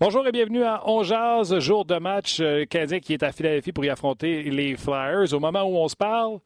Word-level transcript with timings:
Bonjour 0.00 0.26
et 0.26 0.32
bienvenue 0.32 0.64
à 0.64 0.80
On 0.86 1.02
jour 1.02 1.84
de 1.84 1.98
match 1.98 2.40
euh, 2.40 2.64
canadien 2.64 3.00
qui 3.00 3.12
est 3.12 3.22
à 3.22 3.32
Philadelphie 3.32 3.70
pour 3.70 3.84
y 3.84 3.90
affronter 3.90 4.44
les 4.44 4.74
Flyers. 4.74 5.34
Au 5.34 5.40
moment 5.40 5.62
où 5.64 5.76
on 5.76 5.88
se 5.88 5.94
parle, 5.94 6.38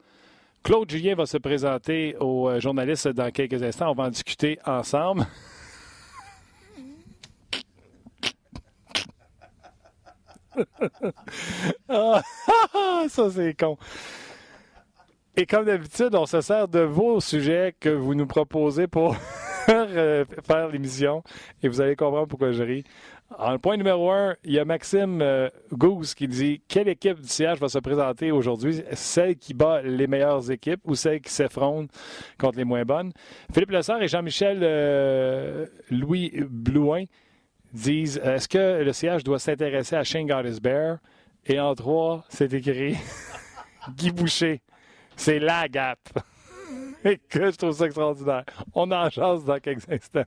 Claude 0.61 0.91
Julien 0.91 1.15
va 1.15 1.25
se 1.25 1.37
présenter 1.37 2.17
aux 2.19 2.49
euh, 2.49 2.59
journalistes 2.59 3.07
dans 3.07 3.31
quelques 3.31 3.63
instants. 3.63 3.91
On 3.91 3.93
va 3.93 4.03
en 4.03 4.09
discuter 4.09 4.59
ensemble. 4.65 5.25
Ah, 11.87 12.21
ça, 13.09 13.29
c'est 13.29 13.57
con. 13.57 13.77
Et 15.37 15.45
comme 15.45 15.65
d'habitude, 15.65 16.15
on 16.15 16.25
se 16.25 16.41
sert 16.41 16.67
de 16.67 16.79
vos 16.79 17.19
sujets 17.19 17.75
que 17.79 17.89
vous 17.89 18.15
nous 18.15 18.25
proposez 18.25 18.87
pour 18.87 19.15
euh, 19.69 20.25
faire 20.45 20.69
l'émission. 20.69 21.23
Et 21.61 21.67
vous 21.67 21.81
allez 21.81 21.95
comprendre 21.95 22.27
pourquoi 22.27 22.51
je 22.51 22.63
ris. 22.63 22.83
En 23.31 23.57
point 23.57 23.75
numéro 23.75 24.11
un, 24.11 24.35
il 24.43 24.53
y 24.53 24.59
a 24.59 24.65
Maxime 24.65 25.19
euh, 25.21 25.49
qui 26.15 26.27
dit 26.27 26.61
Quelle 26.67 26.87
équipe 26.87 27.19
du 27.19 27.27
CH 27.27 27.59
va 27.59 27.69
se 27.69 27.79
présenter 27.79 28.31
aujourd'hui? 28.31 28.83
Celle 28.93 29.35
qui 29.35 29.55
bat 29.55 29.81
les 29.81 30.05
meilleures 30.05 30.51
équipes 30.51 30.81
ou 30.85 30.93
celle 30.93 31.21
qui 31.21 31.31
s'effronte 31.31 31.89
contre 32.37 32.57
les 32.57 32.63
moins 32.63 32.83
bonnes? 32.83 33.11
Philippe 33.51 33.71
Lessard 33.71 34.01
et 34.03 34.07
Jean-Michel 34.07 34.59
euh, 34.61 35.65
Louis 35.89 36.33
Blouin 36.47 37.05
disent 37.73 38.21
Est-ce 38.23 38.47
que 38.47 38.83
le 38.83 38.93
CH 38.93 39.23
doit 39.23 39.39
s'intéresser 39.39 39.95
à 39.95 40.03
Shane 40.03 40.27
Bear 40.61 40.99
Et 41.47 41.59
en 41.59 41.73
trois, 41.73 42.23
c'est 42.29 42.53
écrit 42.53 42.95
Guy 43.97 44.11
Boucher. 44.11 44.61
C'est 45.15 45.39
la 45.39 45.67
gap. 45.67 45.99
Que 47.29 47.51
je 47.51 47.55
trouve 47.55 47.71
ça 47.71 47.85
extraordinaire. 47.85 48.45
On 48.73 48.89
en 48.91 49.09
chance 49.11 49.45
dans 49.45 49.59
quelques 49.59 49.87
instants. 49.87 50.23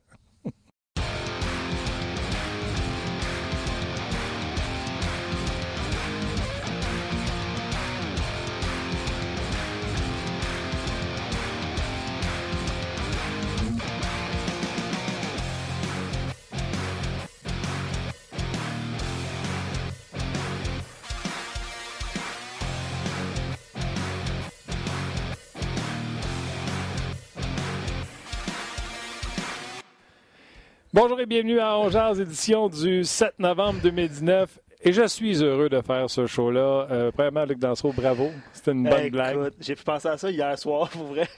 Bonjour 31.00 31.20
et 31.20 31.26
bienvenue 31.26 31.60
à 31.60 31.78
Ongears, 31.78 32.20
édition 32.20 32.68
du 32.68 33.04
7 33.04 33.38
novembre 33.38 33.78
2019. 33.84 34.58
Et 34.82 34.92
je 34.92 35.06
suis 35.06 35.44
heureux 35.44 35.68
de 35.68 35.80
faire 35.80 36.10
ce 36.10 36.26
show-là. 36.26 36.88
Euh, 36.90 37.12
premièrement, 37.12 37.44
Luc 37.44 37.60
Danseau, 37.60 37.92
bravo. 37.92 38.32
C'était 38.52 38.72
une 38.72 38.82
bonne 38.82 39.08
blague. 39.08 39.52
J'ai 39.60 39.76
pu 39.76 39.84
penser 39.84 40.08
à 40.08 40.18
ça 40.18 40.28
hier 40.28 40.58
soir, 40.58 40.88
pour 40.92 41.04
vrai. 41.04 41.28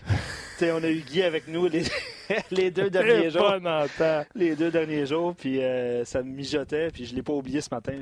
on 0.63 0.83
a 0.83 0.89
eu 0.89 1.01
Guy 1.01 1.23
avec 1.25 1.47
nous 1.47 1.69
les, 1.69 1.83
les 2.51 2.71
deux 2.71 2.91
derniers 2.91 3.31
jours. 3.31 3.55
Les 4.35 4.57
deux 4.57 4.71
derniers 4.71 5.07
jours, 5.07 5.35
puis 5.35 5.63
euh, 5.63 6.05
ça 6.05 6.23
me 6.23 6.31
mijotait, 6.31 6.89
puis 6.93 7.05
je 7.05 7.13
ne 7.13 7.17
l'ai 7.17 7.23
pas 7.23 7.33
oublié 7.33 7.61
ce 7.61 7.69
matin. 7.73 7.93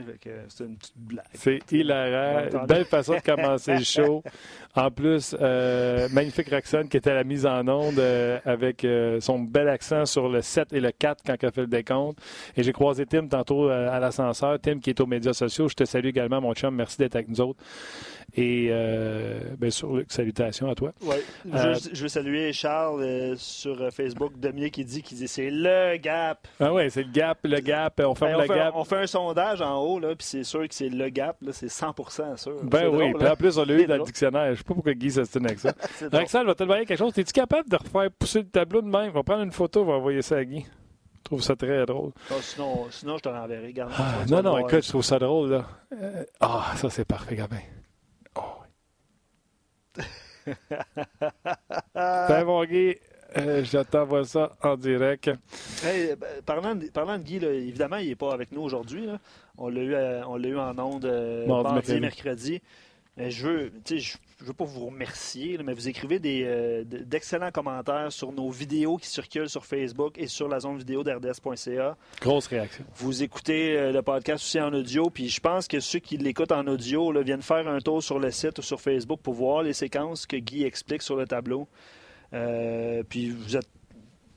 C'est 0.48 0.64
une 0.64 0.76
petite 0.76 0.96
blague. 0.96 1.24
C'est 1.34 1.72
hilarant. 1.72 2.66
Belle 2.66 2.84
façon 2.84 3.14
de 3.14 3.20
commencer 3.20 3.74
le 3.74 3.84
show. 3.84 4.22
En 4.76 4.92
plus, 4.92 5.34
euh, 5.40 6.08
magnifique 6.12 6.50
Roxane 6.50 6.88
qui 6.88 6.98
était 6.98 7.10
à 7.10 7.14
la 7.14 7.24
mise 7.24 7.46
en 7.46 7.66
onde 7.66 7.98
euh, 7.98 8.38
avec 8.44 8.86
son 9.18 9.40
bel 9.40 9.68
accent 9.68 10.04
sur 10.04 10.28
le 10.28 10.40
7 10.40 10.72
et 10.72 10.78
le 10.78 10.92
4 10.92 11.24
quand 11.26 11.34
elle 11.42 11.50
fait 11.50 11.62
le 11.62 11.66
décompte. 11.66 12.20
Et 12.56 12.62
j'ai 12.62 12.72
croisé 12.72 13.04
Tim 13.04 13.26
tantôt 13.26 13.68
à 13.70 13.98
l'ascenseur. 13.98 14.56
Tim 14.60 14.78
qui 14.78 14.90
est 14.90 15.00
aux 15.00 15.06
médias 15.06 15.32
sociaux. 15.32 15.68
Je 15.68 15.74
te 15.74 15.84
salue 15.84 16.06
également, 16.06 16.40
mon 16.40 16.54
chum. 16.54 16.76
Merci 16.76 16.98
d'être 16.98 17.16
avec 17.16 17.28
nous 17.28 17.40
autres. 17.40 17.58
Et 18.36 18.70
bien 19.58 19.70
sûr, 19.70 20.02
salutations 20.08 20.70
à 20.70 20.74
toi. 20.74 20.92
Oui. 21.02 21.16
Je, 21.44 22.02
veux 22.02 22.08
saluer 22.08 22.52
Charles 22.52 23.36
sur 23.36 23.92
Facebook, 23.92 24.38
Demier 24.38 24.70
qui 24.70 24.84
dit 24.84 25.02
qu'il 25.02 25.18
dit 25.18 25.28
c'est 25.28 25.50
le 25.50 25.96
gap. 25.96 26.46
Ah 26.60 26.72
oui, 26.72 26.90
c'est 26.90 27.02
le 27.02 27.10
gap, 27.10 27.38
le 27.42 27.60
gap. 27.60 28.00
On 28.04 28.14
ferme 28.14 28.32
ben, 28.32 28.42
le 28.42 28.54
gap. 28.54 28.72
On 28.76 28.84
fait 28.84 28.98
un 28.98 29.06
sondage 29.06 29.62
en 29.62 29.82
haut, 29.82 29.98
là, 29.98 30.08
puis 30.14 30.26
c'est 30.26 30.44
sûr 30.44 30.68
que 30.68 30.74
c'est 30.74 30.88
le 30.88 31.08
gap. 31.08 31.36
C'est 31.52 31.66
100% 31.66 32.36
sûr. 32.36 32.52
Ben 32.62 32.88
oui. 32.88 33.12
puis 33.18 33.28
en 33.28 33.36
plus, 33.36 33.58
on 33.58 33.64
l'a 33.64 33.74
eu 33.74 33.86
dans 33.86 33.96
le 33.96 34.04
dictionnaire 34.04 34.56
sais 34.58 34.64
pas 34.64 34.74
pourquoi 34.74 34.94
Guy 34.94 35.10
s'estime 35.10 35.46
avec 35.46 35.58
ça. 35.58 35.72
Axel, 36.12 36.46
va 36.46 36.54
te 36.54 36.62
demander 36.62 36.84
quelque 36.84 36.98
chose. 36.98 37.16
Es-tu 37.16 37.32
capable 37.32 37.68
de 37.68 37.76
refaire 37.76 38.10
pousser 38.10 38.40
le 38.40 38.48
tableau 38.48 38.82
de 38.82 38.88
même? 38.88 39.10
On 39.10 39.14
va 39.14 39.22
prendre 39.22 39.42
une 39.42 39.52
photo, 39.52 39.82
on 39.82 39.86
va 39.86 39.92
envoyer 39.94 40.22
ça 40.22 40.36
à 40.36 40.44
Guy. 40.44 40.66
Je 41.18 41.22
trouve 41.24 41.42
ça 41.42 41.56
très 41.56 41.84
drôle. 41.84 42.12
Ah, 42.30 42.34
sinon, 42.40 42.86
sinon, 42.90 43.16
je 43.18 43.22
te 43.22 43.28
renverrai. 43.28 43.74
Ah, 43.96 44.24
non, 44.28 44.42
non, 44.42 44.58
écoute, 44.58 44.82
je 44.82 44.88
trouve 44.88 45.04
ça 45.04 45.18
drôle. 45.18 45.50
là. 45.50 45.66
Euh, 45.92 46.24
ah, 46.40 46.72
ça, 46.76 46.88
c'est 46.88 47.04
parfait, 47.04 47.36
Gabin. 47.36 47.58
Ben, 51.94 52.44
mon 52.44 52.64
Guy, 52.64 52.96
euh, 53.36 53.62
je 53.64 53.78
t'envoie 53.82 54.24
ça 54.24 54.56
en 54.62 54.76
direct. 54.76 55.30
Hey, 55.84 56.14
ben, 56.16 56.42
parlant, 56.44 56.74
de, 56.74 56.86
parlant, 56.86 57.18
de, 57.18 57.22
Guy, 57.22 57.38
là, 57.38 57.50
évidemment, 57.50 57.96
il 57.96 58.08
n'est 58.08 58.14
pas 58.14 58.32
avec 58.32 58.52
nous 58.52 58.62
aujourd'hui. 58.62 59.08
On 59.58 59.68
l'a 59.68 59.80
eu, 59.80 59.92
eu, 59.92 60.58
en 60.58 60.78
ondes 60.78 61.04
euh, 61.04 61.46
mardi, 61.46 62.00
mercredi. 62.00 62.62
Je 63.18 63.46
veux, 63.46 63.72
je, 63.88 64.16
je 64.40 64.44
veux 64.44 64.52
pas 64.52 64.64
vous 64.64 64.86
remercier, 64.86 65.58
mais 65.64 65.74
vous 65.74 65.88
écrivez 65.88 66.20
des, 66.20 66.44
euh, 66.44 66.84
d'excellents 66.84 67.50
commentaires 67.50 68.12
sur 68.12 68.30
nos 68.32 68.50
vidéos 68.50 68.96
qui 68.96 69.08
circulent 69.08 69.48
sur 69.48 69.64
Facebook 69.64 70.14
et 70.16 70.28
sur 70.28 70.48
la 70.48 70.60
zone 70.60 70.78
vidéo 70.78 71.02
d'RDS.ca. 71.02 71.96
Grosse 72.20 72.46
réaction. 72.46 72.84
Vous 72.94 73.22
écoutez 73.22 73.76
euh, 73.76 73.90
le 73.90 74.02
podcast 74.02 74.44
aussi 74.44 74.60
en 74.60 74.72
audio, 74.72 75.10
puis 75.10 75.28
je 75.28 75.40
pense 75.40 75.66
que 75.66 75.80
ceux 75.80 75.98
qui 75.98 76.16
l'écoutent 76.16 76.52
en 76.52 76.66
audio 76.68 77.10
là, 77.10 77.22
viennent 77.22 77.42
faire 77.42 77.66
un 77.66 77.80
tour 77.80 78.02
sur 78.02 78.20
le 78.20 78.30
site 78.30 78.58
ou 78.60 78.62
sur 78.62 78.80
Facebook 78.80 79.20
pour 79.20 79.34
voir 79.34 79.62
les 79.64 79.72
séquences 79.72 80.24
que 80.24 80.36
Guy 80.36 80.62
explique 80.62 81.02
sur 81.02 81.16
le 81.16 81.26
tableau. 81.26 81.66
Euh, 82.32 83.02
puis 83.08 83.30
vous 83.30 83.56
êtes 83.56 83.68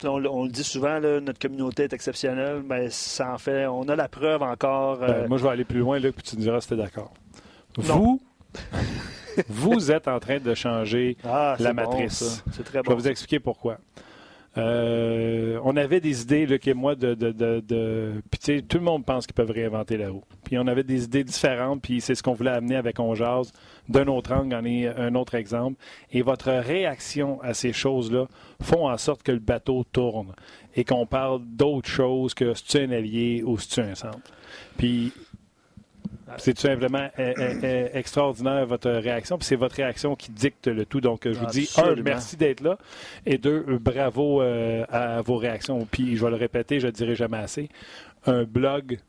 on, 0.04 0.18
le 0.18 0.50
dit 0.50 0.64
souvent, 0.64 1.00
notre 1.00 1.38
communauté 1.38 1.84
est 1.84 1.94
exceptionnelle, 1.94 2.64
mais 2.68 2.90
ça 2.90 3.34
en 3.34 3.38
fait, 3.38 3.68
on 3.68 3.88
a 3.88 3.96
la 3.96 4.08
preuve 4.08 4.42
encore. 4.42 4.98
Ben, 4.98 5.28
moi, 5.28 5.38
je 5.38 5.44
vais 5.44 5.50
aller 5.50 5.64
plus 5.64 5.78
loin, 5.78 6.00
là, 6.00 6.12
puis 6.12 6.24
tu 6.24 6.38
me 6.38 6.42
diras 6.42 6.60
si 6.60 6.70
tu 6.70 6.74
es 6.74 6.78
d'accord. 6.78 7.14
Vous, 7.78 8.20
vous 9.48 9.92
êtes 9.92 10.08
en 10.08 10.20
train 10.20 10.40
de 10.40 10.54
changer 10.54 11.18
ah, 11.24 11.56
la 11.60 11.74
matrice. 11.74 12.44
C'est 12.52 12.64
très 12.64 12.80
bon. 12.80 12.92
Je 12.92 12.96
vais 12.96 13.02
vous 13.02 13.08
expliquer 13.08 13.40
pourquoi. 13.40 13.78
Euh, 14.58 15.60
on 15.64 15.78
avait 15.78 16.02
des 16.02 16.24
idées, 16.24 16.46
Luc 16.46 16.68
et 16.68 16.74
moi, 16.74 16.96
de. 16.96 17.14
de, 17.14 17.32
de, 17.32 18.12
Puis, 18.30 18.64
tout 18.64 18.78
le 18.78 18.84
monde 18.84 19.06
pense 19.06 19.26
qu'ils 19.26 19.34
peuvent 19.34 19.52
réinventer 19.52 19.96
la 19.96 20.10
roue. 20.10 20.24
Puis, 20.44 20.58
on 20.58 20.68
avait 20.68 20.84
des 20.84 21.06
idées 21.06 21.24
différentes, 21.24 21.82
puis 21.82 22.02
c'est 22.02 22.16
ce 22.16 22.24
qu'on 22.24 22.34
voulait 22.34 22.52
amener 22.52 22.76
avec 22.76 23.00
On 23.00 23.14
D'un 23.88 24.08
autre 24.08 24.34
angle, 24.34 24.54
en 24.54 24.66
est 24.66 24.88
un 24.88 25.16
autre 25.16 25.36
exemple. 25.36 25.80
Et 26.12 26.22
votre 26.22 26.52
réaction 26.52 27.42
à 27.42 27.54
ces 27.54 27.72
choses-là 27.72 28.28
font 28.62 28.90
en 28.90 28.98
sorte 28.98 29.24
que 29.24 29.32
le 29.32 29.40
bateau 29.40 29.86
tourne 29.90 30.34
et 30.76 30.84
qu'on 30.84 31.06
parle 31.06 31.42
d'autres 31.46 31.90
choses 31.90 32.34
que 32.34 32.54
si 32.54 32.64
tu 32.66 32.78
es 32.78 32.84
un 32.86 32.92
allié 32.92 33.44
ou 33.46 33.58
si 33.58 33.70
tu 33.70 33.80
es 33.80 33.84
un 33.84 33.96
centre. 33.96 34.20
Puis, 34.78 35.14
c'est 36.38 36.54
tout 36.54 36.62
simplement 36.62 37.10
euh, 37.20 37.34
euh, 37.38 37.54
euh, 37.64 37.88
extraordinaire 37.94 38.66
votre 38.66 38.90
réaction. 38.90 39.38
Puis 39.38 39.48
c'est 39.48 39.56
votre 39.56 39.76
réaction 39.76 40.16
qui 40.16 40.32
dicte 40.32 40.68
le 40.68 40.86
tout. 40.86 41.02
Donc, 41.02 41.22
je 41.26 41.38
vous 41.38 41.46
dis, 41.48 41.70
un, 41.78 41.96
merci 41.96 42.38
d'être 42.38 42.62
là. 42.62 42.78
Et 43.26 43.38
deux, 43.38 43.64
bravo 43.80 44.42
à 44.42 45.22
vos 45.22 45.38
réactions. 45.38 45.88
Puis, 45.90 46.16
je 46.16 46.24
vais 46.24 46.32
le 46.32 46.38
répéter, 46.38 46.80
je 46.80 46.88
ne 46.88 46.92
dirai 46.92 47.16
jamais 47.16 47.38
assez. 47.38 47.70
Un 48.26 48.44
blog 48.44 49.00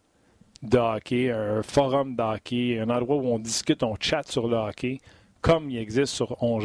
de 0.63 0.79
hockey, 0.79 1.31
un 1.31 1.63
forum 1.63 2.15
de 2.15 2.23
hockey, 2.23 2.79
un 2.79 2.89
endroit 2.89 3.17
où 3.17 3.27
on 3.27 3.39
discute, 3.39 3.83
on 3.83 3.97
chatte 3.99 4.31
sur 4.31 4.47
le 4.49 4.57
hockey, 4.57 5.01
comme 5.41 5.69
il 5.71 5.79
existe 5.79 6.15
sur 6.15 6.43
On 6.43 6.61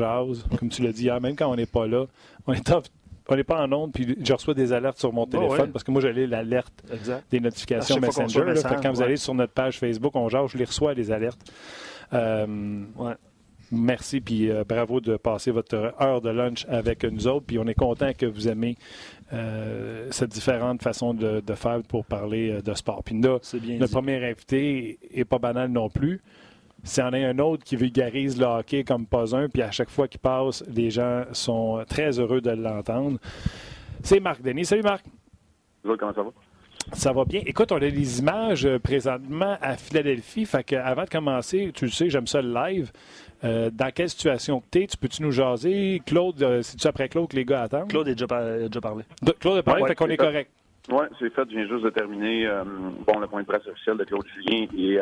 comme 0.58 0.70
tu 0.70 0.84
l'as 0.84 0.92
dit 0.92 1.04
hier, 1.04 1.20
même 1.20 1.36
quand 1.36 1.52
on 1.52 1.56
n'est 1.56 1.66
pas 1.66 1.88
là. 1.88 2.06
On 2.46 2.54
est 2.54 2.72
on 3.30 3.36
n'est 3.36 3.44
pas 3.44 3.62
en 3.62 3.72
onde, 3.72 3.92
puis 3.92 4.18
je 4.24 4.34
reçois 4.34 4.54
des 4.54 4.74
alertes 4.74 5.00
sur 5.00 5.12
mon 5.12 5.24
oh, 5.24 5.26
téléphone 5.26 5.72
parce 5.72 5.84
que 5.84 5.92
moi, 5.92 6.02
j'ai 6.02 6.28
l'alerte 6.28 6.84
des 7.30 7.40
notifications 7.40 8.00
Messenger. 8.00 8.44
quand 8.82 8.92
vous 8.92 9.02
allez 9.02 9.18
sur 9.18 9.34
notre 9.34 9.54
page 9.54 9.80
Facebook, 9.80 10.16
on 10.16 10.30
genre, 10.30 10.48
je 10.48 10.58
les 10.58 10.66
reçois, 10.66 10.94
les 10.94 11.12
alertes. 11.12 11.40
Euh, 12.14 12.46
merci, 13.72 14.22
puis 14.22 14.50
euh, 14.50 14.64
bravo 14.68 15.02
de 15.02 15.18
passer 15.18 15.52
votre 15.52 15.94
heure 16.02 16.22
de 16.22 16.30
lunch 16.30 16.66
avec 16.70 17.04
nous 17.04 17.28
autres. 17.28 17.46
Puis 17.46 17.60
on 17.60 17.68
est 17.68 17.74
content 17.74 18.12
que 18.18 18.26
vous 18.26 18.48
aimez 18.48 18.78
euh, 19.34 20.08
cette 20.12 20.32
différente 20.32 20.82
façon 20.82 21.14
de, 21.14 21.42
faire 21.56 21.82
pour 21.84 22.06
parler 22.06 22.62
de 22.62 22.74
sport. 22.74 23.04
Puis 23.04 23.20
là, 23.22 23.40
notre 23.80 23.92
premier 23.92 24.24
invité 24.26 25.00
n'est 25.16 25.26
pas 25.26 25.40
banal 25.40 25.70
non 25.70 25.90
plus. 25.90 26.22
S'il 26.88 27.04
y 27.04 27.06
en 27.06 27.12
a 27.12 27.18
un 27.18 27.38
autre 27.40 27.66
qui 27.66 27.76
vulgarise 27.76 28.40
le 28.40 28.46
hockey 28.46 28.86
comme 28.86 29.06
pas 29.06 29.36
un, 29.36 29.50
puis 29.50 29.62
à 29.62 29.72
chaque 29.72 29.90
fois 29.90 30.08
qu'il 30.08 30.22
passe, 30.22 30.64
les 30.74 30.90
gens 30.90 31.24
sont 31.34 31.84
très 31.88 32.18
heureux 32.18 32.40
de 32.40 32.52
l'entendre. 32.52 33.20
C'est 34.04 34.22
Marc 34.22 34.42
Denis. 34.42 34.64
Salut 34.64 34.84
Marc. 34.84 35.04
comment 35.84 36.14
ça 36.14 36.24
va? 36.24 36.30
Ça 36.94 37.12
va 37.12 37.26
bien. 37.26 37.42
Écoute, 37.46 37.74
on 37.74 37.76
a 37.76 37.80
des 37.82 38.20
images 38.20 38.66
euh, 38.66 38.80
présentement 38.80 39.58
à 39.62 39.76
Philadelphie. 39.76 40.46
Fait 40.46 40.64
que 40.64 40.78
avant 40.78 41.04
de 41.04 41.10
commencer, 41.10 41.74
tu 41.76 41.84
le 41.84 41.92
sais, 41.92 42.10
j'aime 42.10 42.26
ça 42.26 42.42
le 42.42 42.54
live. 42.54 42.94
Euh, 43.44 43.70
dans 43.70 43.92
quelle 43.92 44.10
situation 44.10 44.64
tu 44.72 44.84
es? 44.84 44.88
Tu 44.88 44.96
peux-tu 44.96 45.24
nous 45.24 45.32
jaser? 45.32 46.02
Claude, 46.06 46.42
euh, 46.42 46.62
c'est-tu 46.62 46.88
après 46.88 47.10
Claude 47.10 47.30
que 47.30 47.36
les 47.36 47.44
gars 47.44 47.64
attendent? 47.64 47.90
Claude 47.90 48.08
a 48.08 48.14
déjà, 48.14 48.28
déjà 48.70 48.80
parlé. 48.80 49.04
Claude 49.42 49.58
a 49.58 49.64
parlé, 49.64 49.86
fait 49.88 49.96
qu'on 49.96 50.08
est 50.08 50.16
correct. 50.16 50.50
Oui, 50.90 51.04
c'est 51.20 51.34
fait. 51.34 51.44
Je 51.50 51.56
viens 51.58 51.68
juste 51.68 51.84
de 51.84 51.90
terminer 51.90 52.50
bon, 53.06 53.20
le 53.20 53.28
point 53.28 53.42
de 53.42 53.48
presse 53.48 53.68
officiel 53.68 53.98
de 53.98 54.06
Claude 54.06 54.26
Julien 54.38 54.68
et 54.78 55.00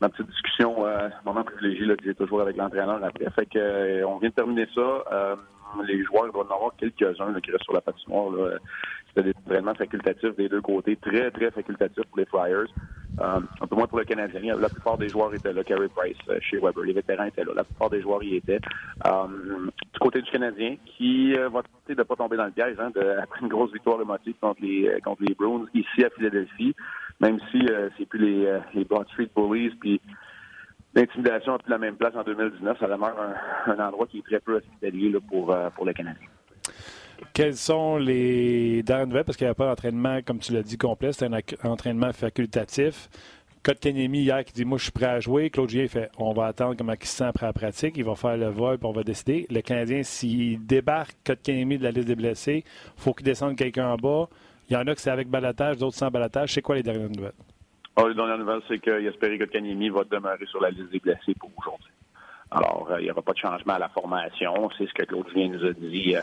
ma 0.00 0.08
petite 0.08 0.28
discussion, 0.28 0.84
moment 1.24 1.44
privilégié 1.44 1.86
là, 1.86 1.96
que 1.96 2.04
j'ai 2.04 2.14
toujours 2.14 2.40
avec 2.40 2.56
l'entraîneur 2.56 3.02
après. 3.02 3.30
Fait 3.30 3.46
que 3.46 4.04
on 4.04 4.18
vient 4.18 4.30
de 4.30 4.34
terminer 4.34 4.66
ça 4.74 5.36
les 5.86 6.02
joueurs, 6.04 6.32
va 6.32 6.40
en 6.40 6.54
avoir 6.54 6.76
quelques-uns 6.78 7.38
qui 7.40 7.50
restent 7.50 7.64
sur 7.64 7.74
la 7.74 7.80
patinoire. 7.80 8.32
C'était 9.08 9.30
des 9.30 9.34
entraînements 9.44 9.74
facultatifs 9.74 10.36
des 10.36 10.48
deux 10.48 10.60
côtés, 10.60 10.96
très, 10.96 11.30
très 11.30 11.50
facultatifs 11.50 12.04
pour 12.04 12.18
les 12.18 12.26
Flyers. 12.26 12.68
Euh, 13.18 13.40
un 13.62 13.66
peu 13.66 13.76
moins 13.76 13.86
pour 13.86 13.98
le 13.98 14.04
Canadien. 14.04 14.56
La 14.58 14.68
plupart 14.68 14.98
des 14.98 15.08
joueurs 15.08 15.32
étaient 15.32 15.52
là. 15.52 15.64
Carey 15.64 15.88
Price 15.94 16.16
euh, 16.28 16.38
chez 16.42 16.58
Weber. 16.58 16.84
Les 16.84 16.92
vétérans 16.92 17.24
étaient 17.24 17.44
là. 17.44 17.52
La 17.54 17.64
plupart 17.64 17.88
des 17.88 18.02
joueurs 18.02 18.22
y 18.22 18.36
étaient. 18.36 18.60
Euh, 19.06 19.70
du 19.92 19.98
côté 19.98 20.20
du 20.20 20.30
Canadien, 20.30 20.76
qui 20.84 21.32
va 21.32 21.62
tenter 21.62 21.94
de 21.94 22.00
ne 22.00 22.02
pas 22.02 22.16
tomber 22.16 22.36
dans 22.36 22.44
le 22.44 22.50
piège, 22.50 22.76
hein, 22.78 22.90
après 23.22 23.40
une 23.40 23.48
grosse 23.48 23.72
victoire 23.72 24.00
émotive 24.02 24.34
contre 24.40 24.60
les, 24.60 25.00
contre 25.02 25.22
les 25.22 25.34
Bruins 25.34 25.64
ici 25.72 26.04
à 26.04 26.10
Philadelphie, 26.10 26.74
même 27.20 27.38
si 27.50 27.66
c'est 27.96 28.06
plus 28.06 28.18
les, 28.18 28.60
les 28.74 28.84
Broad 28.84 29.06
Street 29.08 29.30
Bullies, 29.34 29.74
puis 29.80 30.00
l'intimidation 30.96 31.54
a 31.54 31.58
plus 31.58 31.70
la 31.70 31.78
même 31.78 31.96
place 31.96 32.14
en 32.16 32.24
2019. 32.24 32.78
Ça 32.80 32.88
demeure 32.88 33.14
un, 33.66 33.78
endroit 33.78 34.06
qui 34.06 34.18
est 34.18 34.22
très 34.22 34.40
peu 34.40 34.56
hospitalier 34.56 35.14
pour, 35.28 35.52
euh, 35.52 35.70
pour 35.70 35.84
le 35.84 35.92
Canadien. 35.92 36.26
Quels 37.32 37.54
sont 37.54 37.96
les 37.98 38.82
dernières 38.82 39.06
nouvelles? 39.06 39.24
Parce 39.24 39.36
qu'il 39.36 39.46
n'y 39.46 39.50
a 39.50 39.54
pas 39.54 39.66
d'entraînement, 39.66 40.20
comme 40.22 40.38
tu 40.38 40.52
l'as 40.52 40.62
dit, 40.62 40.76
complet. 40.76 41.12
C'est 41.12 41.26
un 41.26 41.70
entraînement 41.70 42.12
facultatif. 42.12 43.08
Kanemi 43.62 44.20
hier 44.20 44.44
qui 44.44 44.52
dit 44.52 44.64
Moi, 44.64 44.78
je 44.78 44.84
suis 44.84 44.92
prêt 44.92 45.06
à 45.06 45.20
jouer. 45.20 45.50
Claude 45.50 45.70
fait 45.88 46.10
On 46.18 46.32
va 46.32 46.46
attendre 46.46 46.76
comment 46.76 46.92
il 46.92 47.06
se 47.06 47.24
après 47.24 47.46
la 47.46 47.52
pratique. 47.52 47.96
Il 47.96 48.04
va 48.04 48.14
faire 48.14 48.36
le 48.36 48.48
vol 48.48 48.78
puis 48.78 48.86
on 48.86 48.92
va 48.92 49.02
décider. 49.02 49.46
Le 49.50 49.60
Canadien, 49.60 50.02
s'il 50.02 50.64
débarque 50.66 51.16
Kanemi 51.42 51.78
de 51.78 51.82
la 51.82 51.90
liste 51.90 52.06
des 52.06 52.14
blessés, 52.14 52.64
il 52.64 53.02
faut 53.02 53.12
qu'il 53.12 53.26
descende 53.26 53.56
quelqu'un 53.56 53.88
en 53.88 53.96
bas. 53.96 54.28
Il 54.68 54.74
y 54.74 54.76
en 54.76 54.86
a 54.86 54.94
que 54.94 55.00
c'est 55.00 55.10
avec 55.10 55.28
balatage, 55.28 55.78
d'autres 55.78 55.96
sans 55.96 56.10
balatage. 56.10 56.52
C'est 56.52 56.62
quoi 56.62 56.74
les 56.74 56.82
dernières 56.82 57.08
nouvelles? 57.08 57.32
Oh, 57.96 58.08
la 58.08 58.14
dernière 58.14 58.38
nouvelle, 58.38 58.60
c'est 58.68 58.78
que 58.78 59.44
Kanyemi 59.44 59.88
va 59.88 60.04
demeurer 60.04 60.44
sur 60.46 60.60
la 60.60 60.70
liste 60.70 60.90
des 60.90 60.98
blessés 60.98 61.34
pour 61.38 61.50
aujourd'hui. 61.56 61.92
Alors, 62.50 62.88
euh, 62.90 63.00
il 63.00 63.04
n'y 63.04 63.10
aura 63.10 63.22
pas 63.22 63.32
de 63.32 63.38
changement 63.38 63.74
à 63.74 63.78
la 63.78 63.88
formation. 63.88 64.68
C'est 64.76 64.86
ce 64.86 64.92
que 64.92 65.04
Claude 65.04 65.28
Julien 65.28 65.48
nous 65.48 65.64
a 65.64 65.72
dit 65.72 66.14
euh, 66.16 66.20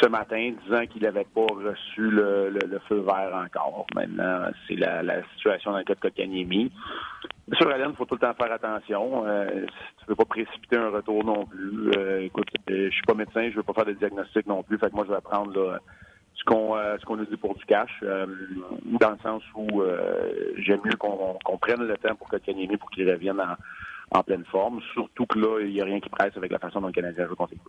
ce 0.00 0.06
matin, 0.08 0.52
disant 0.64 0.86
qu'il 0.86 1.02
n'avait 1.02 1.26
pas 1.34 1.46
reçu 1.50 2.10
le, 2.10 2.80
feu 2.88 3.00
vert 3.00 3.34
encore. 3.34 3.86
Maintenant, 3.94 4.50
c'est 4.66 4.76
la, 4.76 5.22
situation 5.34 5.72
dans 5.72 5.78
le 5.78 5.84
cas 5.84 5.94
de. 5.94 6.70
Sur 7.56 7.68
Alain, 7.68 7.90
il 7.90 7.96
faut 7.96 8.04
tout 8.04 8.14
le 8.14 8.20
temps 8.20 8.34
faire 8.34 8.52
attention. 8.52 9.26
Euh, 9.26 9.46
tu 9.50 10.04
ne 10.04 10.08
veux 10.08 10.14
pas 10.14 10.24
précipiter 10.24 10.76
un 10.76 10.90
retour 10.90 11.24
non 11.24 11.46
plus. 11.46 11.90
écoute, 12.24 12.48
je 12.68 12.90
suis 12.90 13.02
pas 13.02 13.14
médecin, 13.14 13.42
je 13.42 13.48
ne 13.48 13.56
veux 13.56 13.62
pas 13.64 13.74
faire 13.74 13.86
de 13.86 13.92
diagnostic 13.92 14.46
non 14.46 14.62
plus. 14.62 14.78
Fait 14.78 14.88
que 14.88 14.94
moi, 14.94 15.04
je 15.06 15.12
vais 15.12 15.20
prendre 15.20 15.52
là, 15.52 15.78
ce 16.40 16.44
qu'on 16.44 16.76
euh, 16.76 16.96
ce 16.98 17.04
qu'on 17.04 17.16
nous 17.16 17.26
dit 17.26 17.36
pour 17.36 17.54
du 17.54 17.64
cash, 17.66 17.90
euh, 18.02 18.26
dans 19.00 19.10
le 19.10 19.18
sens 19.22 19.42
où 19.54 19.82
euh, 19.82 20.52
j'aime 20.58 20.80
mieux 20.84 20.96
qu'on 20.96 21.58
prenne 21.58 21.82
le 21.82 21.96
temps 21.98 22.14
pour 22.14 22.28
que 22.28 22.36
Kanyemi 22.36 22.76
pour 22.76 22.90
qu'il 22.90 23.10
revienne 23.10 23.40
en, 24.10 24.22
pleine 24.22 24.44
forme. 24.46 24.80
Surtout 24.92 25.26
que 25.26 25.38
là, 25.38 25.60
il 25.60 25.72
n'y 25.72 25.80
a 25.80 25.84
rien 25.84 26.00
qui 26.00 26.08
presse 26.08 26.36
avec 26.36 26.50
la 26.50 26.58
façon 26.58 26.80
dont 26.80 26.88
le 26.88 26.92
Canadien 26.92 27.26
joue 27.28 27.36
contre 27.36 27.52
les 27.52 27.60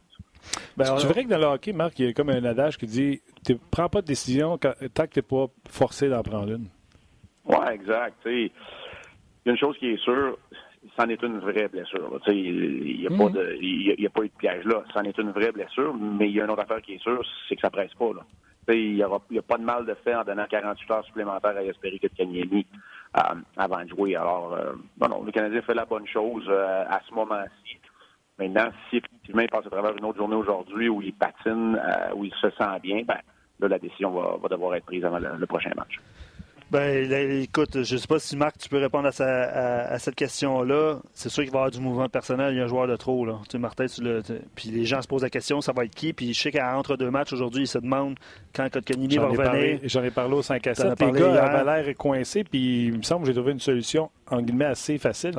ben, 0.75 0.95
tu 0.97 1.06
verrais 1.06 1.23
que 1.25 1.29
dans 1.29 1.38
le 1.38 1.45
hockey, 1.45 1.71
Marc, 1.71 2.00
il 2.00 2.06
y 2.07 2.09
a 2.09 2.13
comme 2.13 2.29
un 2.29 2.44
adage 2.44 2.77
qui 2.77 2.88
dit 2.88 3.21
tu 3.45 3.57
prends 3.69 3.89
pas 3.89 4.01
de 4.01 4.07
décision 4.07 4.57
tant 4.57 4.71
que 4.71 5.13
tu 5.13 5.19
n'es 5.19 5.21
pas 5.21 5.45
forcé 5.69 6.09
d'en 6.09 6.24
prendre 6.24 6.51
une. 6.51 6.67
Oui, 7.45 7.57
exact. 7.71 8.17
Il 8.25 8.50
y 9.45 9.50
a 9.50 9.51
une 9.51 9.57
chose 9.57 9.77
qui 9.77 9.89
est 9.89 10.01
sûre, 10.01 10.38
c'en 10.97 11.07
est 11.09 11.21
une 11.21 11.39
vraie 11.39 11.67
blessure. 11.67 12.19
Il 12.27 13.00
n'y 13.01 13.06
a, 13.06 13.09
pas 13.09 13.29
mhm. 13.29 13.33
de, 13.33 14.06
a, 14.06 14.09
pas 14.09 14.24
eu 14.24 14.29
de 14.29 14.38
piège 14.39 14.65
là. 14.65 14.83
C'en 14.94 15.03
est 15.03 15.17
une 15.17 15.31
vraie 15.31 15.51
blessure, 15.51 15.94
mais 15.94 16.27
il 16.27 16.35
y 16.35 16.41
a 16.41 16.45
une 16.45 16.51
autre 16.51 16.63
affaire 16.63 16.81
qui 16.81 16.94
est 16.94 17.01
sûre, 17.01 17.24
c'est 17.47 17.56
que 17.56 17.62
ça 17.62 17.69
presse 17.69 17.94
pas. 17.94 18.13
Là. 18.13 18.25
Il 18.77 18.95
n'y 18.95 19.03
a, 19.03 19.41
pas 19.41 19.57
de 19.57 19.63
mal 19.63 19.85
de 19.85 19.94
fait 19.95 20.15
en 20.15 20.23
donnant 20.23 20.45
48 20.50 20.91
heures 20.91 21.06
supplémentaires 21.06 21.57
à 21.57 21.63
espérer 21.63 22.00
que 22.00 22.07
Kanyemi 22.07 22.65
euh, 23.18 23.35
avant 23.57 23.83
de 23.83 23.89
jouer. 23.89 24.15
Alors, 24.15 24.53
euh, 24.53 24.73
le 25.00 25.31
Canadien 25.31 25.62
fait 25.62 25.73
la 25.73 25.85
bonne 25.85 26.07
chose 26.07 26.45
euh, 26.47 26.83
à 26.89 27.01
ce 27.07 27.13
moment-ci. 27.13 27.77
Maintenant, 28.39 28.69
si 28.89 28.97
effectivement 28.97 29.41
il 29.41 29.50
passe 29.50 29.65
à 29.68 29.69
travers 29.69 29.95
une 29.95 30.06
autre 30.06 30.18
journée 30.18 30.35
aujourd'hui 30.35 30.89
où 30.89 31.01
il 31.01 31.13
patine, 31.13 31.79
où 32.15 32.25
il 32.25 32.33
se 32.33 32.50
sent 32.50 32.79
bien, 32.81 33.03
ben, 33.06 33.19
là, 33.59 33.68
la 33.68 33.77
décision 33.77 34.12
va, 34.12 34.47
devoir 34.47 34.75
être 34.75 34.85
prise 34.85 35.06
avant 35.06 35.19
le 35.19 35.45
prochain 35.45 35.71
match. 35.75 36.00
Ben, 36.71 37.12
écoute, 37.41 37.83
je 37.83 37.95
ne 37.95 38.00
sais 38.00 38.07
pas 38.07 38.18
si 38.18 38.38
Marc, 38.38 38.57
tu 38.57 38.69
peux 38.69 38.77
répondre 38.77 39.06
à, 39.06 40.00
cette 40.00 40.15
question-là. 40.15 41.00
C'est 41.12 41.27
sûr 41.27 41.44
qu'il 41.44 41.51
va 41.51 41.57
y 41.57 41.59
avoir 41.59 41.71
du 41.71 41.81
mouvement 41.81 42.07
personnel. 42.07 42.53
Il 42.53 42.59
y 42.59 42.62
a 42.62 42.63
un 42.63 42.68
joueur 42.68 42.88
de 42.88 42.95
trop. 42.95 43.25
Là. 43.25 43.39
Tu 43.44 43.51
sais, 43.51 43.57
Martin, 43.57 43.88
tu 43.88 44.01
le, 44.01 44.21
puis 44.56 44.69
les 44.69 44.85
gens 44.85 45.01
se 45.01 45.07
posent 45.09 45.23
la 45.23 45.29
question, 45.29 45.59
ça 45.59 45.73
va 45.73 45.83
être 45.83 45.94
qui? 45.94 46.13
Puis 46.13 46.33
je 46.33 46.39
sais 46.39 46.51
qu'entre 46.51 46.95
deux 46.95 47.12
matchs 47.12 47.33
aujourd'hui, 47.33 47.63
ils 47.63 47.68
se 47.68 47.77
demandent 47.77 48.18
quand 48.56 48.69
Kotkanimi 48.71 49.18
va 49.18 49.27
revenir. 49.27 49.79
J'en 49.83 50.01
ai 50.01 50.12
parlé 50.12 50.33
au 50.33 50.41
5 50.41 50.65
à 50.65 50.73
7. 50.73 51.01
Les 51.01 51.12
gars 51.12 51.44
avaient 51.44 51.83
l'air 51.83 51.95
coincés, 51.97 52.45
puis 52.45 52.85
il 52.85 53.00
me 53.00 53.03
semble 53.03 53.24
que 53.24 53.27
j'ai 53.27 53.35
trouvé 53.35 53.51
une 53.51 53.59
solution, 53.59 54.09
en 54.29 54.41
guillemets, 54.41 54.65
assez 54.65 54.97
facile. 54.97 55.33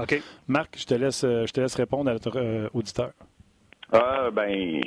Marc, 0.48 0.76
je 0.76 0.84
te 0.84 0.94
laisse, 0.94 1.22
je 1.22 1.50
te 1.50 1.62
laisse 1.62 1.76
répondre 1.76 2.10
à 2.10 2.12
notre 2.12 2.38
euh, 2.38 2.68
auditeur. 2.74 3.12
Ah, 3.90 4.28
ben, 4.30 4.82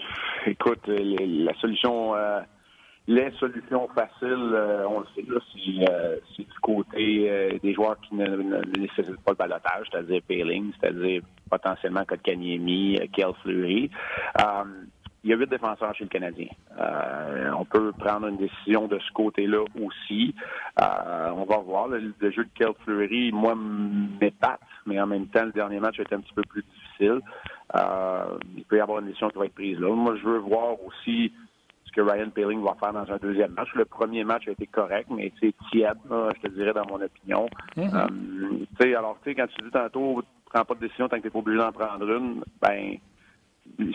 écoute, 0.45 0.81
la 0.87 1.55
solution... 1.55 2.15
Euh, 2.15 2.39
les 3.07 3.31
solutions 3.39 3.87
faciles, 3.89 4.51
euh, 4.53 4.87
on 4.87 5.01
le 5.01 5.05
sait, 5.13 5.23
là, 5.29 5.39
c'est, 5.53 5.91
euh, 5.91 6.17
du 6.39 6.59
côté 6.61 7.29
euh, 7.29 7.51
des 7.61 7.73
joueurs 7.73 7.99
qui 8.01 8.15
ne, 8.15 8.35
nécessitent 8.79 9.21
pas 9.23 9.31
le 9.31 9.35
balotage, 9.35 9.87
c'est-à-dire 9.91 10.21
Payling, 10.27 10.71
c'est-à-dire 10.79 11.21
potentiellement 11.49 12.03
Kotkaniemi, 12.03 12.99
Kel 13.13 13.33
Fleury. 13.43 13.91
il 15.23 15.29
y 15.29 15.33
a 15.33 15.37
huit 15.37 15.49
défenseurs 15.49 15.93
chez 15.95 16.05
le 16.05 16.09
Canadien. 16.09 16.47
on 17.55 17.65
peut 17.65 17.91
prendre 17.91 18.27
une 18.27 18.37
décision 18.37 18.87
de 18.87 18.97
ce 18.97 19.11
côté-là 19.13 19.63
aussi. 19.79 20.33
on 20.77 21.45
va 21.45 21.57
voir. 21.57 21.87
Le, 21.87 22.31
jeu 22.31 22.43
de 22.43 22.49
Kel 22.55 22.73
Fleury, 22.83 23.31
moi, 23.31 23.55
m'épate, 23.55 24.61
mais 24.87 24.99
en 24.99 25.05
même 25.05 25.27
temps, 25.27 25.45
le 25.45 25.51
dernier 25.51 25.79
match 25.79 25.99
a 25.99 26.03
été 26.03 26.15
un 26.15 26.21
petit 26.21 26.33
peu 26.33 26.43
plus 26.49 26.63
difficile. 26.63 27.19
il 28.57 28.63
peut 28.65 28.77
y 28.77 28.81
avoir 28.81 28.99
une 28.99 29.07
décision 29.07 29.29
qui 29.29 29.37
va 29.37 29.45
être 29.45 29.53
prise 29.53 29.79
là. 29.79 29.93
Moi, 29.93 30.15
je 30.15 30.27
veux 30.27 30.39
voir 30.39 30.83
aussi 30.83 31.31
que 31.95 32.01
Ryan 32.01 32.29
Paling 32.29 32.61
va 32.61 32.75
faire 32.79 32.91
dans 32.91 33.09
un 33.09 33.17
deuxième 33.17 33.53
match. 33.53 33.69
Le 33.73 33.85
premier 33.85 34.23
match 34.25 34.47
a 34.47 34.51
été 34.51 34.67
correct, 34.67 35.07
mais 35.09 35.31
c'est 35.39 35.53
tiède, 35.71 35.97
je 36.09 36.41
te 36.41 36.47
dirais, 36.49 36.73
dans 36.73 36.85
mon 36.85 37.01
opinion. 37.01 37.47
Mm-hmm. 37.77 38.65
Euh, 38.81 38.97
alors, 38.97 39.17
tu 39.23 39.29
sais, 39.29 39.35
quand 39.35 39.47
tu 39.47 39.63
dis 39.63 39.71
tantôt, 39.71 40.21
tu 40.21 40.51
prends 40.51 40.65
pas 40.65 40.75
de 40.75 40.81
décision 40.81 41.07
tant 41.07 41.15
que 41.15 41.21
tu 41.21 41.27
n'es 41.27 41.31
pas 41.31 41.39
obligé 41.39 41.57
d'en 41.57 41.71
prendre 41.71 42.09
une, 42.09 42.43
ben, 42.61 42.97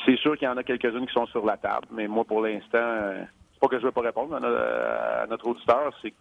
c'est 0.05 0.17
sûr 0.17 0.37
qu'il 0.37 0.47
y 0.47 0.51
en 0.51 0.57
a 0.57 0.63
quelques-unes 0.63 1.07
qui 1.07 1.13
sont 1.13 1.27
sur 1.27 1.45
la 1.45 1.57
table, 1.59 1.87
mais 1.93 2.09
moi, 2.09 2.25
pour 2.25 2.41
l'instant, 2.43 2.79
euh, 2.79 3.23
c'est 3.53 3.61
pas 3.61 3.69
que 3.69 3.79
je 3.79 3.85
veux 3.85 3.93
pas 3.93 4.01
répondre 4.01 4.35
à, 4.35 5.27
notre 5.27 5.49
auditeur, 5.49 5.93
c'est 6.01 6.11
que 6.11 6.17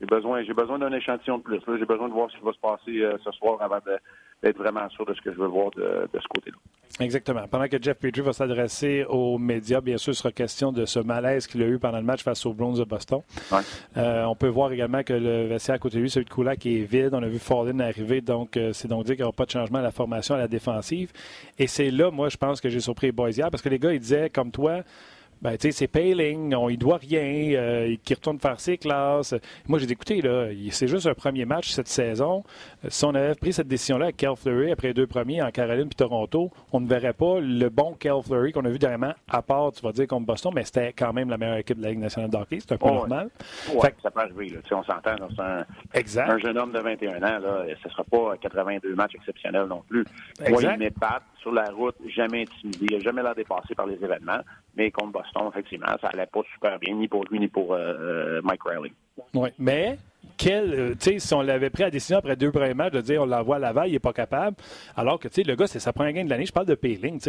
j'ai 0.00 0.06
besoin, 0.06 0.42
j'ai 0.44 0.54
besoin 0.54 0.78
d'un 0.78 0.92
échantillon 0.92 1.38
de 1.38 1.42
plus. 1.42 1.60
J'ai 1.66 1.84
besoin 1.84 2.08
de 2.08 2.12
voir 2.12 2.30
ce 2.30 2.36
qui 2.36 2.44
va 2.44 2.52
se 2.52 2.58
passer 2.58 3.02
euh, 3.02 3.16
ce 3.24 3.30
soir 3.32 3.60
avant 3.60 3.78
d'être 4.42 4.58
vraiment 4.58 4.88
sûr 4.90 5.04
de 5.06 5.14
ce 5.14 5.20
que 5.20 5.32
je 5.32 5.38
veux 5.38 5.48
voir 5.48 5.70
de 5.70 6.08
ce 6.12 6.28
côté-là. 6.28 6.56
Exactement. 7.00 7.46
Pendant 7.48 7.68
que 7.68 7.80
Jeff 7.80 7.98
Petrie 7.98 8.22
va 8.22 8.32
s'adresser 8.32 9.04
aux 9.08 9.38
médias, 9.38 9.80
bien 9.80 9.98
sûr, 9.98 10.12
il 10.12 10.16
sera 10.16 10.32
question 10.32 10.72
de 10.72 10.84
ce 10.84 10.98
malaise 10.98 11.46
qu'il 11.46 11.62
a 11.62 11.66
eu 11.66 11.78
pendant 11.78 11.98
le 11.98 12.04
match 12.04 12.24
face 12.24 12.44
aux 12.44 12.52
Browns 12.52 12.78
de 12.78 12.84
Boston. 12.84 13.20
Euh, 13.96 14.24
on 14.24 14.34
peut 14.34 14.48
voir 14.48 14.72
également 14.72 15.02
que 15.04 15.12
le 15.12 15.46
vestiaire 15.46 15.76
à 15.76 15.78
côté 15.78 15.98
de 15.98 16.02
lui, 16.02 16.10
celui 16.10 16.26
de 16.26 16.30
Kulak, 16.30 16.66
est 16.66 16.80
vide. 16.80 17.10
On 17.12 17.22
a 17.22 17.28
vu 17.28 17.38
Fordin 17.38 17.78
arriver, 17.80 18.20
donc 18.20 18.56
euh, 18.56 18.72
c'est 18.72 18.88
donc 18.88 19.04
dire 19.04 19.14
qu'il 19.14 19.22
n'y 19.22 19.28
aura 19.28 19.32
pas 19.32 19.44
de 19.44 19.50
changement 19.50 19.78
à 19.78 19.82
la 19.82 19.92
formation 19.92 20.34
à 20.34 20.38
la 20.38 20.48
défensive. 20.48 21.12
Et 21.58 21.68
c'est 21.68 21.90
là, 21.90 22.10
moi, 22.10 22.28
je 22.28 22.36
pense 22.36 22.60
que 22.60 22.68
j'ai 22.68 22.80
surpris 22.80 23.08
les 23.08 23.12
boys 23.12 23.30
hier, 23.30 23.50
parce 23.50 23.62
que 23.62 23.68
les 23.68 23.78
gars, 23.78 23.92
ils 23.92 24.00
disaient, 24.00 24.30
comme 24.30 24.50
toi, 24.50 24.82
ben, 25.40 25.52
tu 25.52 25.68
sais, 25.68 25.72
c'est 25.72 25.88
Payling, 25.88 26.54
on, 26.54 26.68
il 26.68 26.78
doit 26.78 26.96
rien, 26.96 27.52
euh, 27.54 27.96
qui 28.04 28.14
retourne 28.14 28.38
faire 28.38 28.58
ses 28.58 28.78
classes. 28.78 29.34
Moi, 29.66 29.78
j'ai 29.78 29.90
écouté, 29.90 30.20
là, 30.20 30.48
c'est 30.70 30.88
juste 30.88 31.06
un 31.06 31.14
premier 31.14 31.44
match 31.44 31.70
cette 31.70 31.88
saison. 31.88 32.42
Euh, 32.84 32.88
si 32.90 33.04
on 33.04 33.14
avait 33.14 33.34
pris 33.34 33.52
cette 33.52 33.68
décision-là 33.68 34.06
avec 34.06 34.16
Kel 34.16 34.34
Fleury 34.36 34.72
après 34.72 34.88
les 34.88 34.94
deux 34.94 35.06
premiers 35.06 35.42
en 35.42 35.50
Caroline 35.50 35.88
puis 35.88 35.96
Toronto, 35.96 36.50
on 36.72 36.80
ne 36.80 36.88
verrait 36.88 37.12
pas 37.12 37.40
le 37.40 37.68
bon 37.68 37.94
Kel 37.94 38.22
Fleury 38.24 38.52
qu'on 38.52 38.64
a 38.64 38.68
vu 38.68 38.78
dernièrement, 38.78 39.14
à 39.28 39.42
part, 39.42 39.72
tu 39.72 39.82
vas 39.82 39.92
dire, 39.92 40.06
contre 40.06 40.26
Boston, 40.26 40.52
mais 40.54 40.64
c'était 40.64 40.92
quand 40.92 41.12
même 41.12 41.30
la 41.30 41.38
meilleure 41.38 41.58
équipe 41.58 41.78
de 41.78 41.82
la 41.82 41.90
Ligue 41.90 42.00
nationale 42.00 42.30
de 42.30 42.36
hockey. 42.36 42.58
C'est 42.60 42.72
un 42.72 42.78
peu 42.78 42.86
normal. 42.88 43.30
Ouais, 43.74 43.94
ça 44.02 44.10
peut 44.10 44.20
arriver, 44.20 44.48
là. 44.48 44.60
on 44.72 44.82
s'entend. 44.82 45.16
C'est 45.36 45.42
un, 45.42 45.64
exact. 45.94 46.30
un 46.30 46.38
jeune 46.38 46.58
homme 46.58 46.72
de 46.72 46.78
21 46.80 47.16
ans, 47.18 47.20
là, 47.20 47.64
ce 47.66 47.88
ne 47.88 47.92
sera 47.92 48.04
pas 48.04 48.36
82 48.40 48.94
matchs 48.94 49.14
exceptionnels 49.14 49.66
non 49.66 49.82
plus. 49.88 50.04
Exact. 50.40 50.50
Moi, 50.50 50.62
il 50.62 50.92
sur 51.40 51.52
la 51.52 51.70
route, 51.70 51.96
jamais 52.14 52.42
intimidé, 52.42 52.96
il 52.96 53.00
jamais 53.02 53.22
l'air 53.22 53.34
dépassé 53.34 53.74
par 53.74 53.86
les 53.86 53.94
événements. 53.94 54.40
Mais 54.76 54.90
contre 54.90 55.12
Boston, 55.12 55.48
effectivement, 55.50 55.86
ça 56.00 56.08
allait 56.08 56.26
pas 56.26 56.40
super 56.54 56.78
bien, 56.78 56.94
ni 56.94 57.08
pour 57.08 57.24
lui, 57.30 57.40
ni 57.40 57.48
pour 57.48 57.72
euh, 57.72 57.78
euh, 57.78 58.40
Mike 58.42 58.62
Riley. 58.64 58.92
Oui, 59.34 59.48
mais 59.58 59.98
quel, 60.36 60.72
euh, 60.74 61.18
si 61.18 61.34
on 61.34 61.42
l'avait 61.42 61.70
pris 61.70 61.84
à 61.84 61.90
décision 61.90 62.18
après 62.18 62.36
deux 62.36 62.50
premiers 62.50 62.74
matchs 62.74 62.92
de 62.92 63.00
dire 63.00 63.22
on 63.22 63.26
l'envoie 63.26 63.56
à 63.56 63.58
Laval, 63.58 63.88
il 63.88 63.92
n'est 63.92 63.98
pas 63.98 64.12
capable, 64.12 64.56
alors 64.96 65.18
que 65.18 65.28
le 65.36 65.54
gars, 65.54 65.66
c'est 65.66 65.80
sa 65.80 65.92
première 65.92 66.12
game 66.12 66.26
de 66.26 66.30
l'année. 66.30 66.46
Je 66.46 66.52
parle 66.52 66.66
de 66.66 66.74
Payling. 66.74 67.20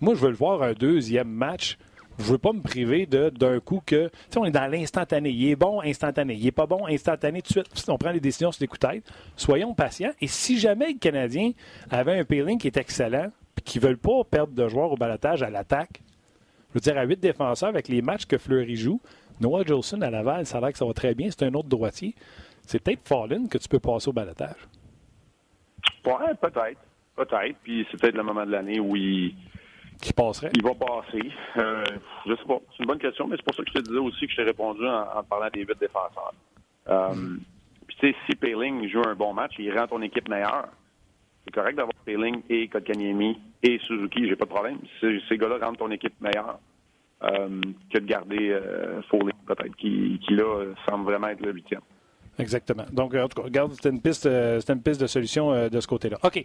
Moi, 0.00 0.14
je 0.14 0.20
veux 0.20 0.30
le 0.30 0.36
voir 0.36 0.62
un 0.62 0.72
deuxième 0.72 1.28
match. 1.28 1.78
Je 2.18 2.24
veux 2.24 2.38
pas 2.38 2.52
me 2.52 2.60
priver 2.60 3.06
d'un 3.06 3.60
coup 3.60 3.80
que, 3.86 4.10
on 4.36 4.44
est 4.44 4.50
dans 4.50 4.68
l'instantané. 4.68 5.30
Il 5.30 5.50
est 5.50 5.56
bon, 5.56 5.80
instantané. 5.82 6.34
Il 6.34 6.44
est 6.48 6.52
pas 6.52 6.66
bon, 6.66 6.84
instantané. 6.88 7.42
Tout 7.42 7.60
de 7.60 7.68
suite, 7.68 7.88
on 7.88 7.96
prend 7.96 8.10
les 8.10 8.18
décisions 8.18 8.50
sur 8.50 8.60
les 8.60 8.66
coups 8.66 8.80
de 8.80 8.88
tête. 8.88 9.04
Soyons 9.36 9.72
patients. 9.72 10.10
Et 10.20 10.26
si 10.26 10.58
jamais 10.58 10.88
le 10.88 10.98
Canadien 10.98 11.52
avait 11.90 12.18
un 12.18 12.24
Payling 12.24 12.58
qui 12.58 12.66
est 12.66 12.76
excellent, 12.76 13.30
qui 13.68 13.78
ne 13.78 13.84
veulent 13.84 13.98
pas 13.98 14.24
perdre 14.24 14.54
de 14.54 14.66
joueurs 14.66 14.90
au 14.90 14.96
balatage 14.96 15.42
à 15.42 15.50
l'attaque, 15.50 16.00
je 16.70 16.74
veux 16.74 16.80
dire, 16.80 16.98
à 16.98 17.04
huit 17.04 17.20
défenseurs 17.20 17.68
avec 17.68 17.88
les 17.88 18.02
matchs 18.02 18.24
que 18.24 18.38
Fleury 18.38 18.76
joue, 18.76 19.00
Noah 19.40 19.62
Jolson 19.64 20.00
à 20.00 20.10
Laval, 20.10 20.46
ça 20.46 20.58
a 20.58 20.60
l'air 20.60 20.72
que 20.72 20.78
ça 20.78 20.86
va 20.86 20.92
très 20.94 21.14
bien. 21.14 21.28
C'est 21.30 21.44
un 21.44 21.54
autre 21.54 21.68
droitier. 21.68 22.14
C'est 22.62 22.82
peut-être 22.82 23.06
Fallin 23.06 23.46
que 23.46 23.58
tu 23.58 23.68
peux 23.68 23.78
passer 23.78 24.08
au 24.08 24.12
balotage. 24.12 24.56
Oui, 26.04 26.12
peut-être. 26.40 26.80
Peut-être. 27.14 27.56
Puis 27.62 27.86
c'est 27.90 28.00
peut-être 28.00 28.16
le 28.16 28.22
moment 28.22 28.44
de 28.44 28.50
l'année 28.50 28.80
où 28.80 28.96
il. 28.96 29.34
Qui 30.00 30.12
passerait? 30.12 30.50
Il 30.54 30.62
va 30.62 30.74
passer. 30.74 31.30
Euh, 31.56 31.84
je 32.26 32.34
sais 32.34 32.44
pas. 32.46 32.58
C'est 32.70 32.82
une 32.82 32.86
bonne 32.86 32.98
question, 32.98 33.26
mais 33.26 33.36
c'est 33.36 33.44
pour 33.44 33.54
ça 33.54 33.62
que 33.62 33.68
je 33.68 33.74
te 33.74 33.84
disais 33.84 33.98
aussi 33.98 34.26
que 34.26 34.32
je 34.32 34.36
t'ai 34.36 34.44
répondu 34.44 34.86
en, 34.86 35.22
parlant 35.24 35.48
des 35.52 35.60
huit 35.60 35.78
défenseurs. 35.78 36.34
Euh, 36.88 37.12
mm. 37.12 37.40
Puis 37.86 37.96
tu 38.00 38.08
sais, 38.08 38.16
si 38.26 38.36
Payling 38.36 38.88
joue 38.88 39.02
un 39.06 39.14
bon 39.14 39.34
match, 39.34 39.54
il 39.58 39.76
rend 39.76 39.86
ton 39.86 40.00
équipe 40.02 40.28
meilleure. 40.28 40.68
C'est 41.48 41.54
correct 41.54 41.76
d'avoir 41.76 41.94
Payling 42.04 42.42
et 42.50 42.68
Kotkaniemi 42.68 43.40
et 43.62 43.78
Suzuki, 43.78 44.28
j'ai 44.28 44.36
pas 44.36 44.44
de 44.44 44.50
problème. 44.50 44.78
Ces 45.00 45.38
gars-là 45.38 45.56
rendent 45.64 45.78
ton 45.78 45.90
équipe 45.90 46.12
meilleure. 46.20 46.58
Euh, 47.22 47.60
que 47.92 47.98
de 47.98 48.06
garder 48.06 48.50
euh, 48.50 49.00
peut-être, 49.10 49.74
qui, 49.76 50.20
qui, 50.24 50.34
là, 50.36 50.66
semble 50.88 51.04
vraiment 51.04 51.26
être 51.28 51.44
le 51.44 51.52
huitième. 51.52 51.80
Exactement. 52.38 52.84
Donc, 52.92 53.14
en 53.14 53.28
tout 53.28 53.40
cas, 53.40 53.46
regarde, 53.46 53.72
c'était 53.72 53.90
une 53.90 54.00
piste, 54.00 54.26
euh, 54.26 54.60
une 54.68 54.82
piste 54.82 55.00
de 55.00 55.08
solution 55.08 55.52
euh, 55.52 55.68
de 55.68 55.80
ce 55.80 55.88
côté-là. 55.88 56.18
OK. 56.22 56.44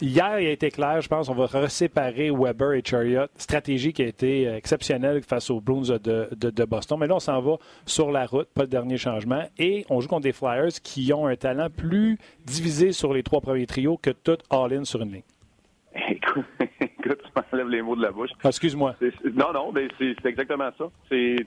Hier, 0.00 0.40
il 0.40 0.46
a 0.46 0.50
été 0.50 0.70
clair, 0.70 1.00
je 1.00 1.08
pense, 1.08 1.28
on 1.30 1.34
va 1.34 1.46
reséparer 1.46 2.30
Weber 2.30 2.72
et 2.74 2.82
Chariot. 2.84 3.26
Stratégie 3.36 3.92
qui 3.92 4.02
a 4.02 4.06
été 4.06 4.46
euh, 4.46 4.56
exceptionnelle 4.56 5.22
face 5.22 5.48
aux 5.50 5.60
Bruins 5.60 5.96
de, 6.02 6.28
de, 6.32 6.64
Boston. 6.64 6.98
Mais 7.00 7.06
là, 7.06 7.16
on 7.16 7.20
s'en 7.20 7.40
va 7.40 7.56
sur 7.86 8.10
la 8.10 8.26
route, 8.26 8.48
pas 8.54 8.62
le 8.62 8.68
dernier 8.68 8.98
changement. 8.98 9.44
Et 9.58 9.86
on 9.88 10.00
joue 10.00 10.08
contre 10.08 10.22
des 10.22 10.32
Flyers 10.32 10.72
qui 10.82 11.10
ont 11.12 11.26
un 11.26 11.36
talent 11.36 11.68
plus 11.74 12.18
divisé 12.44 12.92
sur 12.92 13.14
les 13.14 13.22
trois 13.22 13.40
premiers 13.40 13.66
trios 13.66 13.96
que 13.96 14.10
tout 14.10 14.38
all-in 14.50 14.84
sur 14.84 15.00
une 15.00 15.12
ligne. 15.12 15.22
Écoute, 15.94 16.46
tu 17.02 17.30
m'enlèves 17.34 17.68
les 17.68 17.82
mots 17.82 17.96
de 17.96 18.02
la 18.02 18.12
bouche. 18.12 18.30
Ah, 18.44 18.48
excuse-moi. 18.48 18.94
Non, 19.34 19.52
non, 19.52 19.72
mais 19.72 19.88
c'est 19.98 20.26
exactement 20.26 20.70
ça. 20.76 20.84
tu 21.10 21.46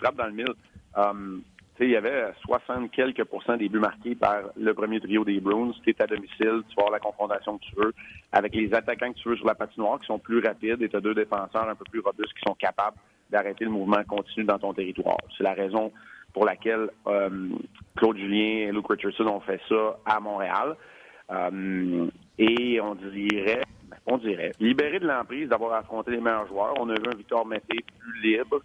frappes 0.00 0.16
dans 0.16 0.26
le 0.26 0.32
mille. 0.32 0.54
Um, 0.96 1.42
il 1.80 1.90
y 1.90 1.96
avait 1.96 2.32
60 2.42 2.90
quelques 2.90 3.24
pourcents 3.24 3.56
des 3.56 3.68
buts 3.68 3.80
marqués 3.80 4.14
par 4.14 4.42
le 4.56 4.74
premier 4.74 5.00
trio 5.00 5.24
des 5.24 5.40
Bruins. 5.40 5.72
Tu 5.82 5.90
es 5.90 6.02
à 6.02 6.06
domicile, 6.06 6.62
tu 6.68 6.74
vas 6.76 6.82
avoir 6.82 6.92
la 6.92 7.00
confrontation 7.00 7.58
que 7.58 7.64
tu 7.64 7.74
veux, 7.76 7.92
avec 8.32 8.54
les 8.54 8.72
attaquants 8.72 9.12
que 9.12 9.18
tu 9.18 9.28
veux 9.28 9.36
sur 9.36 9.46
la 9.46 9.54
patinoire 9.54 9.98
qui 9.98 10.06
sont 10.06 10.18
plus 10.18 10.40
rapides 10.40 10.82
et 10.82 10.88
tu 10.88 10.96
as 10.96 11.00
deux 11.00 11.14
défenseurs 11.14 11.68
un 11.68 11.74
peu 11.74 11.84
plus 11.90 12.00
robustes 12.00 12.32
qui 12.34 12.42
sont 12.46 12.54
capables 12.54 12.96
d'arrêter 13.30 13.64
le 13.64 13.70
mouvement 13.70 14.02
continu 14.04 14.44
dans 14.44 14.58
ton 14.58 14.72
territoire. 14.72 15.18
C'est 15.36 15.44
la 15.44 15.54
raison 15.54 15.90
pour 16.32 16.44
laquelle 16.44 16.90
euh, 17.06 17.48
Claude 17.96 18.18
Julien 18.18 18.68
et 18.68 18.72
Luke 18.72 18.88
Richardson 18.88 19.26
ont 19.26 19.40
fait 19.40 19.60
ça 19.68 19.98
à 20.04 20.20
Montréal. 20.20 20.76
Euh, 21.30 22.06
et 22.38 22.80
on 22.80 22.94
dirait, 22.96 23.62
on 24.06 24.18
dirait, 24.18 24.52
libéré 24.60 24.98
de 24.98 25.06
l'emprise 25.06 25.48
d'avoir 25.48 25.74
affronté 25.74 26.10
les 26.10 26.20
meilleurs 26.20 26.46
joueurs. 26.48 26.74
On 26.78 26.88
a 26.90 26.94
vu 26.94 27.06
un 27.06 27.16
Victor 27.16 27.46
Mété 27.46 27.84
plus 27.98 28.20
libre, 28.20 28.60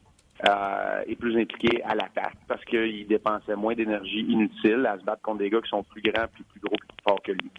euh, 0.48 1.02
est 1.06 1.16
plus 1.16 1.38
impliqué 1.38 1.84
à 1.84 1.96
l'attaque 1.96 2.38
parce 2.48 2.64
qu'il 2.66 3.08
dépensait 3.08 3.56
moins 3.56 3.76
d'énergie 3.76 4.22
inutile 4.22 4.86
à 4.86 4.98
se 4.98 5.04
battre 5.04 5.22
contre 5.22 5.40
des 5.40 5.50
gars 5.50 5.62
qui 5.62 5.70
sont 5.70 5.84
plus 5.84 6.02
grands, 6.02 6.28
plus, 6.28 6.44
plus 6.44 6.62
gros, 6.62 6.76
plus 6.78 6.98
forts 7.04 7.22
que 7.24 7.32
lui. 7.34 7.52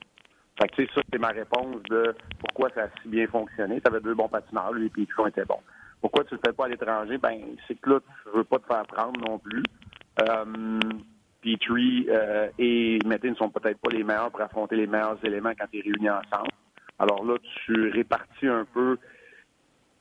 Fait 0.60 0.68
que, 0.68 0.74
tu 0.76 0.84
sais, 0.84 0.90
ça, 0.94 1.00
c'est 1.12 1.18
ma 1.18 1.28
réponse 1.28 1.82
de 1.90 2.14
pourquoi 2.38 2.70
ça 2.74 2.84
a 2.84 2.88
si 3.02 3.08
bien 3.08 3.26
fonctionné. 3.26 3.80
Tu 3.80 3.88
avais 3.88 4.00
deux 4.00 4.14
bons 4.14 4.28
patineurs, 4.28 4.72
lui 4.72 4.86
et 4.86 4.88
Petrie 4.90 5.28
était 5.28 5.44
bon. 5.44 5.58
Pourquoi 6.00 6.24
tu 6.24 6.34
le 6.34 6.40
fais 6.44 6.52
pas 6.52 6.66
à 6.66 6.68
l'étranger? 6.68 7.18
Ben, 7.18 7.38
c'est 7.66 7.78
que 7.80 7.90
là, 7.90 8.00
tu 8.00 8.36
veux 8.36 8.44
pas 8.44 8.58
te 8.58 8.66
faire 8.66 8.86
prendre 8.86 9.20
non 9.28 9.38
plus. 9.38 9.62
Euh, 10.22 10.80
Petrie 11.42 12.06
euh, 12.08 12.48
et 12.58 12.98
Metin 13.06 13.30
ne 13.30 13.34
sont 13.34 13.50
peut-être 13.50 13.78
pas 13.78 13.90
les 13.90 14.04
meilleurs 14.04 14.30
pour 14.30 14.40
affronter 14.40 14.76
les 14.76 14.86
meilleurs 14.86 15.18
éléments 15.24 15.52
quand 15.58 15.66
tu 15.70 15.78
es 15.78 15.82
réunis 15.82 16.10
ensemble. 16.10 16.50
Alors 16.98 17.24
là, 17.24 17.36
tu 17.64 17.90
répartis 17.90 18.46
un 18.46 18.66
peu 18.72 18.98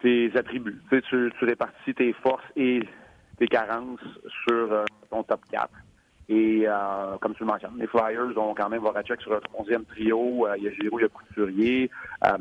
tes 0.01 0.32
attributs. 0.36 0.82
Tu, 0.89 1.01
tu, 1.03 1.32
tu 1.38 1.46
répartis 1.46 1.94
tes 1.94 2.13
forces 2.13 2.44
et 2.56 2.82
tes 3.38 3.48
carences 3.48 4.00
sur 4.48 4.72
euh, 4.72 4.86
ton 5.10 5.24
top 5.24 5.41
4. 5.51 5.70
Et 6.32 6.63
euh, 6.68 7.18
comme 7.22 7.34
tu 7.34 7.44
le 7.44 7.48
mentionnes, 7.48 7.77
les 7.79 7.88
Flyers 7.88 8.38
ont 8.38 8.53
quand 8.53 8.70
même 8.70 8.82
Voracek 8.82 9.20
sur 9.22 9.34
un 9.34 9.39
troisième 9.39 9.86
trio. 9.86 10.46
Euh, 10.46 10.58
il 10.58 10.65
y 10.65 10.68
a 10.68 10.72
Giroud, 10.72 11.01
il 11.01 11.03
y 11.03 11.06
a 11.06 11.10
Couturier. 11.10 11.91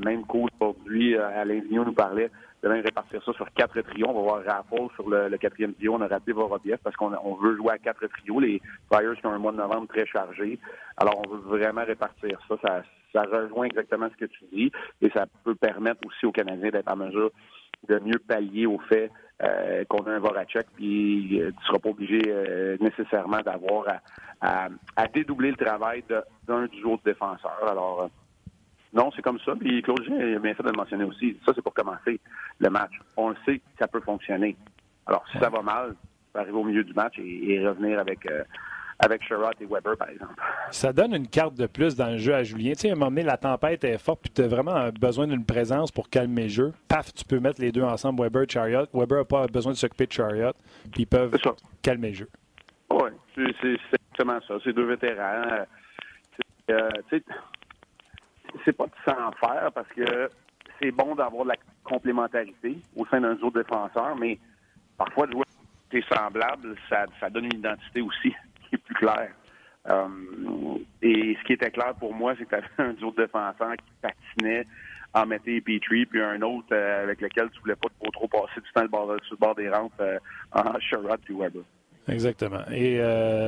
même 0.04 0.24
coach 0.26 0.50
aujourd'hui, 0.60 1.16
Alain 1.16 1.60
Vigneault 1.60 1.86
nous 1.86 1.92
parlait 1.92 2.30
de 2.62 2.68
même 2.68 2.84
répartir 2.84 3.22
ça 3.24 3.32
sur 3.32 3.50
quatre 3.52 3.80
trios. 3.82 4.08
On 4.08 4.14
va 4.14 4.20
voir 4.20 4.44
Raffles 4.44 4.92
sur 4.94 5.08
le, 5.08 5.34
quatrième 5.38 5.74
trio. 5.74 5.94
On 5.94 6.00
a 6.00 6.08
raté 6.08 6.32
Vorobiev 6.32 6.78
parce 6.82 6.96
qu'on 6.96 7.12
on 7.24 7.34
veut 7.36 7.56
jouer 7.56 7.72
à 7.72 7.78
quatre 7.78 8.06
trios. 8.08 8.40
Les 8.40 8.60
Flyers 8.92 9.14
qui 9.14 9.26
ont 9.26 9.32
un 9.32 9.38
mois 9.38 9.52
de 9.52 9.58
novembre 9.58 9.86
très 9.88 10.06
chargé. 10.06 10.58
Alors, 10.96 11.22
on 11.24 11.30
veut 11.30 11.58
vraiment 11.58 11.84
répartir 11.84 12.38
ça. 12.48 12.56
Ça, 12.60 12.82
ça 13.12 13.22
rejoint 13.22 13.66
exactement 13.66 14.08
ce 14.10 14.16
que 14.16 14.30
tu 14.30 14.44
dis 14.52 14.72
et 15.00 15.10
ça 15.10 15.26
peut 15.44 15.54
permettre 15.54 16.00
aussi 16.06 16.26
aux 16.26 16.32
Canadiens 16.32 16.70
d'être 16.70 16.90
en 16.90 16.96
mesure 16.96 17.30
de 17.88 17.98
mieux 18.00 18.18
pallier 18.18 18.66
au 18.66 18.78
fait 18.78 19.10
euh, 19.42 19.84
qu'on 19.84 20.04
a 20.06 20.14
un 20.14 20.18
Voracek, 20.18 20.66
puis 20.74 21.40
euh, 21.40 21.50
tu 21.50 21.56
ne 21.56 21.64
seras 21.66 21.78
pas 21.78 21.90
obligé 21.90 22.22
euh, 22.26 22.76
nécessairement 22.80 23.40
d'avoir 23.40 23.86
à, 24.40 24.68
dédoubler 25.14 25.50
le 25.50 25.56
travail 25.56 26.02
d'un 26.46 26.66
du 26.66 26.82
autre 26.84 27.04
défenseur. 27.04 27.56
Alors, 27.68 28.10
non, 28.92 29.10
c'est 29.14 29.22
comme 29.22 29.38
ça. 29.40 29.54
Puis 29.54 29.80
Claude 29.82 30.00
a 30.00 30.38
bien 30.40 30.54
fait 30.54 30.62
de 30.62 30.70
le 30.70 30.76
mentionner 30.76 31.04
aussi. 31.04 31.38
Ça, 31.46 31.52
c'est 31.54 31.62
pour 31.62 31.74
commencer 31.74 32.20
le 32.58 32.70
match. 32.70 32.92
On 33.16 33.30
le 33.30 33.36
sait 33.44 33.58
que 33.58 33.64
ça 33.78 33.86
peut 33.86 34.00
fonctionner. 34.00 34.56
Alors, 35.06 35.24
si 35.30 35.38
ça 35.38 35.50
va 35.50 35.62
mal, 35.62 35.90
tu 35.90 36.32
peux 36.32 36.40
arriver 36.40 36.58
au 36.58 36.64
milieu 36.64 36.82
du 36.82 36.94
match 36.94 37.14
et, 37.18 37.64
revenir 37.64 38.00
avec 38.00 38.26
avec 38.98 39.22
Sherrod 39.22 39.54
et 39.60 39.66
Weber, 39.66 39.96
par 39.96 40.08
exemple. 40.08 40.34
Ça 40.70 40.92
donne 40.92 41.14
une 41.14 41.28
carte 41.28 41.54
de 41.54 41.66
plus 41.66 41.94
dans 41.94 42.08
le 42.08 42.18
jeu 42.18 42.34
à 42.34 42.42
Julien. 42.42 42.72
Tu 42.72 42.80
sais, 42.80 42.90
à 42.90 42.92
un 42.92 42.96
moment 42.96 43.10
donné, 43.10 43.22
la 43.22 43.36
tempête 43.36 43.84
est 43.84 43.98
forte, 43.98 44.22
puis 44.22 44.30
tu 44.30 44.42
as 44.42 44.48
vraiment 44.48 44.88
besoin 44.90 45.26
d'une 45.26 45.44
présence 45.44 45.92
pour 45.92 46.08
calmer 46.10 46.44
le 46.44 46.48
jeu. 46.48 46.72
Paf, 46.88 47.14
tu 47.14 47.24
peux 47.24 47.38
mettre 47.38 47.60
les 47.60 47.70
deux 47.70 47.82
ensemble, 47.82 48.22
Weber 48.22 48.42
et 48.42 48.48
Chariot. 48.48 48.86
Weber 48.92 49.18
n'a 49.18 49.24
pas 49.24 49.46
besoin 49.46 49.72
de 49.72 49.76
s'occuper 49.76 50.06
de 50.06 50.12
Chariot, 50.12 50.52
puis 50.92 51.02
ils 51.02 51.06
peuvent 51.06 51.36
calmer 51.82 52.08
le 52.08 52.14
jeu. 52.14 52.28
Oui, 52.90 53.10
c'est 53.34 53.68
exactement 53.68 54.40
ça. 54.46 54.54
C'est 54.64 54.72
deux 54.72 54.86
vétérans. 54.86 55.64
Euh, 56.70 56.90
c'est 57.10 58.72
pas 58.72 58.86
de 58.86 58.92
s'en 59.06 59.32
faire 59.32 59.70
parce 59.74 59.88
que 59.88 60.30
c'est 60.80 60.90
bon 60.90 61.14
d'avoir 61.14 61.44
de 61.44 61.50
la 61.50 61.56
complémentarité 61.84 62.78
au 62.96 63.06
sein 63.06 63.20
d'un 63.20 63.32
autre 63.32 63.62
défenseur, 63.62 64.16
mais 64.16 64.38
parfois, 64.96 65.26
de 65.26 65.32
jouer 65.32 65.44
semblable, 66.12 66.76
ça, 66.88 67.06
ça 67.18 67.30
donne 67.30 67.46
une 67.46 67.58
identité 67.58 68.02
aussi 68.02 68.34
qui 68.68 68.76
est 68.76 68.78
plus 68.78 68.94
clair. 68.94 69.30
Euh, 69.88 70.08
et 71.02 71.36
ce 71.40 71.46
qui 71.46 71.52
était 71.54 71.70
clair 71.70 71.94
pour 71.98 72.14
moi, 72.14 72.34
c'est 72.38 72.44
que 72.44 72.50
tu 72.50 72.54
avais 72.56 72.66
un 72.90 72.92
duo 72.94 73.10
de 73.12 73.22
défenseurs 73.22 73.76
qui 73.76 73.92
patinait 74.02 74.66
en 75.14 75.24
mettait 75.24 75.60
Petrie, 75.60 76.04
puis 76.04 76.20
un 76.20 76.40
autre 76.42 76.68
euh, 76.72 77.04
avec 77.04 77.20
lequel 77.20 77.48
tu 77.50 77.60
voulais 77.60 77.76
pas 77.76 77.88
trop, 78.12 78.28
passer 78.28 78.60
du 78.60 78.70
temps 78.72 78.86
sur 79.22 79.32
le 79.32 79.36
bord 79.38 79.54
des 79.54 79.70
rampes 79.70 79.92
euh, 80.00 80.18
en 80.52 80.78
Sherrod 80.80 81.20
puis 81.24 81.34
Weber. 81.34 81.62
Exactement. 82.06 82.62
Et 82.70 82.98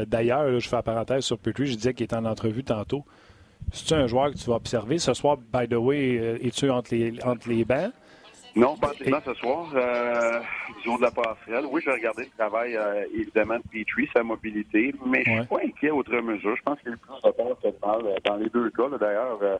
d'ailleurs, 0.07 0.61
je 0.61 0.69
fais 0.69 0.77
la 0.77 0.83
parenthèse 0.83 1.25
sur 1.25 1.39
Petrie, 1.39 1.67
je 1.67 1.77
disais 1.77 1.95
qu'il 1.95 2.05
était 2.05 2.17
en 2.17 2.27
entrevue 2.27 2.62
tantôt. 2.62 3.07
Si 3.73 3.87
tu 3.87 3.95
un 3.95 4.07
joueur 4.07 4.33
que 4.33 4.37
tu 4.37 4.50
vas 4.50 4.57
observer, 4.57 4.99
ce 4.99 5.15
soir, 5.15 5.39
by 5.39 5.67
the 5.67 5.77
way, 5.77 6.39
es-tu 6.43 6.69
entre 6.69 6.95
les, 6.95 7.23
entre 7.25 7.49
les 7.49 7.65
bancs? 7.65 7.91
Non, 8.61 8.76
pas 8.76 8.93
pas 9.11 9.23
ce 9.25 9.35
soir. 9.35 9.73
Euh, 9.75 10.40
du 10.83 10.88
haut 10.90 10.99
de 10.99 11.02
la 11.02 11.11
passerelle. 11.11 11.64
Oui, 11.71 11.81
je 11.83 11.87
vais 11.88 11.97
regarder 11.97 12.25
le 12.25 12.31
travail, 12.37 12.76
euh, 12.76 13.07
évidemment, 13.14 13.57
de 13.57 13.62
Petrie, 13.71 14.09
sa 14.14 14.23
mobilité, 14.23 14.95
mais 15.07 15.23
je 15.25 15.31
suis 15.31 15.47
pas 15.47 15.61
inquiet 15.64 15.90
autre 15.90 16.14
mesure. 16.21 16.55
Je 16.57 16.62
pense 16.62 16.79
qu'il 16.81 16.88
y 16.88 16.93
a 16.93 16.95
eu 16.95 16.99
plus 16.99 17.17
de 17.17 17.31
temps 17.31 17.55
que 17.62 17.69
de 17.69 17.75
mal 17.87 18.21
dans 18.23 18.37
les 18.37 18.50
deux 18.50 18.71
cas, 18.71 18.88
d'ailleurs. 19.00 19.38
Euh, 19.43 19.57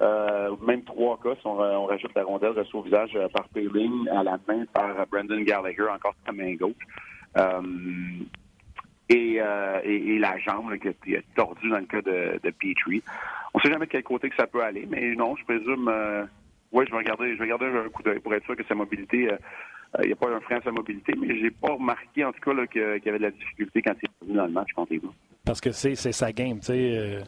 euh, 0.00 0.56
même 0.66 0.82
trois 0.82 1.20
cas, 1.22 1.36
si 1.40 1.46
on, 1.46 1.60
on 1.60 1.86
rajoute 1.86 2.10
la 2.16 2.24
rondelle 2.24 2.58
reçue 2.58 2.74
au 2.74 2.82
visage 2.82 3.10
euh, 3.14 3.28
par 3.28 3.48
Payling, 3.50 4.08
à 4.08 4.24
la 4.24 4.38
main 4.48 4.64
par 4.72 5.06
Brendan 5.06 5.44
Gallagher, 5.44 5.86
encore 5.94 6.14
sa 6.26 6.32
main 6.32 6.54
gauche. 6.54 6.74
Et, 9.08 9.38
et, 9.84 10.14
et, 10.14 10.18
la 10.18 10.38
jambe 10.38 10.74
qui 10.78 11.14
est 11.14 11.24
tordue 11.36 11.68
dans 11.68 11.78
le 11.78 11.84
cas 11.84 12.00
de, 12.00 12.40
de 12.42 12.50
Petrie. 12.50 13.02
On 13.52 13.58
ne 13.58 13.62
sait 13.62 13.70
jamais 13.70 13.84
de 13.84 13.90
quel 13.90 14.02
côté 14.02 14.30
que 14.30 14.36
ça 14.36 14.46
peut 14.46 14.62
aller, 14.62 14.86
mais 14.88 15.14
non, 15.14 15.36
je 15.36 15.44
présume 15.44 15.90
oui, 16.72 16.84
je 16.86 16.92
vais 16.92 16.98
regarder, 16.98 17.32
je 17.34 17.38
vais 17.38 17.52
regarder 17.52 17.66
un 17.66 17.88
coup 17.90 18.02
d'œil 18.02 18.18
pour 18.20 18.34
être 18.34 18.44
sûr 18.44 18.56
que 18.56 18.64
sa 18.64 18.74
mobilité, 18.74 19.30
euh, 19.30 19.36
euh, 19.98 20.00
il 20.04 20.06
n'y 20.06 20.12
a 20.12 20.16
pas 20.16 20.30
un 20.30 20.40
frein 20.40 20.56
à 20.56 20.62
sa 20.62 20.70
mobilité, 20.70 21.12
mais 21.18 21.38
j'ai 21.38 21.50
pas 21.50 21.74
remarqué 21.74 22.24
en 22.24 22.32
tout 22.32 22.40
cas 22.40 22.66
qu'il 22.66 22.80
y 23.04 23.08
avait 23.08 23.18
de 23.18 23.24
la 23.24 23.30
difficulté 23.30 23.82
quand 23.82 23.92
il 24.02 24.06
est 24.06 24.10
revenu 24.22 24.36
dans 24.36 24.46
le 24.46 24.52
match 24.52 24.72
contre 24.74 24.94
les 24.94 25.02
Parce 25.44 25.60
que 25.60 25.70
c'est 25.70 25.94
sa 25.94 26.32
game, 26.32 26.60
tu 26.60 26.66
sais. 26.66 26.96
Euh, 26.96 27.22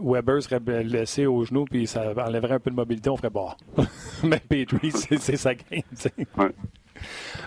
Weber 0.00 0.42
serait 0.42 0.60
laissé 0.82 1.26
au 1.26 1.44
genou 1.44 1.66
puis 1.66 1.86
ça 1.86 2.14
enlèverait 2.16 2.54
un 2.54 2.60
peu 2.60 2.70
de 2.70 2.76
mobilité, 2.76 3.10
on 3.10 3.16
ferait 3.16 3.30
boire. 3.30 3.58
mais 4.24 4.40
Petrie, 4.40 4.92
c'est 4.92 5.36
sa 5.36 5.54
game, 5.54 5.82
tu 5.90 5.96
sais. 5.96 6.12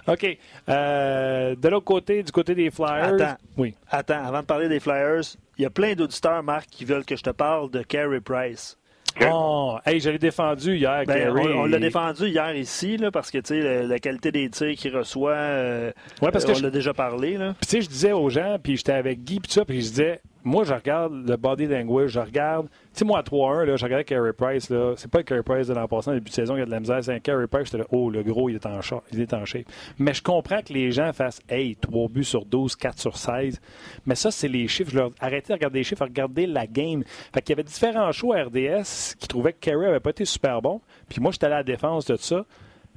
OK. 0.07 0.37
de 0.67 1.67
l'autre 1.67 1.85
côté, 1.85 2.21
du 2.21 2.31
côté 2.31 2.53
des 2.53 2.69
Flyers. 2.69 3.15
Attends. 3.15 3.37
Oui. 3.57 3.73
Attends, 3.89 4.23
avant 4.23 4.41
de 4.41 4.45
parler 4.45 4.69
des 4.69 4.79
Flyers, 4.79 5.23
il 5.57 5.63
y 5.63 5.65
a 5.65 5.71
plein 5.71 5.95
d'auditeurs, 5.95 6.43
Marc, 6.43 6.67
qui 6.67 6.85
veulent 6.85 7.05
que 7.05 7.15
je 7.15 7.23
te 7.23 7.31
parle 7.31 7.71
de 7.71 7.81
Carey 7.81 8.21
Price. 8.21 8.77
Oh, 9.25 9.77
hey, 9.85 9.99
je 9.99 10.09
l'ai 10.09 10.19
défendu 10.19 10.75
hier, 10.75 11.03
ben, 11.05 11.29
On, 11.31 11.65
l'a 11.65 11.79
défendu 11.79 12.27
hier 12.27 12.55
ici, 12.55 12.97
là, 12.97 13.11
parce 13.11 13.31
que 13.31 13.39
tu 13.39 13.61
sais, 13.61 13.83
la, 13.83 13.99
qualité 13.99 14.31
des 14.31 14.49
tirs 14.49 14.75
qu'il 14.75 14.95
reçoit, 14.95 15.31
euh, 15.31 15.91
ouais, 16.21 16.31
parce 16.31 16.45
que 16.45 16.51
on 16.51 16.61
l'a 16.61 16.69
déjà 16.69 16.93
parlé. 16.93 17.37
Là. 17.37 17.55
Puis 17.59 17.67
tu 17.67 17.75
sais, 17.77 17.81
je 17.81 17.89
disais 17.89 18.11
aux 18.11 18.29
gens, 18.29 18.57
puis 18.61 18.77
j'étais 18.77 18.93
avec 18.93 19.23
Guy, 19.23 19.39
puis 19.39 19.51
ça, 19.51 19.65
puis 19.65 19.81
je 19.81 19.89
disais, 19.89 20.21
moi, 20.47 20.63
je 20.63 20.73
regarde 20.73 21.27
le 21.27 21.35
body 21.35 21.65
language, 21.65 22.11
je 22.11 22.19
regarde. 22.19 22.67
Tu 22.69 22.99
sais, 22.99 23.05
moi, 23.05 23.19
à 23.19 23.21
3-1, 23.21 23.65
là, 23.65 23.75
je 23.75 23.83
regardais 23.83 24.05
Carey 24.05 24.31
Price. 24.31 24.69
Là, 24.69 24.93
c'est 24.95 25.11
pas 25.11 25.19
le 25.19 25.23
Carey 25.25 25.43
Price 25.43 25.67
de 25.67 25.73
l'an 25.73 25.87
passé, 25.87 26.11
début 26.11 26.29
de 26.29 26.33
saison, 26.33 26.55
il 26.55 26.59
y 26.59 26.61
a 26.61 26.65
de 26.65 26.71
la 26.71 26.79
misère. 26.79 27.03
C'est 27.03 27.13
un 27.13 27.19
Carey 27.19 27.47
Price, 27.47 27.65
j'étais 27.65 27.79
là, 27.79 27.85
oh, 27.91 28.09
le 28.09 28.23
gros, 28.23 28.47
il 28.47 28.55
est, 28.55 28.65
en 28.65 28.79
shape, 28.81 29.03
il 29.11 29.19
est 29.19 29.33
en. 29.33 29.43
Mais 29.99 30.13
je 30.13 30.23
comprends 30.23 30.61
que 30.61 30.71
les 30.71 30.91
gens 30.91 31.11
fassent, 31.11 31.41
hey, 31.49 31.75
3 31.75 32.07
buts 32.07 32.23
sur 32.23 32.45
12, 32.45 32.75
4 32.77 32.97
sur 32.97 33.17
16. 33.17 33.59
Mais 34.05 34.15
ça, 34.15 34.31
c'est 34.31 34.47
les 34.47 34.67
chiffres. 34.67 35.11
Arrêtez 35.19 35.49
de 35.49 35.53
regarder 35.53 35.79
les 35.79 35.83
chiffres, 35.83 36.05
regardez 36.05 36.47
la 36.47 36.65
game. 36.65 37.03
Fait 37.33 37.41
qu'il 37.41 37.49
y 37.49 37.53
avait 37.53 37.63
différents 37.63 38.11
choix 38.13 38.37
à 38.37 38.43
RDS 38.45 39.15
qui 39.19 39.27
trouvaient 39.27 39.53
que 39.53 39.59
Carey 39.59 39.85
avait 39.85 39.99
pas 39.99 40.11
été 40.11 40.23
super 40.23 40.61
bon. 40.61 40.81
Puis 41.09 41.19
moi, 41.19 41.31
j'étais 41.31 41.47
à 41.47 41.49
la 41.49 41.63
défense 41.63 42.05
de 42.05 42.15
ça. 42.15 42.45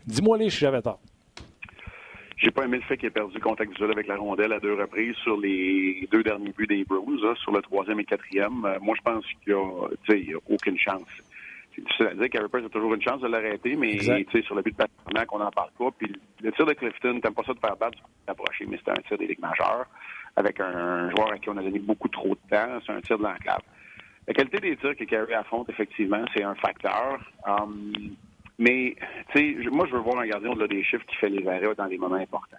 Dis-moi 0.07 0.39
les 0.39 0.51
si 0.51 0.59
j'avais 0.59 0.83
tort. 0.83 1.01
J'ai 2.41 2.51
pas 2.51 2.65
aimé 2.65 2.79
le 2.79 2.83
fait 2.85 2.97
qu'il 2.97 3.07
ait 3.07 3.11
perdu 3.11 3.39
contact 3.39 3.71
visuel 3.71 3.91
avec 3.91 4.07
la 4.07 4.17
rondelle 4.17 4.55
à 4.55 4.61
deux 4.61 4.73
reprises 4.73 5.15
sur 5.17 5.37
les 5.37 6.09
deux 6.11 6.23
derniers 6.23 6.53
buts 6.57 6.67
des 6.67 6.85
Bruins, 6.85 7.19
hein, 7.23 7.35
sur 7.37 7.53
le 7.53 7.61
troisième 7.61 8.01
et 8.01 8.05
quatrième. 8.05 8.65
Euh, 8.65 8.79
moi, 8.81 8.95
je 8.97 9.03
pense 9.03 9.25
qu'il 9.45 9.55
n'y 9.55 10.33
a, 10.33 10.39
aucune 10.49 10.79
chance. 10.79 11.07
C'est 11.75 11.83
difficile 11.83 12.07
à 12.07 12.15
dire. 12.15 12.31
Carey 12.31 12.49
Price 12.51 12.65
a 12.65 12.71
toujours 12.71 12.95
une 12.95 13.03
chance 13.03 13.21
de 13.21 13.29
l'arrêter, 13.29 13.77
mais 13.77 13.99
sur 13.99 14.55
le 14.55 14.63
but 14.63 14.71
de 14.71 14.77
Patrick, 14.77 15.27
qu'on 15.27 15.39
n'en 15.39 15.51
parle 15.51 15.71
pas. 15.79 15.91
Puis 15.99 16.11
le 16.41 16.53
tir 16.53 16.65
de 16.65 16.73
Clifton, 16.73 17.21
t'aimes 17.21 17.35
pas 17.35 17.45
ça 17.45 17.53
de 17.53 17.59
faire 17.59 17.77
battre, 17.77 17.99
d'approcher, 18.27 18.65
mais 18.67 18.81
c'est 18.83 18.91
un 18.91 19.03
tir 19.07 19.19
des 19.19 19.27
ligues 19.27 19.41
majeures 19.41 19.87
avec 20.35 20.61
un, 20.61 21.11
joueur 21.11 21.33
à 21.33 21.39
qui 21.39 21.51
on 21.51 21.57
a 21.59 21.63
donné 21.63 21.79
beaucoup 21.79 22.09
trop 22.09 22.31
de 22.31 22.41
temps. 22.51 22.81
C'est 22.87 22.93
un 22.93 23.03
tir 23.03 23.19
de 23.19 23.25
l'enclave. 23.25 23.61
La 24.27 24.33
qualité 24.33 24.61
des 24.61 24.77
tirs 24.79 24.97
que 24.97 25.05
Carey 25.05 25.35
affronte, 25.35 25.69
effectivement, 25.69 26.25
c'est 26.35 26.43
un 26.43 26.55
facteur. 26.55 27.21
Um, 27.47 27.93
mais, 28.61 28.95
tu 29.33 29.63
sais, 29.63 29.71
moi, 29.71 29.87
je 29.87 29.97
veux 29.97 30.03
voir 30.03 30.19
un 30.19 30.27
gardien 30.27 30.51
au-delà 30.51 30.69
des 30.69 30.85
chiffres 30.85 31.05
qui 31.07 31.17
fait 31.17 31.31
les 31.31 31.47
arrêts 31.49 31.75
dans 31.75 31.89
des 31.89 31.97
moments 31.97 32.17
importants. 32.17 32.59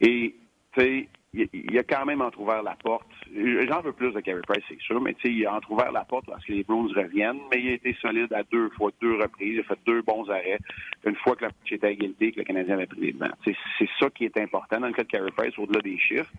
Et, 0.00 0.34
tu 0.74 0.80
sais, 0.80 1.08
il 1.32 1.78
a 1.78 1.84
quand 1.84 2.04
même 2.04 2.20
entrouvert 2.20 2.64
la 2.64 2.74
porte. 2.82 3.06
J'en 3.32 3.80
veux 3.80 3.92
plus 3.92 4.12
de 4.12 4.20
Carey 4.20 4.40
Price, 4.44 4.64
c'est 4.68 4.80
sûr, 4.80 5.00
mais 5.00 5.14
tu 5.14 5.28
sais, 5.28 5.32
il 5.32 5.46
a 5.46 5.54
entrouvert 5.54 5.92
la 5.92 6.04
porte 6.04 6.26
lorsque 6.26 6.48
les 6.48 6.64
Bruins 6.64 6.88
reviennent, 6.94 7.38
mais 7.52 7.62
il 7.62 7.68
a 7.68 7.72
été 7.74 7.96
solide 8.00 8.32
à 8.32 8.42
deux 8.42 8.70
fois, 8.70 8.90
deux 9.00 9.14
reprises. 9.14 9.54
Il 9.54 9.60
a 9.60 9.62
fait 9.62 9.78
deux 9.86 10.02
bons 10.02 10.28
arrêts. 10.28 10.58
Une 11.06 11.14
fois 11.14 11.36
que 11.36 11.42
la 11.42 11.48
match 11.48 11.72
était 11.72 11.86
à 11.86 11.90
égalité, 11.90 12.32
que 12.32 12.40
le 12.40 12.44
Canadien 12.44 12.74
avait 12.74 12.86
pris 12.86 13.00
les 13.00 13.12
devants. 13.12 13.30
C'est 13.44 13.88
ça 14.00 14.10
qui 14.10 14.24
est 14.24 14.36
important 14.36 14.80
dans 14.80 14.88
le 14.88 14.92
cas 14.92 15.04
de 15.04 15.08
Carey 15.08 15.30
Price, 15.36 15.56
au-delà 15.58 15.80
des 15.80 15.98
chiffres. 15.98 16.32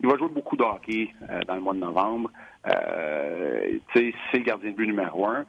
Il 0.00 0.08
va 0.08 0.18
jouer 0.18 0.28
beaucoup 0.28 0.56
de 0.56 0.64
hockey 0.64 1.10
euh, 1.30 1.40
dans 1.46 1.54
le 1.54 1.60
mois 1.60 1.74
de 1.74 1.78
novembre. 1.78 2.30
Euh, 2.66 3.78
c'est 3.94 4.12
le 4.34 4.38
gardien 4.40 4.70
de 4.70 4.76
but 4.76 4.86
numéro 4.86 5.26
un. 5.26 5.46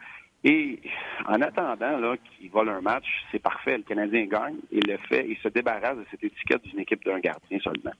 Et 0.50 0.80
en 1.27 1.42
attendant 1.42 2.16
qu'il 2.39 2.50
vole 2.50 2.70
un 2.70 2.80
match, 2.80 3.06
c'est 3.32 3.39
parfait. 3.39 3.75
Le 3.77 3.84
Canadien 3.84 4.27
gagne 4.27 4.56
et 4.72 4.80
le 4.80 4.96
fait, 5.10 5.25
il 5.27 5.36
se 5.39 5.50
débarrasse 5.50 5.98
de 5.98 6.06
cette 6.10 6.24
étiquette 6.24 6.63
d'une 6.63 6.80
équipe 6.80 7.04
d'un 7.04 7.20
gardien 7.20 7.60
seulement. 7.60 7.92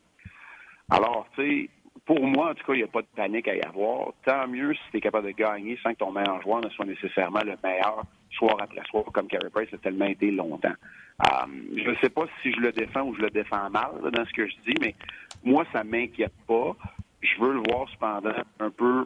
Alors, 0.89 1.27
tu 1.36 1.42
sais, 1.42 1.70
pour 2.06 2.25
moi, 2.25 2.51
en 2.51 2.54
tout 2.54 2.63
cas, 2.66 2.74
il 2.74 2.77
n'y 2.77 2.84
a 2.84 2.88
pas 2.88 3.01
de 3.01 3.08
panique 3.13 3.50
à 3.50 3.56
y 3.56 3.60
avoir. 3.60 4.13
Tant 4.25 4.48
mieux 4.48 4.74
si 4.75 4.80
tu 4.92 4.98
es 4.98 5.01
capable 5.01 5.27
de 5.27 5.32
gagner 5.32 5.77
sans 5.84 5.92
que 5.92 5.98
ton 5.98 6.13
meilleur 6.13 6.42
joueur 6.42 6.62
ne 6.62 6.70
soit 6.70 6.86
nécessairement 6.86 7.42
le 7.44 7.58
meilleur 7.62 8.04
soir 8.32 8.56
après 8.62 8.82
soir, 8.89 9.04
comme 9.13 9.27
Carey 9.27 9.50
Price 9.54 9.74
a 9.74 9.77
tellement 9.80 10.06
été 10.06 10.32
longtemps. 10.32 10.70
Euh, 10.70 11.48
je 11.75 11.89
ne 11.89 11.96
sais 11.98 12.10
pas 12.10 12.27
si 12.42 12.54
je 12.54 12.62
le 12.62 12.72
défends 12.72 13.01
ou 13.01 13.16
je 13.16 13.24
le 13.24 13.30
défends 13.30 13.70
mal 13.70 13.92
dans 14.10 14.25
ce 14.25 14.32
que 14.32 14.48
je 14.48 14.56
dis, 14.66 14.75
mais 14.80 14.96
moi, 15.44 15.66
ça 15.74 15.84
m'inquiète 15.84 16.32
pas. 16.48 16.77
Je 17.20 17.42
veux 17.42 17.56
le 17.56 17.63
voir 17.70 17.89
cependant 17.89 18.32
un 18.62 18.70
peu 18.70 19.06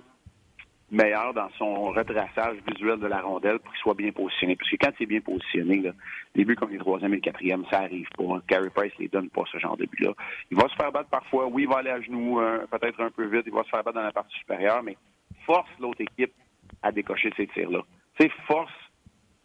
meilleur 0.92 1.34
dans 1.34 1.50
son 1.58 1.92
retraçage 1.92 2.58
visuel 2.68 3.00
de 3.00 3.08
la 3.08 3.22
rondelle 3.22 3.60
pour 3.60 3.72
qu'il 3.72 3.82
soit 3.82 3.94
bien 3.94 4.12
positionné. 4.12 4.56
Parce 4.56 4.70
que 4.70 4.76
quand 4.76 4.92
il 5.00 5.04
est 5.04 5.08
bien 5.08 5.22
positionné, 5.22 5.78
là, 5.78 5.92
les 6.36 6.46
buts 6.46 6.56
comme 6.56 6.72
les 6.72 6.78
troisième 6.78 7.14
et 7.14 7.18
le 7.18 7.22
quatrième, 7.22 7.64
ça 7.72 7.80
arrive 7.80 8.10
pas. 8.18 8.42
Carey 8.48 8.70
Price 8.70 8.94
les 9.00 9.08
donne 9.08 9.30
pas 9.30 9.44
ce 9.52 9.58
genre 9.58 9.78
de 9.78 9.86
but-là. 9.86 10.14
Il 10.52 10.58
va 10.58 10.68
se 10.68 10.76
faire 10.76 10.92
battre 10.92 11.10
parfois. 11.10 11.48
Oui, 11.48 11.64
il 11.64 11.70
va 11.70 11.78
aller 11.78 11.90
à 11.90 12.02
genoux, 12.02 12.40
euh, 12.40 12.66
peut-être 12.70 13.02
un 13.02 13.10
peu 13.10 13.26
vite. 13.26 13.44
Il 13.48 13.54
va 13.54 13.64
se 13.64 13.70
faire 13.70 13.84
battre 13.84 13.96
dans 13.96 14.04
la 14.04 14.12
partie 14.12 14.38
supérieure, 14.38 14.84
mais 14.84 14.98
force 15.46 15.70
l'autre 15.80 16.02
équipe 16.02 16.34
à 16.84 16.92
décocher 16.92 17.32
ces 17.38 17.48
tirs-là. 17.48 17.82
C'est 18.20 18.32
force 18.48 18.72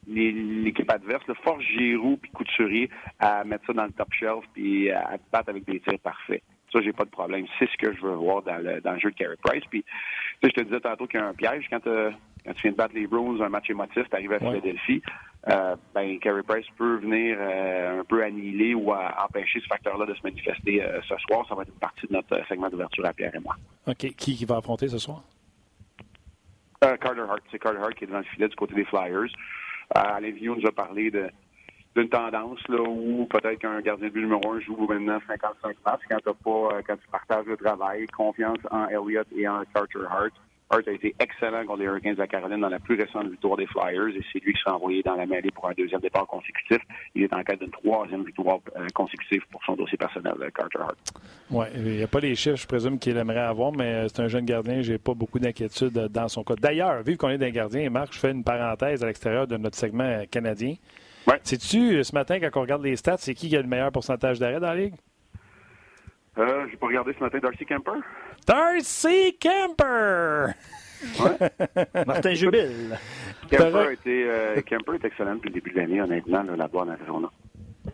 l'équipe 0.09 0.91
adverse, 0.91 1.25
force 1.43 1.63
Giroud 1.65 2.21
puis 2.21 2.31
Couturier 2.31 2.91
à 3.19 3.45
mettre 3.45 3.67
ça 3.67 3.73
dans 3.73 3.85
le 3.85 3.93
top 3.93 4.13
shelf 4.13 4.45
puis 4.55 4.91
à 4.91 5.17
battre 5.33 5.51
avec 5.51 5.65
des 5.65 5.81
tirs 5.81 5.99
parfaits. 5.99 6.43
Ça, 6.73 6.81
j'ai 6.83 6.93
pas 6.93 7.05
de 7.05 7.11
problème. 7.11 7.47
C'est 7.59 7.69
ce 7.71 7.77
que 7.77 7.95
je 7.95 8.01
veux 8.01 8.15
voir 8.15 8.43
dans 8.43 8.59
le, 8.59 8.81
dans 8.81 8.93
le 8.93 8.99
jeu 8.99 9.11
de 9.11 9.17
Carey 9.17 9.37
Price. 9.43 9.65
Puis, 9.71 9.85
je 10.43 10.49
te 10.49 10.61
disais 10.63 10.81
tantôt 10.81 11.07
qu'il 11.07 11.21
y 11.21 11.23
a 11.23 11.27
un 11.27 11.35
piège 11.35 11.67
quand, 11.71 11.87
euh, 11.87 12.11
quand 12.45 12.53
tu 12.55 12.63
viens 12.63 12.73
de 12.73 12.77
battre 12.77 12.95
les 12.95 13.07
Bruins, 13.07 13.41
un 13.41 13.49
match 13.49 13.71
émotif, 13.71 14.03
tu 14.09 14.17
arrives 14.17 14.33
à 14.33 14.39
Philadelphie, 14.39 15.03
euh, 15.49 15.77
ben, 15.95 16.19
Carey 16.19 16.43
Price 16.43 16.67
peut 16.77 16.97
venir 16.97 17.37
euh, 17.39 18.01
un 18.01 18.05
peu 18.05 18.23
annihiler 18.23 18.75
ou 18.75 18.93
empêcher 18.93 19.61
ce 19.61 19.67
facteur-là 19.67 20.07
de 20.07 20.15
se 20.15 20.21
manifester 20.25 20.85
ce 21.09 21.17
soir. 21.19 21.47
Ça 21.49 21.55
va 21.55 21.63
être 21.63 21.69
une 21.69 21.79
partie 21.79 22.07
de 22.09 22.13
notre 22.13 22.47
segment 22.49 22.69
d'ouverture 22.69 23.07
à 23.07 23.13
Pierre 23.13 23.35
et 23.35 23.41
moi. 23.41 23.55
OK. 23.87 23.97
Qui, 23.97 24.37
qui 24.37 24.45
va 24.45 24.57
affronter 24.57 24.89
ce 24.89 24.99
soir? 24.99 25.23
Carter 26.81 27.23
Hart. 27.29 27.43
C'est 27.51 27.59
Carter 27.59 27.79
Hart 27.79 27.95
qui 27.95 28.05
est 28.05 28.07
devant 28.09 28.19
le 28.19 28.25
filet 28.25 28.49
du 28.49 28.57
côté 28.57 28.75
des 28.75 28.85
Flyers. 28.85 29.31
Alain 29.95 30.31
Vigneault 30.31 30.57
nous 30.57 30.67
a 30.67 30.73
parlé 30.73 31.11
de 31.11 31.31
d'une 31.97 32.09
tendance 32.11 32.61
là 32.69 32.83
où 32.83 33.25
peut-être 33.25 33.59
qu'un 33.59 33.81
gardien 33.81 34.09
de 34.09 34.13
but 34.13 34.21
numéro 34.21 34.53
un 34.53 34.61
joue 34.61 34.87
maintenant 34.87 35.19
55 35.27 35.77
matchs 35.85 36.01
quand 36.09 36.19
t'as 36.23 36.33
pas 36.35 36.77
euh, 36.77 36.83
quand 36.87 36.97
tu 36.97 37.09
partages 37.11 37.47
le 37.47 37.57
travail, 37.57 38.07
confiance 38.09 38.59
en 38.71 38.87
Elliott 38.89 39.27
et 39.35 39.49
en 39.49 39.63
Carter 39.75 40.01
Hart. 40.11 40.33
Hart 40.69 40.87
a 40.89 40.93
été 40.93 41.15
excellent 41.21 41.65
contre 41.65 41.79
les 41.79 41.85
Hurricanes 41.87 42.15
de 42.15 42.19
la 42.19 42.27
Caroline 42.27 42.61
dans 42.61 42.69
la 42.69 42.81
plus 42.81 42.97
récente 42.97 43.31
victoire 43.31 43.57
des 43.57 43.67
Flyers 43.67 44.09
et 44.09 44.21
c'est 44.31 44.45
lui 44.45 44.53
qui 44.53 44.61
s'est 44.63 44.69
envoyé 44.69 45.03
dans 45.03 45.15
la 45.15 45.25
mêlée 45.25 45.51
pour 45.53 45.69
un 45.69 45.73
deuxième 45.73 46.01
départ 46.01 46.27
consécutif. 46.27 46.79
Il 47.15 47.23
est 47.23 47.33
en 47.33 47.43
quête 47.43 47.61
d'une 47.61 47.71
troisième 47.71 48.25
victoire 48.25 48.59
euh, 48.77 48.87
consécutive 48.93 49.43
pour 49.51 49.65
son 49.65 49.75
dossier 49.75 49.97
personnel, 49.97 50.35
euh, 50.41 50.51
Carter 50.51 50.81
Hart. 50.81 50.97
Oui, 51.51 51.67
il 51.77 51.83
n'y 51.83 52.03
a 52.03 52.09
pas 52.09 52.21
les 52.21 52.35
chiffres, 52.35 52.57
je 52.57 52.67
présume, 52.67 52.99
qu'il 52.99 53.17
aimerait 53.17 53.39
avoir, 53.39 53.73
mais 53.73 54.07
c'est 54.09 54.21
un 54.21 54.29
jeune 54.29 54.45
gardien. 54.45 54.83
J'ai 54.83 54.99
pas 54.99 55.15
beaucoup 55.15 55.39
d'inquiétude 55.39 55.95
dans 55.95 56.29
son 56.29 56.45
cas. 56.45 56.57
D'ailleurs, 56.57 57.03
vu 57.03 57.17
qu'on 57.17 57.31
est 57.31 57.39
d'un 57.39 57.51
gardien, 57.51 57.89
Marc, 57.89 58.13
je 58.13 58.19
fais 58.19 58.33
une 58.33 58.45
parenthèse 58.45 59.03
à 59.03 59.07
l'extérieur 59.07 59.47
de 59.47 59.57
notre 59.57 59.79
segment 59.79 60.25
canadien. 60.31 60.75
Ouais. 61.27 61.41
Sais-tu, 61.43 62.05
ce 62.05 62.15
matin, 62.15 62.39
quand 62.41 62.59
on 62.61 62.63
regarde 62.63 62.83
les 62.83 62.97
stats, 62.97 63.17
c'est 63.19 63.35
qui 63.35 63.49
qui 63.49 63.57
a 63.57 63.63
le 63.63 63.69
meilleur 63.69 63.91
pourcentage 63.91 64.39
d'arrêt 64.39 64.61
dans 64.61 64.69
la 64.69 64.77
Ligue? 64.77 64.95
Euh, 66.39 66.67
j'ai 66.71 66.77
pas 66.77 66.87
regardé 66.87 67.15
ce 67.15 67.21
matin 67.21 67.39
Darcy 67.39 67.65
Kemper. 67.65 68.01
Darcy 68.47 69.37
Kemper! 69.41 70.55
Ouais. 71.19 72.05
Martin 72.07 72.35
Jubile. 72.35 72.99
Kemper, 73.51 73.77
a 73.77 73.93
été, 73.93 74.25
euh, 74.29 74.61
Kemper 74.63 74.95
est 74.95 75.05
excellent 75.05 75.37
depuis 75.37 75.49
le 75.49 75.55
début 75.55 75.71
de 75.71 75.77
l'année, 75.77 76.01
honnêtement, 76.01 76.43
là, 76.43 76.57
la 76.57 76.69
bonne 76.69 76.91
Arizona. 76.91 77.31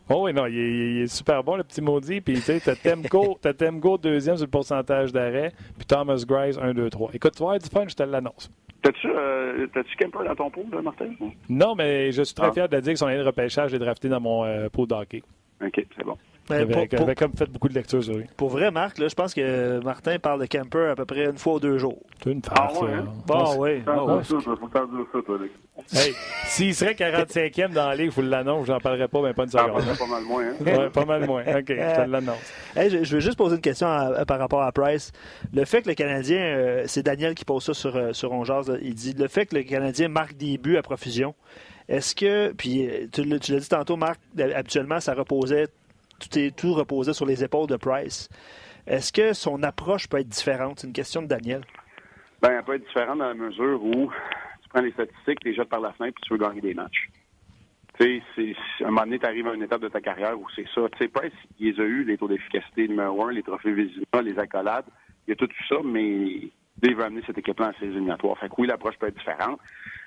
Oh 0.08 0.24
oui, 0.24 0.32
non, 0.32 0.46
il 0.46 0.58
est, 0.58 0.70
il 0.70 1.02
est, 1.02 1.06
super 1.06 1.42
bon, 1.42 1.56
le 1.56 1.64
petit 1.64 1.80
maudit. 1.80 2.20
Puis, 2.20 2.34
tu 2.34 2.40
sais, 2.40 2.60
t'as 2.60 2.74
Temco, 2.74 3.98
deuxième 4.02 4.36
sur 4.36 4.46
le 4.46 4.50
pourcentage 4.50 5.12
d'arrêt, 5.12 5.52
puis 5.76 5.86
Thomas 5.86 6.22
Grice 6.26 6.58
1, 6.58 6.74
2, 6.74 6.90
3. 6.90 7.10
Écoute, 7.14 7.34
tu 7.36 7.44
vas 7.44 7.58
du 7.58 7.68
fun, 7.68 7.84
je 7.88 7.94
te 7.94 8.02
l'annonce. 8.02 8.50
T'as-tu 8.82 9.08
euh, 9.08 9.66
Kemper 9.98 10.24
dans 10.24 10.34
ton 10.34 10.50
pot, 10.50 10.66
là, 10.72 10.82
Martin? 10.82 11.06
Non, 11.48 11.74
mais 11.76 12.10
je 12.10 12.22
suis 12.22 12.34
très 12.34 12.48
ah. 12.48 12.52
fier 12.52 12.68
de 12.68 12.80
dire 12.80 12.92
que 12.92 12.98
son 12.98 13.06
année 13.06 13.18
de 13.18 13.22
repêchage 13.22 13.72
est 13.72 13.78
drafté 13.78 14.08
dans 14.08 14.20
mon 14.20 14.44
euh, 14.44 14.68
pot 14.68 14.86
d'hockey. 14.86 15.22
OK, 15.64 15.86
c'est 15.96 16.04
bon. 16.04 16.18
J'avais 16.48 17.14
comme 17.14 17.32
fait 17.36 17.46
beaucoup 17.46 17.68
de 17.68 17.74
lectures 17.74 18.02
sur 18.02 18.14
lui. 18.14 18.24
Pour 18.36 18.50
vrai, 18.50 18.70
Marc, 18.70 18.98
là, 18.98 19.08
je 19.08 19.14
pense 19.14 19.34
que 19.34 19.80
Martin 19.82 20.18
parle 20.18 20.40
de 20.40 20.46
Kemper 20.46 20.90
à 20.90 20.96
peu 20.96 21.04
près 21.04 21.26
une 21.26 21.38
fois 21.38 21.54
ou 21.54 21.60
deux 21.60 21.78
jours. 21.78 21.98
C'est 22.22 22.30
une 22.30 22.42
farce. 22.42 22.74
Ah 22.76 22.84
ouais, 22.84 22.92
hein? 22.92 23.04
Bon, 23.26 23.56
oui. 23.58 23.82
Faut 23.84 24.68
Hey, 25.94 26.14
s'il 26.44 26.74
serait 26.74 26.92
45e 26.92 27.72
dans 27.72 27.88
la 27.88 27.96
ligue, 27.96 28.10
vous 28.10 28.22
l'annonce, 28.22 28.66
j'en 28.66 28.78
parlerais 28.78 29.08
pas, 29.08 29.22
mais 29.22 29.32
pas 29.32 29.44
une 29.44 29.48
seconde. 29.48 29.82
Ah, 29.88 29.94
pas 29.98 30.06
mal 30.06 30.22
moins, 30.22 30.44
hein? 30.44 30.54
ouais, 30.60 30.90
pas 30.90 31.04
mal 31.04 31.26
moins. 31.26 31.42
OK, 31.42 31.68
je 31.68 31.74
te 32.04 32.10
l'annonce. 32.10 32.52
Hey, 32.76 32.90
je, 32.90 33.04
je, 33.04 33.14
veux 33.14 33.20
juste 33.20 33.38
poser 33.38 33.56
une 33.56 33.62
question 33.62 33.86
par 34.26 34.38
rapport 34.38 34.62
à 34.62 34.70
Price. 34.70 35.12
Le 35.52 35.64
fait 35.64 35.82
que 35.82 35.88
le 35.88 35.94
Canadien, 35.94 36.38
euh, 36.38 36.84
c'est 36.86 37.02
Daniel 37.02 37.34
qui 37.34 37.44
pose 37.44 37.64
ça 37.64 37.74
sur, 37.74 37.96
euh, 37.96 38.12
sur 38.12 38.32
Ongeaz, 38.32 38.70
il 38.82 38.94
dit 38.94 39.14
le 39.14 39.28
fait 39.28 39.46
que 39.46 39.56
le 39.56 39.62
Canadien 39.62 40.08
marque 40.08 40.36
des 40.36 40.58
buts 40.58 40.76
à 40.76 40.82
profusion, 40.82 41.34
est-ce 41.88 42.14
que, 42.14 42.52
puis 42.52 42.86
euh, 42.86 43.06
tu, 43.12 43.22
tu 43.40 43.52
l'as 43.52 43.60
dit 43.60 43.68
tantôt, 43.68 43.96
Marc, 43.96 44.20
habituellement, 44.54 45.00
ça 45.00 45.14
reposait 45.14 45.68
tout, 46.22 46.38
est, 46.38 46.56
tout 46.56 46.74
reposait 46.74 47.12
sur 47.12 47.26
les 47.26 47.42
épaules 47.44 47.66
de 47.66 47.76
Price. 47.76 48.28
Est-ce 48.86 49.12
que 49.12 49.32
son 49.32 49.62
approche 49.62 50.08
peut 50.08 50.18
être 50.18 50.28
différente? 50.28 50.80
C'est 50.80 50.86
une 50.86 50.92
question 50.92 51.22
de 51.22 51.26
Daniel. 51.26 51.62
Ben, 52.40 52.50
elle 52.50 52.64
peut 52.64 52.74
être 52.74 52.86
différente 52.86 53.18
dans 53.18 53.28
la 53.28 53.34
mesure 53.34 53.82
où 53.82 54.10
tu 54.62 54.68
prends 54.68 54.80
les 54.80 54.92
statistiques, 54.92 55.40
tu 55.40 55.48
les 55.48 55.54
jettes 55.54 55.68
par 55.68 55.80
la 55.80 55.92
fenêtre 55.92 56.14
puis 56.16 56.24
tu 56.26 56.34
veux 56.34 56.44
gagner 56.44 56.60
des 56.60 56.74
matchs. 56.74 57.08
Tu 57.98 58.22
sais, 58.34 58.54
à 58.80 58.86
un 58.86 58.90
moment 58.90 59.02
donné, 59.02 59.18
tu 59.18 59.26
arrives 59.26 59.46
à 59.46 59.54
une 59.54 59.62
étape 59.62 59.82
de 59.82 59.88
ta 59.88 60.00
carrière 60.00 60.38
où 60.38 60.46
c'est 60.56 60.66
ça. 60.74 60.80
Tu 60.92 60.98
sais, 60.98 61.08
Price, 61.08 61.32
il 61.60 61.72
les 61.72 61.80
a 61.80 61.84
eu, 61.84 62.04
les 62.04 62.16
taux 62.16 62.26
d'efficacité 62.26 62.88
numéro 62.88 63.26
un, 63.26 63.32
les 63.32 63.42
trophées 63.42 63.72
Vizina, 63.72 64.22
les 64.22 64.38
accolades. 64.38 64.86
Il 65.28 65.32
a 65.32 65.36
tout 65.36 65.48
ça, 65.68 65.76
mais 65.84 66.50
il 66.82 66.96
veut 66.96 67.04
amener 67.04 67.22
cette 67.26 67.38
équipe-là 67.38 67.68
en 67.68 67.72
séries 67.74 67.92
éliminatoires. 67.92 68.38
Fait 68.38 68.48
que 68.48 68.54
oui, 68.58 68.66
l'approche 68.66 68.96
peut 68.98 69.06
être 69.06 69.18
différente. 69.18 69.60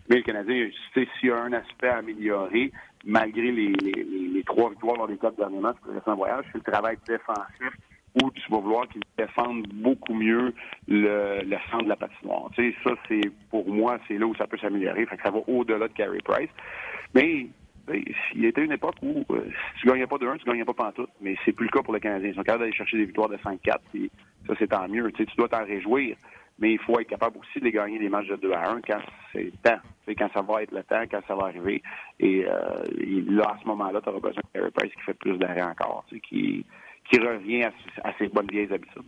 Mais 0.10 0.18
le 0.18 0.24
Canadien, 0.24 0.68
s'il 0.94 1.30
y 1.30 1.32
a 1.32 1.42
un 1.42 1.54
aspect 1.54 1.88
à 1.88 1.98
améliorer, 1.98 2.72
malgré 3.06 3.52
les, 3.52 3.74
les, 3.74 4.04
les 4.04 4.44
trois 4.44 4.70
victoires 4.70 4.98
dans 4.98 5.06
les 5.06 5.18
quatre 5.18 5.38
derniers 5.38 5.60
matchs 5.60 5.78
récent 5.88 6.16
voyage, 6.16 6.46
c'est 6.52 6.58
le 6.66 6.72
travail 6.72 6.98
défensif 7.08 7.72
où 8.22 8.32
tu 8.32 8.42
vas 8.50 8.60
vouloir 8.60 8.88
qu'ils 8.88 9.02
défendent 9.18 9.68
beaucoup 9.74 10.14
mieux 10.14 10.54
le, 10.88 11.42
le 11.44 11.58
centre 11.70 11.84
de 11.84 11.90
la 11.90 11.96
patinoire. 11.96 12.50
Tu 12.56 12.72
sais, 12.72 12.78
ça, 12.84 12.92
c'est 13.08 13.30
pour 13.50 13.68
moi, 13.68 13.98
c'est 14.08 14.18
là 14.18 14.26
où 14.26 14.36
ça 14.36 14.48
peut 14.48 14.58
s'améliorer. 14.58 15.06
Fait 15.06 15.18
que 15.18 15.24
ça 15.24 15.32
va 15.32 15.40
au-delà 15.48 15.88
de 15.88 15.94
Carey 15.94 16.20
Price. 16.24 16.50
Mais 17.14 17.48
il 18.34 18.46
été 18.46 18.62
une 18.62 18.72
époque 18.72 18.96
où 19.02 19.24
euh, 19.32 19.46
si 19.76 19.82
tu 19.82 19.88
gagnais 19.88 20.08
pas 20.08 20.18
de 20.18 20.28
1, 20.28 20.38
tu 20.38 20.46
gagnais 20.46 20.66
pas 20.66 20.74
pantoute. 20.74 21.10
Mais 21.22 21.36
c'est 21.44 21.52
plus 21.52 21.66
le 21.66 21.72
cas 21.72 21.84
pour 21.84 21.94
le 21.94 22.00
Canadien. 22.00 22.30
Ils 22.30 22.36
sont 22.36 22.44
capables 22.44 22.64
d'aller 22.64 22.76
chercher 22.76 22.98
des 22.98 23.06
victoires 23.06 23.30
de 23.30 23.38
5-4. 23.38 23.60
ça, 24.48 24.54
c'est 24.58 24.68
tant 24.68 24.88
mieux. 24.88 25.12
Tu 25.12 25.26
dois 25.38 25.50
t'en 25.50 25.66
réjouir. 25.66 26.16
Mais 26.60 26.74
il 26.74 26.80
faut 26.80 27.00
être 27.00 27.10
capable 27.10 27.38
aussi 27.40 27.60
de 27.60 27.70
gagner 27.70 28.00
des 28.00 28.10
matchs 28.10 28.28
de 28.28 28.36
2 28.38 28.52
à 28.54 28.72
1 28.72 28.82
quand 28.82 29.00
c'est 29.34 29.44
le 29.44 29.52
temps, 29.64 29.80
quand 30.08 30.30
ça 30.34 30.42
va 30.42 30.64
être 30.64 30.72
le 30.72 30.84
temps, 30.84 31.04
quand 31.10 31.22
ça 31.28 31.36
va 31.36 31.48
arriver. 31.48 31.82
Et 32.20 32.46
euh, 32.46 32.84
là, 33.30 33.56
à 33.56 33.58
ce 33.62 33.68
moment-là, 33.68 34.00
tu 34.02 34.10
auras 34.10 34.20
besoin 34.20 34.42
de 34.42 34.60
Carey 34.60 34.72
Price 34.72 34.94
qui 34.94 35.02
fait 35.02 35.14
plus 35.14 35.38
d'arrêt 35.38 35.64
encore, 35.64 36.06
qui, 36.10 36.66
qui 37.10 37.20
revient 37.20 37.64
à, 38.04 38.14
ses 38.18 38.28
bonnes 38.28 38.48
vieilles 38.48 38.72
habitudes. 38.72 39.04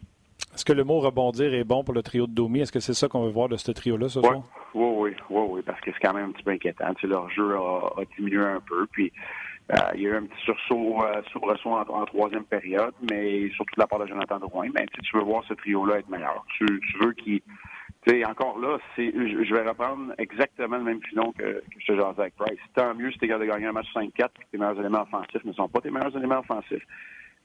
Est-ce 0.53 0.65
que 0.65 0.73
le 0.73 0.83
mot 0.83 0.99
rebondir 0.99 1.53
est 1.53 1.63
bon 1.63 1.83
pour 1.83 1.93
le 1.93 2.01
trio 2.01 2.25
de 2.25 2.33
Domi? 2.33 2.61
Est-ce 2.61 2.71
que 2.71 2.79
c'est 2.79 2.93
ça 2.93 3.07
qu'on 3.07 3.23
veut 3.23 3.31
voir 3.31 3.47
de 3.47 3.57
ce 3.57 3.71
trio-là 3.71 4.09
ce 4.09 4.21
soir? 4.21 4.41
Oui, 4.73 4.85
oui, 4.97 5.15
oui, 5.29 5.45
oui, 5.49 5.61
parce 5.65 5.79
que 5.81 5.91
c'est 5.91 5.99
quand 5.99 6.13
même 6.13 6.29
un 6.29 6.31
petit 6.31 6.43
peu 6.43 6.51
inquiétant. 6.51 6.93
leur 7.03 7.29
jeu 7.29 7.55
a, 7.55 8.01
diminué 8.17 8.43
un 8.43 8.61
peu. 8.61 8.87
Puis 8.87 9.11
il 9.95 10.01
y 10.01 10.07
a 10.07 10.11
eu 10.11 10.15
un 10.15 10.23
petit 10.23 10.43
sursaut, 10.43 11.03
euh, 11.03 11.21
en, 11.65 12.05
troisième 12.05 12.45
période, 12.45 12.93
mais 13.11 13.49
surtout 13.49 13.75
de 13.75 13.81
la 13.81 13.87
part 13.87 13.99
de 13.99 14.07
Jonathan 14.07 14.39
Drouin. 14.39 14.69
Mais 14.73 14.85
tu 15.03 15.17
veux 15.17 15.23
voir 15.23 15.43
ce 15.47 15.53
trio-là 15.55 15.99
être 15.99 16.09
meilleur. 16.09 16.45
Tu, 16.57 16.65
veux 17.01 17.11
qu'il. 17.13 17.41
Tu 18.07 18.23
encore 18.25 18.59
là, 18.59 18.77
c'est, 18.95 19.11
je, 19.11 19.53
vais 19.53 19.67
reprendre 19.67 20.13
exactement 20.17 20.77
le 20.77 20.83
même 20.83 21.01
filon 21.03 21.33
que, 21.33 21.43
que 21.43 21.79
je 21.79 21.93
te 21.93 22.21
avec 22.21 22.35
Price. 22.37 22.59
Tant 22.75 22.95
mieux 22.95 23.11
si 23.11 23.17
tu 23.17 23.25
es 23.25 23.27
capable 23.27 23.47
de 23.47 23.51
gagner 23.51 23.65
un 23.65 23.73
match 23.73 23.87
5-4 23.93 24.11
que 24.15 24.27
tes 24.51 24.57
meilleurs 24.57 24.79
éléments 24.79 25.01
offensifs 25.01 25.43
ne 25.43 25.51
sont 25.51 25.67
pas 25.67 25.81
tes 25.81 25.91
meilleurs 25.91 26.15
éléments 26.15 26.39
offensifs. 26.39 26.85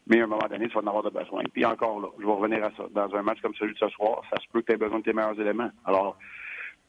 Mais 0.07 0.21
à 0.21 0.25
un 0.25 0.27
moment 0.27 0.47
donné, 0.49 0.69
tu 0.69 0.75
vas 0.75 0.81
en 0.81 0.87
avoir 0.87 1.03
de 1.03 1.11
besoin. 1.11 1.43
Puis 1.53 1.65
encore 1.65 2.01
là, 2.01 2.09
je 2.21 2.25
vais 2.25 2.33
revenir 2.33 2.65
à 2.65 2.71
ça. 2.77 2.85
Dans 2.93 3.15
un 3.17 3.23
match 3.23 3.41
comme 3.41 3.55
celui 3.55 3.75
de 3.75 3.79
ce 3.79 3.89
soir, 3.89 4.23
ça 4.31 4.41
se 4.41 4.49
peut 4.53 4.61
que 4.61 4.67
tu 4.67 4.73
aies 4.73 4.77
besoin 4.77 4.99
de 4.99 5.05
tes 5.05 5.13
meilleurs 5.13 5.41
éléments. 5.41 5.71
Alors, 5.85 6.17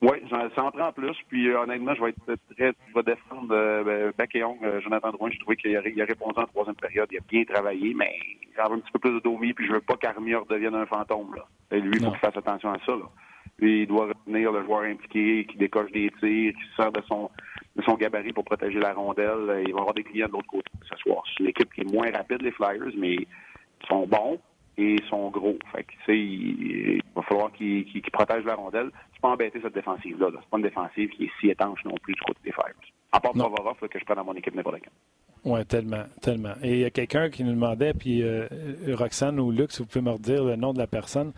oui, 0.03 0.17
ça 0.29 0.63
en 0.65 0.71
prend 0.71 0.91
plus. 0.91 1.15
Puis 1.29 1.47
euh, 1.47 1.61
honnêtement, 1.61 1.95
je 1.95 2.03
vais 2.03 2.09
être 2.09 2.35
très. 2.55 2.73
Je 2.89 2.93
vais 2.93 3.03
défendre 3.03 3.47
euh, 3.51 4.11
Beck 4.17 4.35
et 4.35 4.43
Ong, 4.43 4.57
euh, 4.61 4.81
Jonathan 4.81 5.11
Drouin. 5.11 5.29
Je 5.31 5.39
trouvais 5.39 5.55
qu'il 5.55 5.73
a, 5.77 5.79
a, 5.79 6.05
répondu 6.05 6.37
en 6.37 6.45
troisième 6.45 6.75
période. 6.75 7.07
Il 7.11 7.19
a 7.19 7.21
bien 7.29 7.45
travaillé, 7.45 7.93
mais 7.93 8.13
il 8.53 8.59
a 8.59 8.65
un 8.65 8.79
petit 8.79 8.91
peu 8.91 8.99
plus 8.99 9.13
de 9.13 9.19
domi, 9.21 9.53
puis 9.53 9.65
je 9.65 9.71
veux 9.71 9.79
pas 9.79 9.95
qu'Armia 9.95 10.39
redevienne 10.39 10.75
un 10.75 10.85
fantôme. 10.85 11.33
Là. 11.35 11.45
Et 11.71 11.79
lui, 11.79 11.91
il 11.93 12.03
faut 12.03 12.11
qu'il 12.11 12.19
fasse 12.19 12.35
attention 12.35 12.73
à 12.73 12.79
ça. 12.85 12.91
Là. 12.91 13.05
Lui, 13.59 13.83
il 13.83 13.87
doit 13.87 14.07
retenir 14.07 14.51
le 14.51 14.65
joueur 14.65 14.81
impliqué, 14.81 15.45
qui 15.45 15.55
décoche 15.55 15.91
des 15.93 16.11
tirs, 16.19 16.53
qui 16.53 16.75
sort 16.75 16.91
de 16.91 17.01
son 17.07 17.29
de 17.77 17.81
son 17.83 17.95
gabarit 17.95 18.33
pour 18.33 18.43
protéger 18.43 18.79
la 18.79 18.93
rondelle. 18.93 19.63
Il 19.65 19.73
va 19.73 19.79
avoir 19.79 19.93
des 19.93 20.03
clients 20.03 20.27
de 20.27 20.33
l'autre 20.33 20.47
côté 20.47 20.69
ce 20.83 20.97
soir. 20.97 21.23
C'est 21.29 21.43
une 21.43 21.49
équipe 21.49 21.73
qui 21.73 21.81
est 21.81 21.91
moins 21.91 22.11
rapide, 22.11 22.41
les 22.41 22.51
Flyers, 22.51 22.93
mais 22.97 23.13
ils 23.13 23.27
sont 23.87 24.05
bons 24.05 24.37
et 24.77 24.95
ils 24.95 25.03
sont 25.09 25.29
gros. 25.29 25.57
Fait 25.71 25.83
que, 25.83 26.11
il, 26.11 26.95
il 26.95 27.01
va 27.15 27.21
falloir 27.23 27.51
qu'ils 27.51 28.01
protègent 28.11 28.45
la 28.45 28.55
rondelle. 28.55 28.89
C'est 29.13 29.21
pas 29.21 29.29
embêter 29.29 29.59
cette 29.61 29.73
défensive-là. 29.73 30.27
C'est 30.31 30.49
pas 30.49 30.57
une 30.57 30.63
défensive 30.63 31.09
qui 31.09 31.25
est 31.25 31.31
si 31.39 31.49
étanche 31.49 31.83
non 31.85 31.95
plus 32.01 32.13
du 32.13 32.21
côté 32.21 32.39
des 32.43 32.51
Flyers. 32.51 32.75
À 33.11 33.19
part 33.19 33.33
Provorov, 33.33 33.77
que 33.79 33.99
je 33.99 34.05
prends 34.05 34.15
dans 34.15 34.25
mon 34.25 34.33
équipe 34.33 34.55
n'importe 34.55 34.79
quand. 34.83 34.91
Oui, 35.45 35.65
tellement, 35.65 36.05
tellement. 36.21 36.53
Et 36.63 36.71
il 36.71 36.79
y 36.79 36.85
a 36.85 36.89
quelqu'un 36.89 37.29
qui 37.29 37.43
nous 37.43 37.51
demandait, 37.51 37.93
puis 37.93 38.23
euh, 38.23 38.47
Roxane 38.93 39.41
ou 39.41 39.51
Luc, 39.51 39.73
si 39.73 39.79
vous 39.79 39.85
pouvez 39.85 40.01
me 40.01 40.11
redire 40.11 40.45
le 40.45 40.55
nom 40.55 40.71
de 40.71 40.79
la 40.79 40.87
personne, 40.87 41.33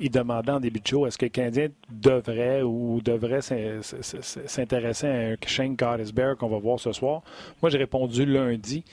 il 0.00 0.10
demandait 0.10 0.50
en 0.50 0.58
début 0.58 0.80
de 0.80 0.86
show, 0.86 1.06
est-ce 1.06 1.16
que 1.16 1.26
le 1.26 1.30
Canadien 1.30 1.68
devrait 1.88 2.62
ou 2.62 3.00
devrait 3.00 3.42
s'intéresser 3.42 5.06
à 5.06 5.12
un 5.12 5.36
Shane 5.46 5.76
Gottesberg 5.76 6.36
qu'on 6.36 6.48
va 6.48 6.58
voir 6.58 6.80
ce 6.80 6.90
soir? 6.90 7.22
Moi, 7.62 7.70
j'ai 7.70 7.78
répondu 7.78 8.26
lundi 8.26 8.84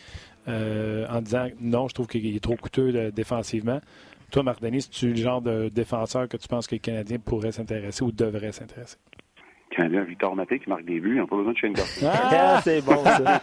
euh, 0.47 1.06
en 1.10 1.21
disant 1.21 1.47
non, 1.60 1.88
je 1.88 1.93
trouve 1.93 2.08
qu'il 2.08 2.36
est 2.36 2.39
trop 2.39 2.56
coûteux 2.56 3.12
défensivement. 3.12 3.80
Toi, 4.32 4.43
Marc 4.43 4.62
Denis, 4.62 4.77
es-tu 4.77 5.10
le 5.10 5.15
genre 5.15 5.41
de 5.41 5.69
défenseur 5.69 6.27
que 6.27 6.38
tu 6.38 6.47
penses 6.47 6.67
que 6.67 6.75
le 6.75 6.80
Canadien 6.80 7.19
pourrait 7.19 7.51
s'intéresser 7.51 8.04
ou 8.04 8.12
devrait 8.12 8.54
s'intéresser? 8.54 8.97
Canadien 9.71 10.04
Victor 10.04 10.36
Maté 10.36 10.60
qui 10.60 10.69
marque 10.69 10.86
des 10.86 10.99
buts, 10.99 11.15
ils 11.15 11.19
n'ont 11.19 11.27
pas 11.27 11.38
besoin 11.38 11.54
de 11.54 11.58
Shane 11.58 11.73
Ah, 12.04 12.60
c'est 12.63 12.82
bon, 12.82 13.04
ça. 13.04 13.41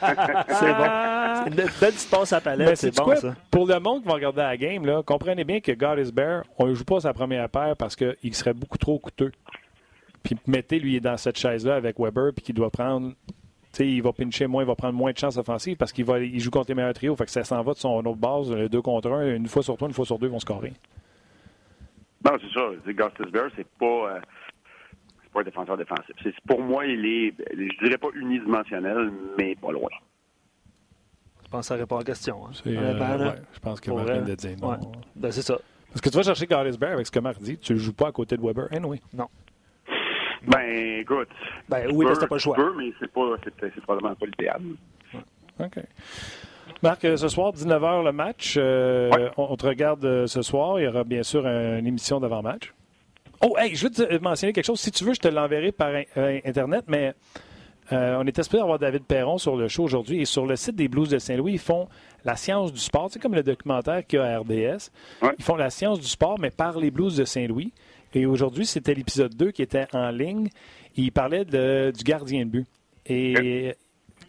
c'est 0.48 0.74
bon. 0.74 0.84
C'est 1.34 1.50
une 1.50 1.80
belle 1.80 1.92
distance 1.92 2.32
à 2.32 2.40
palette, 2.40 2.76
c'est 2.76 2.94
bon, 2.94 3.14
ça. 3.16 3.34
Pour 3.50 3.66
le 3.66 3.78
monde 3.80 4.02
qui 4.02 4.08
va 4.08 4.14
regarder 4.14 4.40
la 4.40 4.56
game, 4.56 4.84
là, 4.84 5.02
comprenez 5.02 5.44
bien 5.44 5.60
que 5.60 5.72
God 5.72 5.98
is 5.98 6.12
Bear, 6.12 6.44
on 6.58 6.66
ne 6.66 6.74
joue 6.74 6.84
pas 6.84 7.00
sa 7.00 7.12
première 7.12 7.48
paire 7.48 7.76
parce 7.76 7.96
qu'il 7.96 8.34
serait 8.34 8.54
beaucoup 8.54 8.78
trop 8.78 8.98
coûteux. 8.98 9.32
Puis 10.22 10.36
mettez 10.46 10.78
lui, 10.78 11.00
dans 11.00 11.16
cette 11.16 11.38
chaise-là 11.38 11.76
avec 11.76 11.98
Weber, 11.98 12.32
puis 12.34 12.44
qu'il 12.44 12.54
doit 12.54 12.70
prendre 12.70 13.12
il 13.86 14.02
va 14.02 14.12
pincher 14.12 14.46
moins, 14.46 14.62
il 14.62 14.66
va 14.66 14.74
prendre 14.74 14.94
moins 14.94 15.12
de 15.12 15.18
chances 15.18 15.36
offensives 15.36 15.76
parce 15.76 15.92
qu'il 15.92 16.04
va, 16.04 16.18
il 16.20 16.40
joue 16.40 16.50
contre 16.50 16.68
les 16.68 16.74
meilleurs 16.74 16.94
trios. 16.94 17.16
Fait 17.16 17.24
que 17.24 17.30
ça 17.30 17.44
s'en 17.44 17.62
va 17.62 17.72
de 17.72 17.78
son 17.78 18.04
autre 18.04 18.16
base, 18.16 18.50
deux 18.70 18.82
contre 18.82 19.10
un, 19.12 19.36
une 19.36 19.46
fois 19.46 19.62
sur 19.62 19.76
trois, 19.76 19.88
une 19.88 19.94
fois 19.94 20.04
sur 20.04 20.18
deux, 20.18 20.26
ils 20.26 20.32
vont 20.32 20.40
scorer. 20.40 20.72
Non, 22.24 22.32
c'est 22.40 22.52
ça. 22.52 22.70
Gustus 22.86 23.32
Bear, 23.32 23.50
c'est 23.56 23.66
pas, 23.78 23.86
euh, 23.86 24.20
pas 25.32 25.40
un 25.40 25.44
défenseur 25.44 25.76
défensif. 25.76 26.14
pour 26.46 26.60
moi, 26.60 26.86
il 26.86 27.04
est, 27.06 27.34
je 27.52 27.84
dirais 27.84 27.98
pas 27.98 28.08
unidimensionnel, 28.14 29.12
mais 29.38 29.54
pas 29.56 29.72
loin. 29.72 29.90
Je 31.44 31.48
pense 31.50 31.60
que 31.60 31.66
ça 31.66 31.74
répond 31.76 31.96
à 31.96 32.00
la 32.00 32.04
question. 32.04 32.46
Hein. 32.46 32.50
Euh, 32.66 33.32
je 33.52 33.58
pense 33.60 33.80
qu'il 33.80 33.92
va 33.92 34.04
rien 34.04 34.22
de 34.22 34.34
dire. 34.34 34.56
Ben, 35.16 35.30
c'est 35.30 35.42
ça. 35.42 35.58
Parce 35.88 36.02
que 36.02 36.10
tu 36.10 36.16
vas 36.16 36.22
chercher 36.22 36.46
Gustus 36.46 36.78
Bear 36.78 36.92
avec 36.92 37.06
ce 37.06 37.12
que 37.12 37.20
Marc 37.20 37.40
dit, 37.40 37.56
tu 37.56 37.72
ne 37.72 37.78
joues 37.78 37.94
pas 37.94 38.08
à 38.08 38.12
côté 38.12 38.36
de 38.36 38.42
Weber, 38.42 38.68
anyway. 38.72 39.00
Non. 39.14 39.28
Ben, 40.46 41.00
écoute. 41.00 41.28
Ben 41.68 41.90
oui, 41.92 42.06
mais 42.06 42.14
c'était 42.14 42.26
pas 42.26 42.36
le 42.36 42.40
choix. 42.40 42.56
Peu, 42.56 42.74
mais 42.76 42.92
c'est, 43.00 43.10
pas, 43.10 43.36
c'est, 43.60 43.80
probablement 43.80 44.14
pas 44.14 44.26
l'idéal. 44.26 44.60
OK. 45.60 45.78
Marc, 46.82 47.04
euh, 47.04 47.16
ce 47.16 47.28
soir, 47.28 47.52
19h 47.52 48.04
le 48.04 48.12
match. 48.12 48.54
Euh, 48.56 49.30
on, 49.36 49.56
te 49.56 49.66
regarde 49.66 50.04
euh, 50.04 50.26
ce 50.26 50.42
soir. 50.42 50.78
Il 50.78 50.84
y 50.84 50.86
aura 50.86 51.04
bien 51.04 51.22
sûr 51.22 51.46
une 51.46 51.86
émission 51.86 52.20
d'avant-match. 52.20 52.72
Oh, 53.40 53.56
hey, 53.58 53.74
je 53.74 53.84
veux 53.84 53.90
te 53.90 54.18
mentionner 54.22 54.52
quelque 54.52 54.66
chose. 54.66 54.80
Si 54.80 54.90
tu 54.90 55.04
veux, 55.04 55.14
je 55.14 55.20
te 55.20 55.28
l'enverrai 55.28 55.72
par 55.72 55.90
Internet, 56.16 56.84
mais 56.88 57.14
on 57.90 58.26
est 58.26 58.38
espéré 58.38 58.62
avoir 58.62 58.78
David 58.78 59.04
Perron 59.04 59.38
sur 59.38 59.56
le 59.56 59.68
show 59.68 59.84
aujourd'hui. 59.84 60.20
Et 60.20 60.24
sur 60.24 60.44
le 60.44 60.56
site 60.56 60.76
des 60.76 60.88
Blues 60.88 61.08
de 61.08 61.18
Saint-Louis, 61.18 61.52
ils 61.52 61.58
font 61.60 61.88
la 62.24 62.36
science 62.36 62.72
du 62.72 62.80
sport. 62.80 63.08
C'est 63.10 63.20
comme 63.20 63.34
le 63.34 63.44
documentaire 63.44 64.04
qu'il 64.06 64.18
y 64.18 64.22
a 64.22 64.36
à 64.36 64.38
RDS. 64.40 64.90
Ils 65.38 65.44
font 65.44 65.56
la 65.56 65.70
science 65.70 66.00
du 66.00 66.08
sport, 66.08 66.38
mais 66.40 66.50
par 66.50 66.78
les 66.78 66.90
Blues 66.90 67.16
de 67.16 67.24
Saint-Louis. 67.24 67.72
Et 68.14 68.26
aujourd'hui, 68.26 68.66
c'était 68.66 68.94
l'épisode 68.94 69.34
2 69.34 69.50
qui 69.50 69.62
était 69.62 69.86
en 69.92 70.10
ligne. 70.10 70.48
Il 70.96 71.12
parlait 71.12 71.44
du 71.44 72.04
gardien 72.04 72.44
de 72.44 72.50
but. 72.50 72.66
Et 73.06 73.74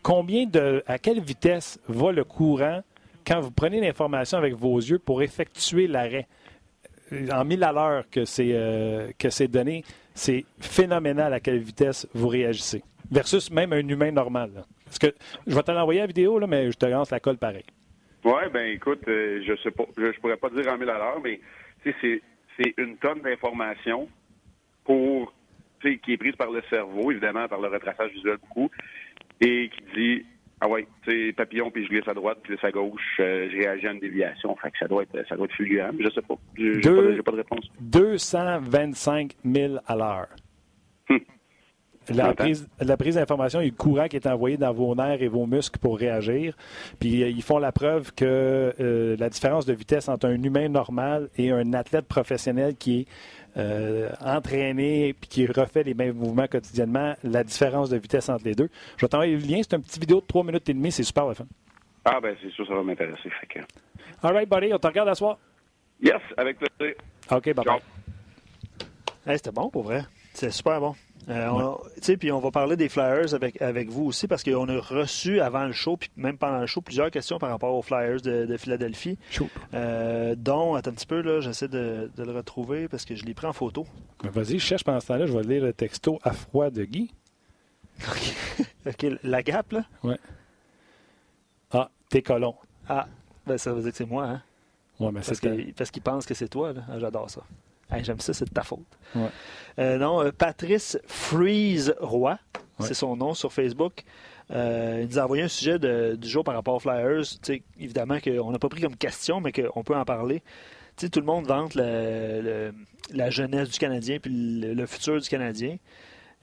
combien 0.03 0.45
de. 0.45 0.83
À 0.87 0.97
quelle 0.97 1.21
vitesse 1.21 1.79
va 1.87 2.11
le 2.11 2.23
courant 2.23 2.81
quand 3.25 3.39
vous 3.39 3.51
prenez 3.51 3.81
l'information 3.81 4.37
avec 4.37 4.53
vos 4.53 4.77
yeux 4.77 4.99
pour 4.99 5.21
effectuer 5.21 5.87
l'arrêt? 5.87 6.27
En 7.31 7.43
mille 7.43 7.63
à 7.63 7.71
l'heure 7.71 8.09
que 8.09 8.23
c'est 8.23 8.51
euh, 8.51 9.09
que 9.17 9.31
c'est 9.31 9.47
donné, 9.47 9.83
c'est 10.13 10.45
phénoménal 10.59 11.33
à 11.33 11.39
quelle 11.39 11.57
vitesse 11.57 12.07
vous 12.13 12.27
réagissez. 12.27 12.83
Versus 13.11 13.49
même 13.49 13.73
un 13.73 13.87
humain 13.87 14.11
normal. 14.11 14.63
Parce 14.85 14.99
que 14.99 15.07
je 15.47 15.55
vais 15.55 15.63
te 15.63 15.71
l'envoyer 15.71 16.01
la 16.01 16.07
vidéo, 16.07 16.37
là, 16.37 16.45
mais 16.45 16.71
je 16.71 16.77
te 16.77 16.85
lance 16.85 17.09
la 17.09 17.19
colle 17.19 17.37
pareil. 17.37 17.65
Oui, 18.23 18.41
ben 18.53 18.67
écoute, 18.67 19.01
euh, 19.07 19.41
je 19.43 19.69
pas, 19.69 19.85
je, 19.97 20.19
pourrais 20.19 20.37
pas 20.37 20.49
dire 20.49 20.71
en 20.71 20.77
mille 20.77 20.89
à 20.89 20.97
l'heure, 20.97 21.19
mais 21.23 21.39
c'est 21.83 22.21
c'est 22.59 22.73
une 22.77 22.97
tonne 22.97 23.21
d'informations 23.21 24.07
pour 24.83 25.33
qui 25.81 26.11
est 26.11 26.17
prise 26.17 26.35
par 26.35 26.51
le 26.51 26.61
cerveau, 26.69 27.11
évidemment, 27.11 27.47
par 27.47 27.61
le 27.61 27.69
retraçage 27.69 28.11
visuel 28.11 28.37
beaucoup, 28.37 28.69
et 29.39 29.69
qui 29.69 29.81
dit 29.95 30.25
Ah 30.59 30.67
ouais, 30.67 30.85
tu 31.03 31.33
papillon, 31.33 31.71
puis 31.71 31.85
je 31.85 31.89
glisse 31.89 32.07
à 32.07 32.13
droite, 32.13 32.39
puis 32.43 32.53
je 32.53 32.57
glisse 32.57 32.65
à 32.65 32.71
gauche, 32.71 33.17
euh, 33.19 33.49
je 33.49 33.57
réagis 33.57 33.87
à 33.87 33.91
une 33.93 33.99
déviation. 33.99 34.55
Fait 34.57 34.71
que 34.71 34.77
ça 34.77 34.87
doit 34.87 35.03
être 35.03 35.25
ça 35.27 35.35
doit 35.35 35.45
être 35.45 35.55
fulgurant, 35.55 35.91
mais 35.93 36.03
je 36.03 36.09
sais 36.09 36.21
pas. 36.21 36.35
J'ai 36.57 36.81
pas, 36.81 37.23
pas, 37.23 37.31
de 37.31 37.37
réponse. 37.37 37.71
225 37.79 39.35
000 39.45 39.75
à 39.87 39.95
l'heure. 39.95 40.27
Hum. 41.09 41.19
La 42.09 42.33
prise, 42.33 42.67
la 42.79 42.97
prise 42.97 43.15
d'information 43.15 43.61
et 43.61 43.65
le 43.65 43.71
courant 43.71 44.07
qui 44.07 44.15
est 44.15 44.27
envoyé 44.27 44.57
dans 44.57 44.73
vos 44.73 44.95
nerfs 44.95 45.21
et 45.21 45.27
vos 45.27 45.45
muscles 45.45 45.79
pour 45.79 45.97
réagir. 45.97 46.55
Puis 46.99 47.23
euh, 47.23 47.29
ils 47.29 47.43
font 47.43 47.59
la 47.59 47.71
preuve 47.71 48.13
que 48.13 48.73
euh, 48.79 49.15
la 49.17 49.29
différence 49.29 49.65
de 49.65 49.73
vitesse 49.73 50.09
entre 50.09 50.27
un 50.27 50.41
humain 50.41 50.69
normal 50.69 51.29
et 51.37 51.51
un 51.51 51.73
athlète 51.73 52.07
professionnel 52.07 52.75
qui 52.75 53.01
est 53.01 53.07
euh, 53.57 54.09
entraîné 54.21 55.09
et 55.09 55.13
qui 55.13 55.45
refait 55.45 55.83
les 55.83 55.93
mêmes 55.93 56.15
mouvements 56.15 56.47
quotidiennement, 56.47 57.15
la 57.23 57.43
différence 57.43 57.89
de 57.89 57.97
vitesse 57.97 58.29
entre 58.29 58.45
les 58.45 58.55
deux. 58.55 58.69
Je 58.97 59.05
vais 59.05 59.09
t'envoyer 59.09 59.35
le 59.35 59.45
lien. 59.45 59.61
C'est 59.61 59.75
une 59.75 59.83
petite 59.83 60.01
vidéo 60.01 60.21
de 60.21 60.25
3 60.25 60.43
minutes 60.43 60.69
et 60.69 60.73
demie. 60.73 60.91
C'est 60.91 61.03
super 61.03 61.27
le 61.27 61.33
fun. 61.33 61.45
Ah, 62.05 62.19
ben 62.21 62.35
c'est 62.41 62.51
sûr, 62.51 62.65
ça 62.67 62.73
va 62.73 62.83
m'intéresser. 62.83 63.29
Que... 63.49 63.59
All 64.23 64.33
right, 64.33 64.49
buddy. 64.49 64.73
On 64.73 64.79
te 64.79 64.87
regarde 64.87 65.09
à 65.09 65.15
soir. 65.15 65.37
Yes, 66.01 66.21
avec 66.37 66.57
plaisir. 66.57 66.95
OK, 67.29 67.53
bye 67.53 67.65
bye. 67.65 69.37
C'était 69.37 69.51
bon 69.51 69.69
pour 69.69 69.83
vrai. 69.83 70.03
C'est 70.33 70.51
super 70.51 70.79
bon. 70.79 70.95
Euh, 71.29 71.75
puis 72.19 72.31
on 72.31 72.39
va 72.39 72.51
parler 72.51 72.75
des 72.75 72.89
Flyers 72.89 73.33
avec, 73.33 73.61
avec 73.61 73.89
vous 73.89 74.05
aussi 74.05 74.27
parce 74.27 74.43
qu'on 74.43 74.67
a 74.67 74.79
reçu 74.79 75.39
avant 75.41 75.65
le 75.65 75.73
show, 75.73 75.95
puis 75.97 76.09
même 76.17 76.37
pendant 76.37 76.59
le 76.59 76.65
show, 76.65 76.81
plusieurs 76.81 77.11
questions 77.11 77.37
par 77.37 77.49
rapport 77.49 77.75
aux 77.75 77.81
Flyers 77.81 78.21
de, 78.21 78.57
Philadelphie. 78.57 79.17
Euh, 79.73 80.35
dont, 80.35 80.75
attends 80.75 80.91
un 80.91 80.93
petit 80.93 81.05
peu, 81.05 81.21
là, 81.21 81.39
j'essaie 81.39 81.67
de, 81.67 82.09
le 82.17 82.31
retrouver 82.31 82.87
parce 82.87 83.05
que 83.05 83.15
je 83.15 83.25
l'ai 83.25 83.33
pris 83.33 83.45
en 83.45 83.53
photo. 83.53 83.85
Vas-y, 84.23 84.59
je 84.59 84.65
cherche 84.65 84.83
pendant 84.83 84.99
ce 84.99 85.07
temps-là, 85.07 85.25
je 85.27 85.33
vais 85.33 85.43
lire 85.43 85.63
le 85.63 85.73
texto 85.73 86.19
à 86.23 86.31
froid 86.31 86.69
de 86.69 86.83
Guy. 86.83 87.13
OK, 88.85 89.05
la 89.23 89.43
gap, 89.43 89.71
là? 89.71 89.83
Ouais. 90.03 90.17
Ah, 91.71 91.89
t'es 92.09 92.21
colon. 92.21 92.55
Ah, 92.87 93.07
ben 93.45 93.57
ça 93.57 93.73
veut 93.73 93.81
dire 93.81 93.91
que 93.91 93.97
c'est 93.97 94.05
moi, 94.05 94.25
hein? 94.25 94.41
Ouais, 94.99 95.11
mais 95.11 95.21
parce 95.21 95.39
qu'il 95.39 95.73
pense 95.73 95.99
pensent 96.03 96.25
que 96.25 96.33
c'est 96.33 96.49
toi, 96.49 96.73
là. 96.73 96.81
Ah, 96.89 96.99
j'adore 96.99 97.29
ça. 97.29 97.41
J'aime 98.03 98.19
ça, 98.19 98.33
c'est 98.33 98.45
de 98.45 98.53
ta 98.53 98.63
faute. 98.63 98.85
Euh, 99.79 99.97
non, 99.97 100.21
euh, 100.23 100.31
Patrice 100.31 100.99
Freeze 101.07 101.95
Roy, 101.99 102.37
c'est 102.79 102.93
son 102.93 103.15
nom 103.15 103.33
sur 103.33 103.51
Facebook. 103.51 104.03
Euh, 104.51 104.99
il 105.01 105.07
nous 105.07 105.19
a 105.19 105.23
envoyé 105.23 105.43
un 105.43 105.47
sujet 105.47 105.77
du 105.79 106.27
jour 106.27 106.43
par 106.43 106.55
rapport 106.55 106.75
aux 106.75 106.79
Flyers. 106.79 107.23
évidemment 107.79 108.19
qu'on 108.19 108.51
n'a 108.51 108.59
pas 108.59 108.69
pris 108.69 108.81
comme 108.81 108.95
question, 108.95 109.41
mais 109.41 109.51
qu'on 109.51 109.83
peut 109.83 109.95
en 109.95 110.05
parler. 110.05 110.41
tout 110.97 111.09
le 111.15 111.25
monde 111.25 111.45
vante 111.45 111.75
la 111.75 113.29
jeunesse 113.29 113.69
du 113.69 113.79
Canadien 113.79 114.19
puis 114.19 114.31
le, 114.33 114.85
futur 114.85 115.19
du 115.19 115.29
Canadien. 115.29 115.77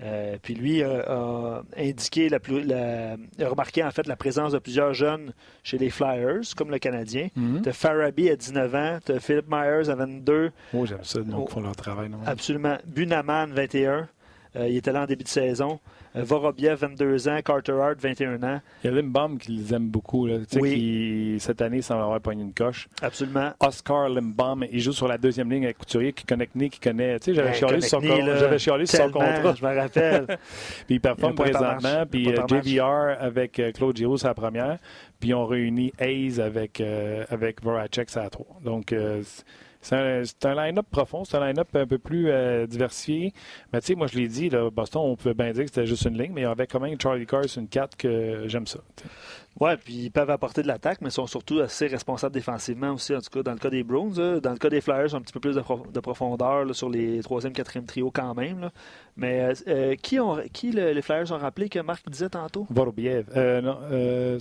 Euh, 0.02 0.36
puis 0.42 0.54
lui 0.54 0.82
a 0.82 1.62
indiqué, 1.76 2.28
la, 2.28 2.36
a 2.36 3.48
remarqué 3.48 3.82
en 3.82 3.90
fait 3.90 4.06
la 4.06 4.16
présence 4.16 4.52
de 4.52 4.58
plusieurs 4.58 4.92
jeunes 4.92 5.32
chez 5.62 5.78
les 5.78 5.88
Flyers, 5.88 6.42
comme 6.54 6.70
le 6.70 6.78
Canadien. 6.78 7.28
Mm 7.34 7.62
Tu 7.62 7.68
as 7.70 7.72
Farabi 7.72 8.28
à 8.28 8.36
19 8.36 8.74
ans, 8.74 8.98
tu 9.04 9.12
as 9.12 9.20
Philip 9.20 9.46
Myers 9.48 9.88
à 9.88 9.94
22. 9.94 10.50
Oh, 10.74 10.84
j'aime 10.84 10.98
ça, 11.02 11.20
donc 11.20 11.48
ils 11.48 11.52
font 11.54 11.60
leur 11.62 11.76
travail. 11.76 12.10
Non? 12.10 12.18
Absolument. 12.26 12.76
Bunaman, 12.86 13.52
21. 13.52 14.08
Euh, 14.56 14.68
il 14.68 14.76
était 14.76 14.92
là 14.92 15.02
en 15.02 15.06
début 15.06 15.24
de 15.24 15.28
saison. 15.28 15.80
Euh, 16.16 16.22
Vorobiev, 16.24 16.78
22 16.78 17.28
ans. 17.28 17.38
Carter 17.44 17.72
Hart, 17.72 17.96
21 18.00 18.42
ans. 18.42 18.60
Il 18.82 18.90
y 18.90 18.92
a 18.92 18.96
Limbaum 18.96 19.38
qui 19.38 19.52
les 19.52 19.74
aime 19.74 19.88
beaucoup. 19.88 20.26
Là. 20.26 20.38
Oui. 20.54 20.74
Qui, 20.74 21.36
cette 21.40 21.60
année, 21.60 21.82
semble 21.82 22.02
avoir 22.02 22.20
pogné 22.20 22.42
une 22.42 22.54
coche. 22.54 22.88
Absolument. 23.02 23.52
Oscar 23.60 24.08
Limbaum, 24.08 24.64
il 24.70 24.80
joue 24.80 24.92
sur 24.92 25.08
la 25.08 25.18
deuxième 25.18 25.50
ligne 25.50 25.64
avec 25.64 25.78
Couturier 25.78 26.12
qui 26.12 26.24
connaît 26.24 26.46
qui 26.46 26.80
connaît. 26.80 27.18
Tu 27.20 27.34
sais, 27.34 27.34
j'avais 27.34 27.54
chialé 28.58 28.86
sur 28.86 28.98
son 28.98 29.10
contrat. 29.10 29.54
Je 29.54 29.64
me 29.64 29.76
rappelle. 29.76 30.26
puis 30.86 30.96
il 30.96 31.00
performe 31.00 31.34
présentement. 31.34 32.04
Puis 32.10 32.28
euh, 32.28 32.46
JVR 32.48 33.16
avec 33.20 33.60
Claude 33.74 33.96
Giroux, 33.96 34.16
la 34.22 34.34
première. 34.34 34.78
Puis 35.20 35.34
on 35.34 35.46
réunit 35.46 35.92
Hayes 35.98 36.40
avec, 36.40 36.82
avec 37.30 37.62
Voracek, 37.62 38.08
c'est 38.10 38.20
à 38.20 38.30
trois. 38.30 38.58
Donc, 38.64 38.94
c'est 39.86 40.44
un, 40.46 40.54
line-up 40.54 40.86
profond, 40.90 41.24
c'est 41.24 41.36
un 41.36 41.46
line-up 41.46 41.68
un 41.74 41.86
peu 41.86 41.98
plus 41.98 42.28
euh, 42.28 42.66
diversifié. 42.66 43.32
Mais 43.72 43.80
tu 43.80 43.88
sais, 43.88 43.94
moi 43.94 44.08
je 44.08 44.18
l'ai 44.18 44.26
dit, 44.26 44.50
là, 44.50 44.68
Boston, 44.68 45.02
on 45.04 45.16
pouvait 45.16 45.34
bien 45.34 45.52
dire 45.52 45.62
que 45.62 45.70
c'était 45.70 45.86
juste 45.86 46.06
une 46.06 46.18
ligne, 46.18 46.32
mais 46.34 46.40
il 46.40 46.44
y 46.44 46.46
avait 46.48 46.66
quand 46.66 46.80
même 46.80 47.00
Charlie 47.00 47.24
Carr 47.24 47.44
une 47.56 47.68
4 47.68 47.96
que 47.96 48.44
j'aime 48.48 48.66
ça. 48.66 48.80
Oui, 49.60 49.70
puis 49.82 49.94
ils 49.94 50.10
peuvent 50.10 50.28
apporter 50.28 50.62
de 50.62 50.66
l'attaque, 50.66 51.00
mais 51.00 51.08
ils 51.08 51.12
sont 51.12 51.26
surtout 51.26 51.60
assez 51.60 51.86
responsables 51.86 52.34
défensivement 52.34 52.92
aussi, 52.92 53.14
en 53.14 53.20
tout 53.20 53.30
cas 53.30 53.42
dans 53.42 53.52
le 53.52 53.58
cas 53.58 53.70
des 53.70 53.84
Browns. 53.84 54.40
Dans 54.40 54.50
le 54.50 54.58
cas 54.58 54.68
des 54.68 54.80
Flyers, 54.80 55.14
un 55.14 55.20
petit 55.20 55.32
peu 55.32 55.40
plus 55.40 55.54
de, 55.54 56.00
profondeur 56.00 56.74
sur 56.74 56.90
les 56.90 57.20
troisième, 57.20 57.52
quatrième 57.52 57.86
trio 57.86 58.10
quand 58.10 58.34
même. 58.34 58.70
Mais 59.16 59.40
euh, 59.40 59.54
euh, 59.68 59.94
qui, 59.94 60.18
ont, 60.18 60.38
qui 60.52 60.72
les 60.72 61.00
Flyers 61.00 61.30
ont 61.30 61.38
rappelé 61.38 61.68
que 61.68 61.78
Marc 61.78 62.08
disait 62.10 62.28
tantôt? 62.28 62.66
Vorobiev. 62.70 63.26
non, 63.62 63.78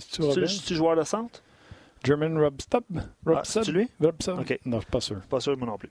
c'est-tu 0.00 0.74
joueur 0.74 0.96
de 0.96 1.04
centre? 1.04 1.40
German 2.04 2.38
Robstub? 2.38 2.84
Ah, 3.26 3.42
c'est 3.44 3.68
lui? 3.68 3.88
Robstub? 4.00 4.38
OK. 4.38 4.58
Non, 4.64 4.78
je 4.78 4.82
suis 4.82 4.90
pas 4.90 5.00
sûr. 5.00 5.20
Pas 5.28 5.40
sûr, 5.40 5.56
moi 5.56 5.66
non 5.66 5.78
plus. 5.78 5.90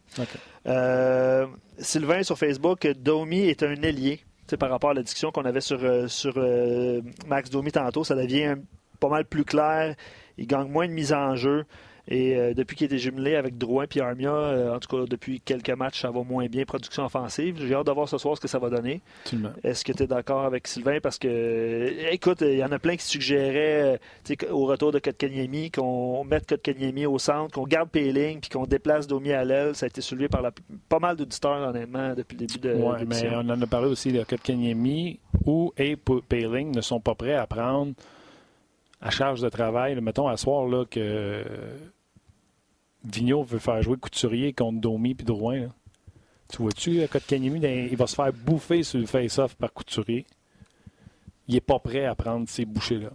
Euh, 0.68 1.48
Sylvain 1.78 2.24
sur 2.24 2.38
Facebook, 2.38 2.88
Domi 2.98 3.42
est 3.48 3.64
un 3.64 3.82
ailier. 3.82 4.22
par 4.60 4.70
rapport 4.70 4.92
à 4.92 4.94
la 4.94 5.02
discussion 5.02 5.32
qu'on 5.32 5.46
avait 5.46 5.62
sur, 5.62 5.84
euh, 5.84 6.08
sur 6.08 6.34
euh, 6.38 7.02
Max 7.28 7.50
Domi 7.50 7.72
tantôt, 7.72 8.04
ça 8.04 8.16
devient 8.16 8.56
pas 9.00 9.10
mal 9.10 9.26
plus 9.26 9.44
clair. 9.44 9.96
Il 10.38 10.48
gagne 10.48 10.68
moins 10.68 10.88
de 10.88 10.94
mise 10.94 11.14
en 11.14 11.36
jeu. 11.36 11.66
Et 12.08 12.36
euh, 12.36 12.54
depuis 12.54 12.76
qu'il 12.76 12.86
été 12.86 13.00
jumelé 13.00 13.36
avec 13.36 13.58
Drouin 13.58 13.86
et 13.96 14.00
Armia, 14.00 14.32
euh, 14.32 14.76
en 14.76 14.80
tout 14.80 14.96
cas 14.96 15.06
depuis 15.10 15.40
quelques 15.40 15.72
matchs, 15.72 16.02
ça 16.02 16.12
va 16.12 16.24
moins 16.24 16.46
bien, 16.46 16.64
production 16.64 17.04
offensive. 17.04 17.58
J'ai 17.66 17.74
hâte 17.74 17.88
de 17.88 17.92
voir 17.92 18.08
ce 18.08 18.20
soir 18.20 18.36
ce 18.36 18.42
que 18.42 18.48
ça 18.48 18.60
va 18.60 18.70
donner. 18.70 19.02
Est-ce 19.64 19.84
que 19.84 19.92
tu 19.92 20.04
es 20.04 20.08
d'accord 20.08 20.46
avec 20.46 20.68
Sylvain? 20.68 21.00
Parce 21.02 21.18
que, 21.18 21.28
euh, 21.28 22.10
écoute, 22.12 22.42
il 22.42 22.58
y 22.58 22.64
en 22.64 22.72
a 22.72 22.78
plein 22.78 22.96
qui 22.96 23.06
suggéraient 23.06 24.00
au 24.52 24.66
retour 24.66 24.92
de 24.92 25.00
Kotkaniemi 25.00 25.72
qu'on 25.72 26.24
mette 26.24 26.48
Kotkaniemi 26.48 27.08
au 27.08 27.18
centre, 27.18 27.56
qu'on 27.56 27.66
garde 27.66 27.90
Péling 27.90 28.40
puis 28.40 28.50
qu'on 28.50 28.66
déplace 28.66 29.08
Domi 29.08 29.32
à 29.32 29.44
l'aile. 29.44 29.74
Ça 29.76 29.86
a 29.86 29.88
été 29.88 30.02
soulevé 30.02 30.28
par 30.28 30.44
pas 30.88 31.00
mal 31.00 31.16
d'auditeurs, 31.16 31.70
honnêtement, 31.70 32.14
depuis 32.14 32.38
le 32.38 32.46
début 32.46 32.60
de 32.60 32.74
Oui, 32.76 33.06
mais 33.08 33.30
on 33.34 33.50
en 33.50 33.62
a 33.62 33.68
parlé 33.68 33.88
aussi 33.88 34.12
de 34.12 34.24
Kotkaniemi 34.24 35.20
ou 35.46 35.74
et 35.78 35.96
Péling 35.96 36.76
ne 36.76 36.82
sont 36.82 37.00
pas 37.00 37.16
prêts 37.16 37.34
à 37.34 37.48
prendre 37.48 37.94
à 39.02 39.10
charge 39.10 39.42
de 39.42 39.50
travail. 39.50 40.00
Mettons 40.02 40.28
à 40.28 40.38
soir 40.38 40.68
là, 40.68 40.86
que 40.86 41.44
Vigneault 43.06 43.44
veut 43.44 43.60
faire 43.60 43.82
jouer 43.82 43.98
Couturier 43.98 44.54
contre 44.54 44.80
Domi 44.80 45.14
puis 45.16 45.26
Drouin. 45.26 45.70
Tu 46.50 46.62
vois-tu, 46.62 47.02
à 47.02 47.08
Kotkaniemi, 47.08 47.60
il 47.60 47.98
va 47.98 48.08
se 48.08 48.16
faire 48.16 48.32
bouffer 48.32 48.84
sur 48.84 49.00
le 49.00 49.06
face-off 49.06 49.56
par 49.56 49.74
Couturier. 49.74 50.26
Il 51.48 51.56
n'est 51.56 51.62
pas 51.62 51.80
prêt 51.80 52.06
à 52.06 52.16
prendre 52.16 52.48
ces 52.48 52.66
bouchées-là. 52.66 53.10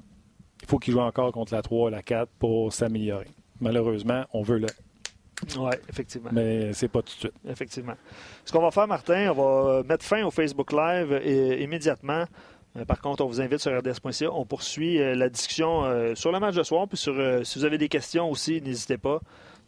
Il 0.62 0.68
faut 0.68 0.78
qu'il 0.78 0.92
joue 0.92 1.00
encore 1.00 1.32
contre 1.32 1.54
la 1.54 1.62
3 1.62 1.88
et 1.88 1.92
la 1.92 2.02
4 2.02 2.30
pour 2.38 2.72
s'améliorer. 2.72 3.28
Malheureusement, 3.60 4.24
on 4.32 4.42
veut 4.42 4.58
le. 4.58 4.66
Oui, 5.56 5.70
effectivement. 5.88 6.30
Mais 6.32 6.72
c'est 6.72 6.88
pas 6.88 7.00
tout 7.00 7.14
de 7.14 7.20
suite. 7.20 7.32
Effectivement. 7.48 7.94
Ce 8.44 8.52
qu'on 8.52 8.60
va 8.60 8.70
faire, 8.70 8.86
Martin, 8.86 9.32
on 9.34 9.34
va 9.34 9.82
mettre 9.84 10.04
fin 10.04 10.22
au 10.24 10.30
Facebook 10.30 10.72
Live 10.72 11.18
et, 11.24 11.62
immédiatement. 11.62 12.24
Euh, 12.76 12.84
par 12.84 13.00
contre, 13.00 13.24
on 13.24 13.26
vous 13.26 13.40
invite 13.40 13.58
sur 13.58 13.76
rds.ca. 13.76 14.30
On 14.32 14.44
poursuit 14.44 15.00
euh, 15.00 15.14
la 15.14 15.28
discussion 15.28 15.84
euh, 15.84 16.14
sur 16.14 16.30
le 16.30 16.40
match 16.40 16.54
de 16.54 16.62
soir. 16.62 16.86
Puis 16.86 16.98
sur, 16.98 17.14
si 17.44 17.58
vous 17.58 17.64
avez 17.64 17.78
des 17.78 17.88
questions 17.88 18.30
aussi, 18.30 18.60
n'hésitez 18.60 18.98
pas. 18.98 19.20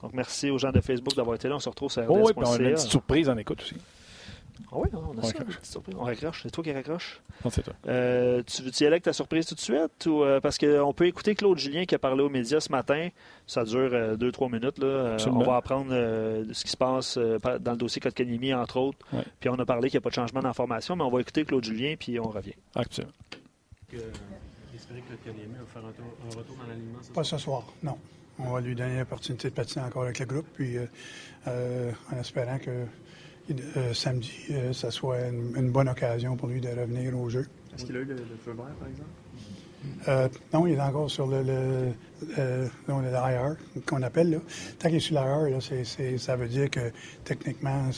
Donc, 0.02 0.12
merci 0.14 0.50
aux 0.50 0.58
gens 0.58 0.72
de 0.72 0.80
Facebook 0.80 1.14
d'avoir 1.14 1.36
été 1.36 1.48
là. 1.48 1.56
On 1.56 1.60
se 1.60 1.68
retrouve 1.68 1.90
sur. 1.90 2.04
Oh 2.08 2.18
oui, 2.24 2.32
puis 2.36 2.44
on 2.46 2.52
a 2.52 2.58
une 2.58 2.74
petite 2.74 2.90
surprise 2.90 3.28
en 3.28 3.36
écoute 3.36 3.62
aussi. 3.62 3.76
Ah 4.70 4.76
oui, 4.76 4.88
on 4.92 5.18
a 5.18 5.22
ça, 5.22 5.38
une 5.38 5.44
petite 5.44 5.66
surprise. 5.66 5.94
On 5.98 6.04
raccroche. 6.04 6.42
C'est 6.42 6.50
toi 6.50 6.64
qui 6.64 6.72
raccroche? 6.72 7.20
Non, 7.44 7.50
c'est 7.50 7.62
toi. 7.62 7.74
Euh, 7.86 8.42
tu 8.42 8.62
veux-tu 8.62 8.82
y 8.82 8.86
aller 8.86 8.94
avec 8.94 9.02
ta 9.02 9.12
surprise 9.12 9.46
tout 9.46 9.54
de 9.54 9.60
suite? 9.60 10.06
Ou, 10.06 10.22
euh, 10.22 10.40
parce 10.40 10.58
qu'on 10.58 10.92
peut 10.94 11.06
écouter 11.06 11.34
Claude 11.34 11.58
Julien 11.58 11.84
qui 11.84 11.94
a 11.94 11.98
parlé 11.98 12.22
aux 12.22 12.28
médias 12.30 12.60
ce 12.60 12.72
matin. 12.72 13.08
Ça 13.46 13.64
dure 13.64 13.90
2-3 13.90 14.44
euh, 14.44 14.48
minutes. 14.48 14.78
Là. 14.78 15.16
on 15.26 15.42
va 15.42 15.56
apprendre 15.56 15.90
ce 15.90 16.64
qui 16.64 16.70
se 16.70 16.76
passe 16.76 17.18
dans 17.18 17.72
le 17.72 17.76
dossier 17.76 18.00
Kotkaniemi, 18.00 18.54
entre 18.54 18.78
autres. 18.78 18.98
Puis 19.40 19.50
on 19.50 19.58
a 19.58 19.64
parlé 19.64 19.90
qu'il 19.90 19.98
n'y 19.98 20.02
a 20.02 20.04
pas 20.04 20.10
de 20.10 20.14
changement 20.14 20.40
d'information, 20.40 20.96
mais 20.96 21.04
on 21.04 21.10
va 21.10 21.20
écouter 21.20 21.44
Claude 21.44 21.64
Julien, 21.64 21.94
puis 21.98 22.18
on 22.18 22.28
revient. 22.28 22.54
Absolument. 22.74 23.12
Que, 23.88 23.96
espérer 24.74 25.00
que 25.02 25.12
Kotkaniemi 25.14 25.54
va 25.58 25.66
faire 25.66 25.82
un, 25.84 25.88
un 25.88 26.36
retour 26.36 26.56
dans 26.56 26.66
l'alignement 26.68 26.98
Pas 27.14 27.24
ce 27.24 27.36
soir, 27.36 27.64
non. 27.82 27.98
On 28.38 28.52
va 28.52 28.60
lui 28.60 28.74
donner 28.74 28.98
l'opportunité 28.98 29.50
de 29.50 29.54
patiner 29.54 29.84
encore 29.84 30.04
avec 30.04 30.18
le 30.18 30.26
groupe, 30.26 30.46
puis 30.54 30.78
euh, 30.78 30.86
euh, 31.46 31.92
en 32.12 32.18
espérant 32.18 32.58
que 32.58 32.86
euh, 33.76 33.92
samedi, 33.92 34.32
ça 34.72 34.90
soit 34.90 35.28
une, 35.28 35.70
bonne 35.70 35.88
occasion 35.88 36.36
pour 36.36 36.48
lui 36.48 36.60
de 36.60 36.68
revenir 36.68 37.18
au 37.18 37.28
jeu. 37.28 37.46
Est-ce 37.74 37.84
qu'il 37.84 37.96
a 37.96 38.00
eu 38.00 38.04
le, 38.04 38.16
feu 38.16 38.52
vert, 38.52 38.74
par 38.78 38.88
exemple? 38.88 40.38
non, 40.52 40.66
il 40.66 40.74
est 40.74 40.80
encore 40.80 41.10
sur 41.10 41.26
le, 41.26 41.42
le, 41.42 42.68
qu'on 43.84 44.02
appelle. 44.02 44.30
Là. 44.30 44.38
Tant 44.78 44.88
qu'il 44.88 44.98
est 44.98 45.00
sur 45.00 45.20
l'IR, 45.20 45.60
ça 46.20 46.36
veut 46.36 46.48
dire 46.48 46.70
que 46.70 46.92
techniquement, 47.24 47.90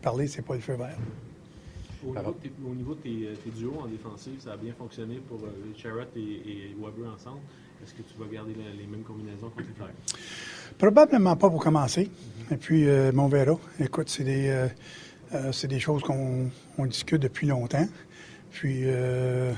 parler, 0.00 0.26
c'est 0.26 0.42
pas 0.42 0.54
le 0.54 0.60
feu 0.60 0.74
vert. 0.74 0.96
Au 2.06 2.74
niveau, 2.74 2.94
de 2.94 3.00
tes, 3.00 3.50
duos 3.50 3.78
en 3.80 3.86
défensive, 3.86 4.40
ça 4.40 4.52
a 4.52 4.56
bien 4.56 4.72
fonctionné 4.72 5.20
pour 5.28 5.40
euh, 5.44 6.08
et, 6.16 6.20
et 6.20 6.76
Weber 6.80 7.12
ensemble. 7.12 7.40
Est-ce 7.82 7.94
que 7.94 8.02
tu 8.02 8.18
vas 8.18 8.26
garder 8.26 8.52
les 8.54 8.86
mêmes 8.86 9.02
combinaisons 9.02 9.48
contre 9.48 9.68
les 9.68 9.74
Flyers? 9.74 9.94
Probablement 10.78 11.36
pas 11.36 11.48
pour 11.48 11.62
commencer. 11.62 12.10
Et 12.50 12.56
puis, 12.56 12.88
euh, 12.88 13.12
on 13.16 13.28
verra. 13.28 13.58
Écoute, 13.78 14.08
c'est 14.08 14.24
des, 14.24 14.48
euh, 14.48 14.68
euh, 15.34 15.52
des 15.68 15.78
choses 15.78 16.02
qu'on 16.02 16.86
discute 16.86 17.22
depuis 17.22 17.46
longtemps. 17.46 17.86
Puis, 18.50 18.84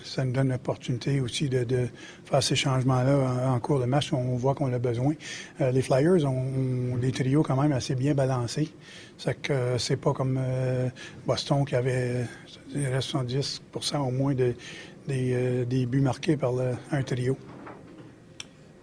ça 0.05 0.23
nous 0.23 0.33
donne 0.33 0.51
l'opportunité 0.51 1.23
aussi 1.23 1.49
de, 1.49 1.89
faire 2.27 2.43
ces 2.43 2.55
changements-là 2.55 3.51
en, 3.51 3.59
cours 3.59 3.81
de 3.81 3.87
match. 3.87 4.13
On 4.13 4.37
voit 4.37 4.55
qu'on 4.55 4.71
a 4.71 4.79
besoin. 4.79 5.15
les 5.61 5.81
Flyers 5.81 6.27
ont, 6.27 6.99
des 6.99 7.11
trios 7.11 7.43
quand 7.43 7.61
même 7.61 7.73
assez 7.73 7.95
bien 7.95 8.13
balancés. 8.13 8.71
C'est 9.17 9.41
que 9.41 9.79
c'est 9.79 9.97
pas 9.97 10.13
comme 10.13 10.39
Boston 11.27 11.65
qui 11.65 11.75
avait 11.75 12.27
70% 12.77 13.97
au 13.97 14.11
moins 14.11 14.35
de, 14.35 14.55
des 15.09 15.87
buts 15.87 16.03
marqués 16.03 16.37
par 16.37 16.53
un 16.91 17.03
trio. 17.03 17.39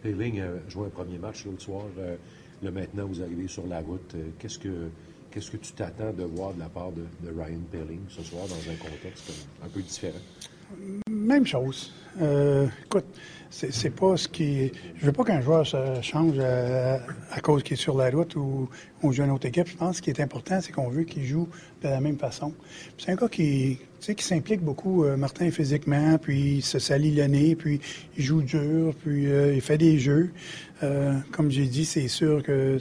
Péling 0.01 0.41
a 0.41 0.69
joué 0.69 0.87
un 0.87 0.89
premier 0.89 1.17
match 1.17 1.45
l'autre 1.45 1.61
soir. 1.61 1.83
Euh, 1.97 2.15
là, 2.63 2.71
maintenant, 2.71 3.05
vous 3.05 3.21
arrivez 3.21 3.47
sur 3.47 3.67
la 3.67 3.79
route. 3.79 4.15
Euh, 4.15 4.29
qu'est-ce 4.39 4.59
que 4.59 4.89
qu'est-ce 5.31 5.51
que 5.51 5.57
tu 5.57 5.73
t'attends 5.73 6.11
de 6.11 6.23
voir 6.23 6.53
de 6.53 6.59
la 6.59 6.69
part 6.69 6.91
de, 6.91 7.29
Ryan 7.29 7.59
Pelling 7.71 8.01
ce 8.09 8.23
soir 8.23 8.47
dans 8.47 8.71
un 8.71 8.75
contexte 8.75 9.31
un 9.63 9.69
peu 9.69 9.81
différent? 9.81 10.19
Même 11.09 11.45
chose. 11.45 11.93
Euh, 12.21 12.67
écoute, 12.85 13.05
c'est 13.49 13.89
pas 13.89 14.15
ce 14.15 14.27
qui. 14.27 14.71
Je 14.97 15.05
veux 15.05 15.11
pas 15.11 15.23
qu'un 15.23 15.41
joueur 15.41 15.65
se 15.65 15.77
change 16.01 16.37
à, 16.39 17.41
cause 17.41 17.63
qu'il 17.63 17.73
est 17.73 17.81
sur 17.81 17.97
la 17.97 18.09
route 18.09 18.35
ou 18.35 18.69
on 19.01 19.11
joue 19.11 19.23
une 19.23 19.31
autre 19.31 19.47
équipe. 19.47 19.67
Je 19.67 19.75
pense 19.75 19.91
que 19.91 19.97
ce 19.97 20.01
qui 20.03 20.09
est 20.11 20.21
important, 20.21 20.61
c'est 20.61 20.71
qu'on 20.71 20.89
veut 20.89 21.03
qu'il 21.03 21.25
joue 21.25 21.47
de 21.81 21.87
la 21.87 21.99
même 21.99 22.17
façon. 22.17 22.53
C'est 22.97 23.11
un 23.11 23.15
gars 23.15 23.27
qui, 23.27 23.79
qui 23.99 24.23
s'implique 24.23 24.61
beaucoup, 24.61 25.03
euh, 25.03 25.17
Martin, 25.17 25.49
physiquement, 25.49 26.17
puis 26.19 26.57
il 26.57 26.61
se 26.61 26.77
salit 26.77 27.11
le 27.11 27.25
nez, 27.25 27.55
puis 27.55 27.79
il 28.17 28.23
joue 28.23 28.41
dur, 28.41 28.93
puis 29.03 29.27
euh, 29.27 29.55
il 29.55 29.61
fait 29.61 29.77
des 29.77 29.97
jeux. 29.97 30.31
Euh, 30.83 31.13
comme 31.31 31.49
j'ai 31.49 31.65
dit, 31.65 31.85
c'est 31.85 32.07
sûr 32.07 32.43
que 32.43 32.79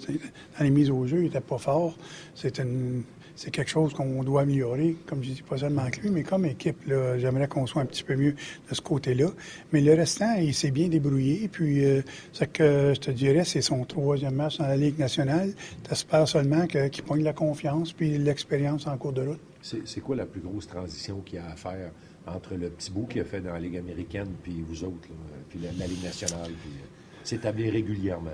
dans 0.59 0.64
les 0.64 0.70
mises 0.70 0.90
au 0.90 1.07
jeu, 1.07 1.18
il 1.18 1.24
n'était 1.24 1.40
pas 1.40 1.59
fort. 1.59 1.96
C'est 2.35 2.59
une 2.59 3.03
c'est 3.38 3.53
quelque 3.53 3.70
chose 3.70 3.94
qu'on 3.94 4.24
doit 4.24 4.40
améliorer, 4.40 4.96
comme 5.07 5.22
je 5.22 5.31
dis, 5.31 5.42
pas 5.42 5.59
seulement 5.59 5.83
avec 5.83 5.98
lui, 5.98 6.11
mais 6.11 6.24
comme 6.24 6.44
équipe. 6.44 6.77
J'aimerais 7.18 7.46
qu'on 7.46 7.68
soit 7.68 7.83
un 7.83 7.87
petit 7.87 8.03
peu 8.03 8.16
mieux 8.16 8.33
de 8.33 8.74
ce 8.74 8.81
côté-là. 8.81 9.29
Mais 9.72 9.81
le 9.81 9.94
restant, 9.94 10.35
il 10.35 10.53
s'est 10.53 10.72
bien 10.72 10.88
débrouillé. 10.88 11.46
Puis, 11.46 11.85
euh, 11.85 12.03
ce 12.33 12.42
que 12.46 12.94
je 12.96 13.01
te 13.01 13.12
dirais, 13.12 13.44
c'est 13.44 13.62
son 13.62 13.85
troisième 13.85 14.35
match 14.35 14.59
dans 14.59 14.66
la 14.66 14.77
Ligue 14.77 14.98
nationale. 14.98 15.53
T'espères 15.85 16.27
seulement 16.27 16.66
qu'il 16.66 17.05
pogne 17.05 17.22
la 17.22 17.33
confiance 17.33 17.92
puis 17.92 18.18
l'expérience 18.18 18.88
en 18.88 18.98
cours 18.98 19.12
de 19.12 19.29
route. 19.29 19.40
C'est 19.62 20.01
quoi 20.01 20.16
la 20.16 20.27
plus 20.27 20.40
grosse 20.40 20.66
transition 20.66 21.20
qu'il 21.20 21.37
y 21.37 21.38
a 21.38 21.46
à 21.46 21.55
faire 21.55 21.92
entre 22.27 22.57
le 22.57 22.70
petit 22.70 22.90
bout 22.90 23.07
qu'il 23.07 23.20
a 23.20 23.24
fait 23.24 23.40
dans 23.40 23.53
la 23.53 23.61
Ligue 23.61 23.77
américaine 23.77 24.33
puis 24.42 24.64
vous 24.68 24.83
autres, 24.83 25.09
puis 25.48 25.61
la, 25.62 25.87
Ligue 25.87 26.03
nationale? 26.03 26.51
Puis, 26.61 26.72
euh, 26.72 26.87
s'établir 27.22 27.72
régulièrement? 27.72 28.31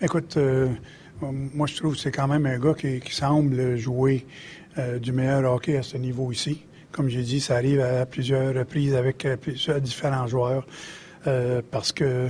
Écoute, 0.00 0.36
euh, 0.38 0.70
moi, 1.22 1.66
je 1.66 1.76
trouve 1.76 1.94
que 1.94 2.00
c'est 2.00 2.10
quand 2.10 2.28
même 2.28 2.46
un 2.46 2.58
gars 2.58 2.74
qui, 2.74 3.00
semble 3.14 3.76
jouer 3.76 4.26
euh, 4.78 4.98
du 4.98 5.12
meilleur 5.12 5.52
hockey 5.52 5.76
à 5.76 5.82
ce 5.82 5.96
niveau 5.96 6.32
ici. 6.32 6.62
Comme 6.92 7.08
j'ai 7.08 7.22
dit, 7.22 7.40
ça 7.40 7.56
arrive 7.56 7.80
à 7.80 8.06
plusieurs 8.06 8.54
reprises 8.54 8.94
avec 8.94 9.24
euh, 9.24 9.36
plusieurs 9.36 9.80
différents 9.80 10.26
joueurs 10.26 10.66
parce 11.70 11.92
que 11.92 12.28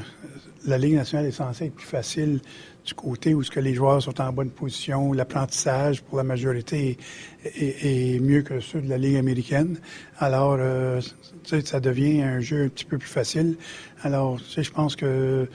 la 0.67 0.77
Ligue 0.77 0.97
nationale 0.97 1.27
est 1.27 1.31
censée 1.31 1.67
être 1.67 1.75
plus 1.75 1.87
facile 1.87 2.41
du 2.85 2.95
côté 2.95 3.35
où 3.35 3.43
ce 3.43 3.51
que 3.51 3.61
les 3.61 3.75
joueurs 3.75 4.03
sont 4.03 4.21
en 4.21 4.33
bonne 4.33 4.51
position, 4.51 5.13
l'apprentissage 5.13 6.03
pour 6.03 6.17
la 6.19 6.25
majorité 6.25 6.99
est, 7.45 8.21
mieux 8.21 8.43
que 8.43 8.61
ceux 8.61 8.81
de 8.81 8.89
la 8.89 8.99
Ligue 8.99 9.17
américaine. 9.17 9.79
Alors, 10.19 10.57
euh, 10.59 11.01
ça 11.45 11.81
devient 11.81 12.23
un 12.23 12.41
jeu 12.41 12.65
un 12.65 12.69
petit 12.69 12.85
peu 12.85 12.99
plus 12.99 13.09
facile. 13.09 13.57
Alors, 14.03 14.39
je 14.39 14.71
pense 14.71 14.97
que 14.97 15.49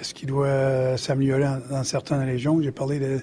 est-ce 0.00 0.14
qu'il 0.14 0.28
doit 0.28 0.96
s'améliorer 0.96 1.44
dans, 1.70 1.84
certaines 1.84 2.22
régions? 2.22 2.60
J'ai 2.62 2.72
parlé 2.72 2.98
de, 2.98 3.20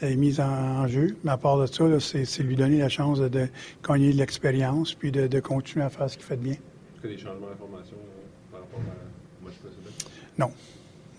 la 0.00 0.14
mise 0.16 0.40
en, 0.40 0.86
jeu, 0.86 1.16
mais 1.24 1.30
à 1.30 1.36
part 1.36 1.58
de 1.58 1.66
ça, 1.66 1.84
c'est 2.00 2.42
lui 2.42 2.56
donner 2.56 2.78
la 2.78 2.88
chance 2.88 3.20
de, 3.20 3.28
de 3.28 3.48
gagner 3.86 4.12
de 4.12 4.18
l'expérience 4.18 4.94
puis 4.94 5.10
de, 5.12 5.40
continuer 5.40 5.84
à 5.84 5.90
faire 5.90 6.10
ce 6.10 6.16
qu'il 6.16 6.26
fait 6.26 6.36
de 6.36 6.42
bien. 6.42 6.52
Est-ce 6.52 7.00
qu'il 7.00 7.10
y 7.10 7.14
a 7.14 7.16
des 7.16 7.22
changements 7.22 7.48
d'information 7.48 7.96
euh, 7.96 8.52
par 8.52 8.60
rapport 8.60 8.80
à 8.80 9.44
match 9.44 9.54
précédent? 9.56 10.10
Non. 10.38 10.50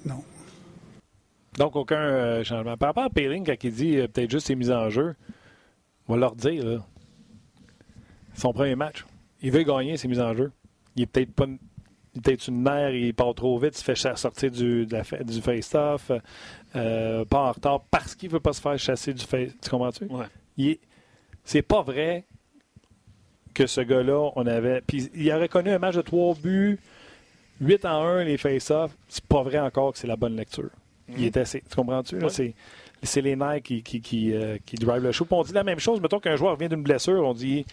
Non. 0.05 0.23
Donc, 1.57 1.75
aucun 1.75 1.95
euh, 1.95 2.43
changement. 2.43 2.77
Par 2.77 2.89
rapport 2.89 3.05
à 3.05 3.09
Payling, 3.09 3.45
quand 3.45 3.63
il 3.63 3.73
dit 3.73 3.97
euh, 3.97 4.07
peut-être 4.07 4.29
juste 4.29 4.47
ses 4.47 4.55
mises 4.55 4.71
en 4.71 4.89
jeu, 4.89 5.15
on 6.07 6.13
va 6.13 6.19
leur 6.19 6.35
dire, 6.35 6.65
là, 6.65 6.85
son 8.35 8.53
premier 8.53 8.75
match, 8.75 9.05
il 9.41 9.51
veut 9.51 9.63
gagner 9.63 9.97
ses 9.97 10.07
mises 10.07 10.19
en 10.19 10.33
jeu. 10.33 10.51
Il 10.95 11.03
est 11.03 11.05
peut-être 11.07 11.31
pas 11.31 11.45
peut-être 12.21 12.47
une 12.47 12.61
mère, 12.61 12.91
il 12.91 13.13
part 13.13 13.33
trop 13.35 13.57
vite, 13.57 13.73
il 13.75 13.77
se 13.77 13.83
fait 13.83 14.17
sortir 14.17 14.51
du, 14.51 14.85
du 14.85 15.41
face-off, 15.41 16.11
euh, 16.75 17.25
pas 17.25 17.49
en 17.49 17.51
retard 17.51 17.81
parce 17.91 18.15
qu'il 18.15 18.29
ne 18.29 18.33
veut 18.33 18.39
pas 18.39 18.53
se 18.53 18.61
faire 18.61 18.77
chasser 18.77 19.13
du 19.13 19.23
face. 19.25 19.51
Tu 19.61 19.69
comprends-tu? 19.69 20.05
Ouais. 20.05 20.79
C'est 21.43 21.61
pas 21.61 21.81
vrai 21.81 22.25
que 23.53 23.67
ce 23.67 23.81
gars-là, 23.81 24.31
on 24.35 24.45
avait. 24.45 24.81
Puis 24.85 25.09
il 25.13 25.29
a 25.31 25.37
reconnu 25.37 25.69
un 25.69 25.79
match 25.79 25.95
de 25.95 26.01
trois 26.01 26.35
buts, 26.35 26.79
8 27.61 27.85
en 27.85 28.03
1, 28.03 28.23
les 28.25 28.37
face-off. 28.37 28.91
C'est 29.07 29.23
pas 29.25 29.43
vrai 29.43 29.59
encore 29.59 29.93
que 29.93 29.99
c'est 29.99 30.07
la 30.07 30.15
bonne 30.15 30.35
lecture. 30.35 30.69
Il 31.09 31.23
est 31.23 31.37
assez. 31.37 31.61
Tu 31.61 31.75
comprends-tu? 31.75 32.19
C'est 33.03 33.21
les 33.21 33.35
nerfs 33.35 33.61
qui, 33.61 33.83
qui, 33.83 34.01
qui, 34.01 34.33
euh, 34.33 34.57
drive 34.81 35.03
le 35.03 35.11
show. 35.11 35.27
on 35.29 35.43
dit 35.43 35.53
la 35.53 35.63
même 35.63 35.79
chose. 35.79 36.01
Mettons 36.01 36.19
qu'un 36.19 36.37
joueur 36.37 36.55
vient 36.55 36.69
d'une 36.69 36.81
blessure, 36.81 37.23
on 37.23 37.33
dit 37.33 37.65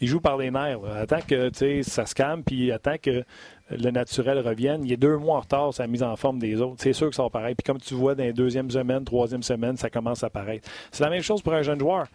il 0.00 0.08
joue 0.08 0.20
par 0.20 0.36
les 0.36 0.50
nerfs. 0.50 0.84
Attends 0.84 1.20
que 1.26 1.50
ça 1.82 2.06
se 2.06 2.14
calme, 2.14 2.42
puis 2.42 2.72
attends 2.72 2.96
que 3.00 3.24
le 3.70 3.90
naturel 3.90 4.38
revienne. 4.40 4.84
Il 4.84 4.92
est 4.92 4.96
deux 4.96 5.16
mois 5.16 5.36
en 5.36 5.40
retard 5.40 5.72
sa 5.72 5.86
mise 5.86 6.02
en 6.02 6.16
forme 6.16 6.38
des 6.38 6.60
autres. 6.60 6.76
C'est 6.78 6.92
sûr 6.92 7.08
que 7.08 7.16
ça 7.16 7.22
va 7.22 7.30
paraître. 7.30 7.62
Puis 7.62 7.72
comme 7.72 7.80
tu 7.80 7.94
vois, 7.94 8.14
dans 8.14 8.24
les 8.24 8.32
deuxième 8.32 8.70
semaine, 8.70 9.04
troisième 9.04 9.42
semaine, 9.42 9.76
ça 9.76 9.90
commence 9.90 10.22
à 10.22 10.26
apparaître. 10.26 10.68
C'est 10.90 11.04
la 11.04 11.10
même 11.10 11.22
chose 11.22 11.42
pour 11.42 11.54
un 11.54 11.62
jeune 11.62 11.80
joueur. 11.80 12.06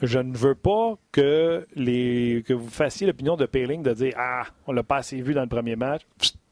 Je 0.00 0.20
ne 0.20 0.36
veux 0.36 0.54
pas 0.54 0.94
que, 1.10 1.66
les, 1.74 2.44
que 2.46 2.52
vous 2.52 2.68
fassiez 2.68 3.06
l'opinion 3.06 3.36
de 3.36 3.46
Payling 3.46 3.82
de 3.82 3.92
dire 3.92 4.14
Ah, 4.16 4.44
on 4.66 4.72
l'a 4.72 4.84
pas 4.84 4.98
assez 4.98 5.20
vu 5.20 5.34
dans 5.34 5.42
le 5.42 5.48
premier 5.48 5.74
match. 5.74 6.02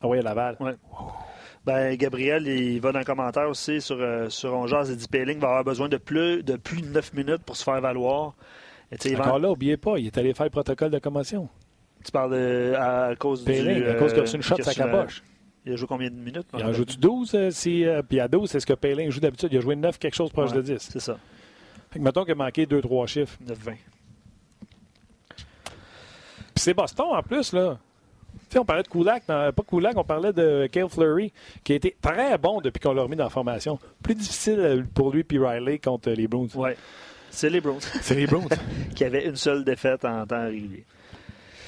Ah 0.00 0.08
oui, 0.08 0.20
Laval. 0.20 0.56
Ouais. 0.58 0.74
Ben, 1.64 1.96
Gabriel, 1.96 2.46
il 2.46 2.80
va 2.80 2.92
dans 2.92 3.00
le 3.00 3.04
commentaire 3.04 3.48
aussi 3.48 3.80
sur, 3.80 3.96
euh, 4.00 4.28
sur 4.28 4.54
Ongeaz. 4.54 4.88
Il 4.88 4.96
dit 4.96 5.08
Péling 5.08 5.40
va 5.40 5.48
avoir 5.48 5.64
besoin 5.64 5.88
de 5.88 5.96
plus, 5.96 6.44
de 6.44 6.56
plus 6.56 6.80
de 6.80 6.86
9 6.86 7.12
minutes 7.14 7.42
pour 7.44 7.56
se 7.56 7.64
faire 7.64 7.80
valoir. 7.80 8.34
Encore 8.92 9.38
là, 9.38 9.48
n'oubliez 9.48 9.76
pas, 9.76 9.98
il 9.98 10.06
est 10.06 10.18
allé 10.18 10.32
faire 10.34 10.46
le 10.46 10.50
protocole 10.50 10.90
de 10.90 10.98
commotion. 10.98 11.48
Tu 12.04 12.12
parles 12.12 12.32
de, 12.32 12.74
à, 12.76 13.14
cause 13.16 13.42
Péling, 13.42 13.82
du. 13.82 13.88
à 13.88 13.94
cause 13.94 14.14
de 14.14 14.20
une 14.36 14.42
shot 14.42 14.56
sa 14.62 14.74
capoche. 14.74 15.22
Il 15.64 15.72
a 15.72 15.76
joué 15.76 15.88
combien 15.88 16.08
de 16.08 16.14
minutes? 16.14 16.46
Il 16.56 16.64
en 16.64 16.72
joue-tu 16.72 16.96
12? 16.96 17.34
Euh, 17.34 17.50
si, 17.50 17.84
euh, 17.84 18.00
puis 18.02 18.20
à 18.20 18.28
12, 18.28 18.48
c'est 18.48 18.60
ce 18.60 18.66
que 18.66 18.74
Péling 18.74 19.10
joue 19.10 19.18
d'habitude. 19.18 19.48
Il 19.50 19.58
a 19.58 19.60
joué 19.60 19.74
9, 19.74 19.98
quelque 19.98 20.14
chose 20.14 20.30
proche 20.30 20.52
de 20.52 20.62
10. 20.62 20.76
C'est 20.78 21.00
ça. 21.00 21.18
Fait 21.90 21.98
que 21.98 22.04
mettons 22.04 22.22
qu'il 22.22 22.32
a 22.32 22.36
manqué 22.36 22.66
2-3 22.66 23.08
chiffres. 23.08 23.36
9-20. 23.44 23.74
Puis 25.34 25.44
c'est 26.54 26.74
Boston 26.74 27.06
en 27.10 27.22
plus, 27.22 27.52
là 27.52 27.78
on 28.58 28.64
parlait 28.64 28.82
de 28.82 28.88
Kulak, 28.88 29.24
pas 29.26 29.52
Kulak, 29.68 29.96
on 29.96 30.04
parlait 30.04 30.32
de 30.32 30.68
Kale 30.70 30.88
Fleury, 30.88 31.32
qui 31.64 31.72
a 31.72 31.76
été 31.76 31.96
très 32.00 32.38
bon 32.38 32.60
depuis 32.60 32.80
qu'on 32.80 32.92
l'a 32.92 33.02
remis 33.02 33.16
dans 33.16 33.24
la 33.24 33.30
formation. 33.30 33.78
Plus 34.02 34.14
difficile 34.14 34.86
pour 34.94 35.12
lui 35.12 35.24
puis 35.24 35.38
Riley 35.38 35.78
contre 35.78 36.10
les 36.10 36.28
Bruins. 36.28 36.48
Oui, 36.54 36.70
c'est 37.36 37.50
les 37.50 37.60
Bruins. 37.60 37.78
C'est 38.00 38.14
les 38.14 38.26
Bruins. 38.26 38.46
qui 38.94 39.04
avaient 39.04 39.26
une 39.26 39.36
seule 39.36 39.64
défaite 39.64 40.04
en 40.04 40.26
temps 40.26 40.46
régulier. 40.46 40.84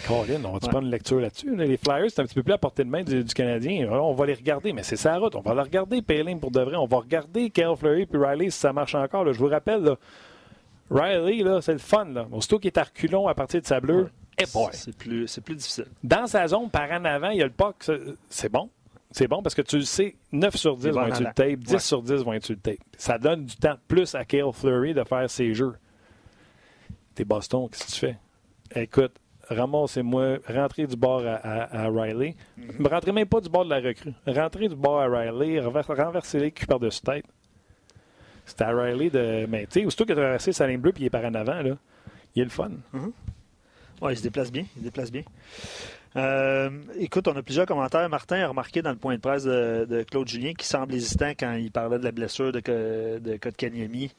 Colin, 0.06 0.42
on 0.44 0.52
va-tu 0.52 0.68
prendre 0.68 0.86
une 0.86 0.90
lecture 0.90 1.20
là-dessus? 1.20 1.54
Les 1.56 1.76
Flyers, 1.76 2.10
c'est 2.10 2.22
un 2.22 2.24
petit 2.24 2.34
peu 2.34 2.42
plus 2.42 2.52
à 2.52 2.58
portée 2.58 2.84
de 2.84 2.88
main 2.88 3.02
du, 3.02 3.24
Canadien. 3.24 3.88
On 3.90 4.14
va 4.14 4.26
les 4.26 4.34
regarder, 4.34 4.72
mais 4.72 4.82
c'est 4.82 4.96
sa 4.96 5.18
route. 5.18 5.34
On 5.34 5.40
va 5.40 5.54
la 5.54 5.64
regarder, 5.64 6.00
Payling, 6.00 6.38
pour 6.38 6.50
de 6.50 6.60
vrai. 6.60 6.76
On 6.76 6.86
va 6.86 6.98
regarder 6.98 7.50
Kale 7.50 7.76
Fleury 7.76 8.06
puis 8.06 8.18
Riley 8.18 8.50
si 8.50 8.58
ça 8.58 8.72
marche 8.72 8.94
encore. 8.94 9.30
Je 9.30 9.38
vous 9.38 9.48
rappelle, 9.48 9.96
Riley, 10.90 11.60
c'est 11.60 11.72
le 11.72 11.78
fun. 11.78 12.06
Là. 12.06 12.26
Aussitôt 12.32 12.58
qu'il 12.58 12.68
est 12.68 12.78
à 12.78 12.84
reculons 12.84 13.26
à 13.26 13.34
partir 13.34 13.60
de 13.60 13.66
sa 13.66 13.80
bleue, 13.80 14.08
c'est 14.72 14.96
plus, 14.96 15.40
plus 15.40 15.56
difficile. 15.56 15.86
Dans 16.02 16.26
sa 16.26 16.46
zone, 16.46 16.70
par 16.70 16.90
en 16.92 17.04
avant, 17.04 17.30
il 17.30 17.38
y 17.38 17.42
a 17.42 17.46
le 17.46 17.50
puck. 17.50 17.90
C'est 18.30 18.50
bon. 18.50 18.70
C'est 19.10 19.26
bon 19.26 19.42
parce 19.42 19.54
que 19.54 19.62
tu 19.62 19.78
le 19.78 19.84
sais, 19.84 20.16
9 20.32 20.56
sur 20.56 20.76
10 20.76 20.88
vont 20.88 21.06
être 21.06 21.20
le 21.20 21.32
tape, 21.34 21.60
10 21.60 21.78
sur 21.78 22.02
10 22.02 22.12
vont 22.24 22.34
être 22.34 22.48
le 22.48 22.56
tape. 22.56 22.76
Ça 22.96 23.18
donne 23.18 23.46
du 23.46 23.56
temps 23.56 23.76
plus 23.88 24.14
à 24.14 24.24
Kale 24.24 24.52
Fleury 24.52 24.92
de 24.92 25.02
faire 25.04 25.28
ses 25.30 25.54
jeux. 25.54 25.74
T'es 27.14 27.24
Boston, 27.24 27.68
qu'est-ce 27.70 27.86
que 27.86 27.90
tu 27.92 27.98
fais? 27.98 28.82
Écoute, 28.82 29.16
ramassez-moi, 29.48 30.38
rentrez 30.46 30.86
du 30.86 30.96
bord 30.96 31.22
à, 31.26 31.88
Riley. 31.88 32.36
Mm-hmm. 32.58 32.88
rentrez 32.88 33.12
même 33.12 33.26
pas 33.26 33.40
du 33.40 33.48
bord 33.48 33.64
de 33.64 33.70
la 33.70 33.80
recrue. 33.80 34.12
Rentrez 34.26 34.68
du 34.68 34.76
bord 34.76 35.00
à 35.00 35.06
Riley, 35.06 35.58
renversez-les 35.60 36.52
cul 36.52 36.66
par-dessus 36.66 37.00
tête. 37.00 37.24
C'était 38.44 38.64
à 38.64 38.70
Riley 38.70 39.10
de. 39.10 39.46
Mais 39.48 39.66
tu 39.66 39.80
sais, 39.80 39.86
aussitôt 39.86 40.04
qu'il 40.04 40.12
a 40.12 40.16
traversé 40.16 40.52
sa 40.52 40.66
ligne 40.66 40.80
bleue 40.80 40.92
puis 40.92 41.04
il 41.04 41.06
est 41.06 41.10
par 41.10 41.24
en 41.24 41.34
avant, 41.34 41.62
là, 41.62 41.76
il 42.34 42.42
est 42.42 42.44
le 42.44 42.50
fun. 42.50 42.70
Oui, 44.00 44.12
il 44.12 44.16
se 44.16 44.22
déplace 44.22 44.52
bien. 44.52 44.64
Il 44.76 44.80
se 44.80 44.84
déplace 44.84 45.10
bien. 45.10 45.22
Euh, 46.18 46.70
écoute, 46.98 47.28
on 47.28 47.36
a 47.36 47.42
plusieurs 47.42 47.66
commentaires. 47.66 48.08
Martin 48.08 48.40
a 48.40 48.48
remarqué 48.48 48.82
dans 48.82 48.90
le 48.90 48.96
point 48.96 49.14
de 49.14 49.20
presse 49.20 49.44
de, 49.44 50.04
Claude 50.10 50.28
Julien 50.28 50.52
qui 50.54 50.66
semble 50.66 50.94
hésitant 50.94 51.30
quand 51.30 51.54
il 51.54 51.70
parlait 51.70 51.98
de 51.98 52.04
la 52.04 52.12
blessure 52.12 52.52
de, 52.52 52.60
de 53.18 53.36
Kotkaniemi. 53.36 54.12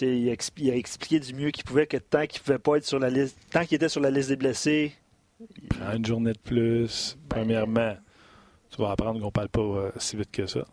Il 0.00 0.30
a, 0.30 0.34
il 0.58 0.70
a 0.70 0.76
expliqué 0.76 1.18
du 1.18 1.34
mieux 1.34 1.50
qu'il 1.50 1.64
pouvait 1.64 1.86
que 1.86 1.96
tant 1.96 2.26
qu'il 2.26 2.42
pouvait 2.42 2.58
pas 2.58 2.76
être 2.76 2.86
sur 2.86 2.98
la 2.98 3.10
liste, 3.10 3.36
tant 3.50 3.64
qu'il 3.64 3.76
était 3.76 3.88
sur 3.88 4.00
la 4.00 4.10
liste 4.10 4.28
des 4.28 4.36
blessés. 4.36 4.92
Prends 5.70 5.96
une 5.96 6.04
journée 6.04 6.32
de 6.32 6.38
plus. 6.38 7.18
Premièrement, 7.28 7.96
tu 8.70 8.80
vas 8.80 8.90
apprendre 8.90 9.18
qu'on 9.18 9.26
ne 9.26 9.30
parle 9.30 9.48
pas 9.48 9.60
euh, 9.60 9.90
si 9.96 10.16
vite 10.16 10.30
que 10.30 10.46
ça. 10.46 10.64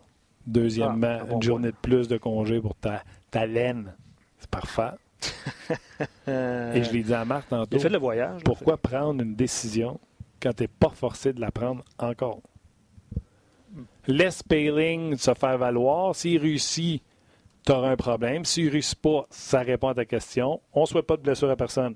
Deuxièmement, 0.45 1.19
ah, 1.21 1.34
une 1.34 1.41
journée 1.41 1.71
de 1.71 1.75
plus 1.82 2.08
de 2.08 2.17
congé 2.17 2.62
pour 2.62 2.75
ta, 2.75 3.03
ta 3.32 3.45
laine. 3.45 3.93
C'est 4.39 4.49
parfait. 4.49 4.91
Et 6.27 6.84
je 6.84 6.91
l'ai 6.91 7.03
dit 7.03 7.13
à 7.13 7.25
Marc 7.25 7.49
tantôt. 7.49 7.75
Il 7.75 7.82
fait 7.82 7.89
le 7.89 7.97
voyage. 7.97 8.43
Pourquoi 8.43 8.77
prendre 8.77 9.23
une 9.23 9.36
décision 9.36 9.99
quand 10.41 10.54
tu 10.54 10.63
n'es 10.63 10.67
pas 10.67 10.89
forcé 10.89 11.34
de 11.34 11.41
la 11.41 11.52
prendre 11.52 11.84
encore? 12.00 12.41
Laisse 14.08 14.41
Paling 14.43 15.17
se 15.17 15.34
faire 15.34 15.58
valoir. 15.58 16.15
S'il 16.15 16.39
réussit, 16.41 17.04
tu 17.65 17.71
auras 17.71 17.89
un 17.89 17.97
problème. 17.97 18.45
S'il 18.45 18.67
ne 18.67 18.71
réussit 18.71 19.00
pas, 19.00 19.26
ça 19.30 19.60
répond 19.60 19.89
à 19.89 19.93
ta 19.93 20.06
question. 20.06 20.62
On 20.73 20.82
ne 20.82 20.86
souhaite 20.86 21.06
pas 21.06 21.17
de 21.17 21.21
blessure 21.21 21.50
à 21.50 21.56
personne. 21.56 21.95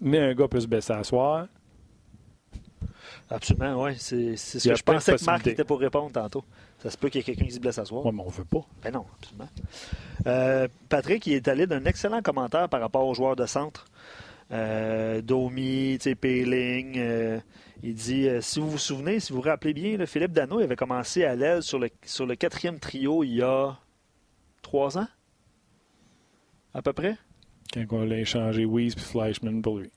Mais 0.00 0.18
un 0.18 0.34
gars 0.34 0.48
peut 0.48 0.60
se 0.60 0.66
blesser 0.66 0.92
à 0.92 1.04
soir. 1.04 1.46
Absolument, 3.28 3.82
oui. 3.82 3.92
C'est 3.96 4.36
ce 4.36 4.68
que 4.68 4.74
je 4.74 4.82
pensais 4.82 5.16
que 5.16 5.24
Marc 5.24 5.46
était 5.46 5.64
pour 5.64 5.78
répondre 5.78 6.10
tantôt. 6.12 6.44
Ça 6.82 6.90
se 6.90 6.96
peut 6.96 7.08
qu'il 7.08 7.20
y 7.20 7.22
ait 7.22 7.24
quelqu'un 7.24 7.44
qui 7.44 7.52
se 7.52 7.60
blesse 7.60 7.78
à 7.78 7.84
soir. 7.84 8.04
Oui, 8.06 8.12
mais 8.14 8.22
on 8.24 8.28
veut 8.28 8.44
pas. 8.44 8.64
Ben 8.82 8.92
non, 8.92 9.04
absolument. 9.18 9.48
Euh, 10.26 10.66
Patrick, 10.88 11.26
il 11.26 11.34
est 11.34 11.48
allé 11.48 11.66
d'un 11.66 11.84
excellent 11.84 12.22
commentaire 12.22 12.68
par 12.68 12.80
rapport 12.80 13.06
aux 13.06 13.14
joueurs 13.14 13.36
de 13.36 13.46
centre. 13.46 13.86
Euh, 14.52 15.22
Domi, 15.22 15.98
Péling. 16.20 16.98
Euh, 16.98 17.40
il 17.82 17.94
dit 17.94 18.28
si 18.40 18.60
vous 18.60 18.70
vous 18.70 18.78
souvenez, 18.78 19.20
si 19.20 19.32
vous 19.32 19.40
vous 19.40 19.48
rappelez 19.48 19.72
bien, 19.72 20.04
Philippe 20.06 20.32
Dano 20.32 20.58
avait 20.58 20.76
commencé 20.76 21.24
à 21.24 21.34
l'aile 21.34 21.62
sur 21.62 21.78
le, 21.78 21.88
sur 22.04 22.26
le 22.26 22.34
quatrième 22.34 22.78
trio 22.78 23.24
il 23.24 23.36
y 23.36 23.42
a 23.42 23.78
trois 24.60 24.98
ans, 24.98 25.08
à 26.74 26.82
peu 26.82 26.92
près. 26.92 27.16
Quand 27.72 27.86
on 27.92 28.04
l'a 28.04 28.18
échangé 28.18 28.66
Weiss 28.66 28.94
et 28.96 29.00
Fleischmann 29.00 29.62
pour 29.62 29.78
lui 29.78 29.90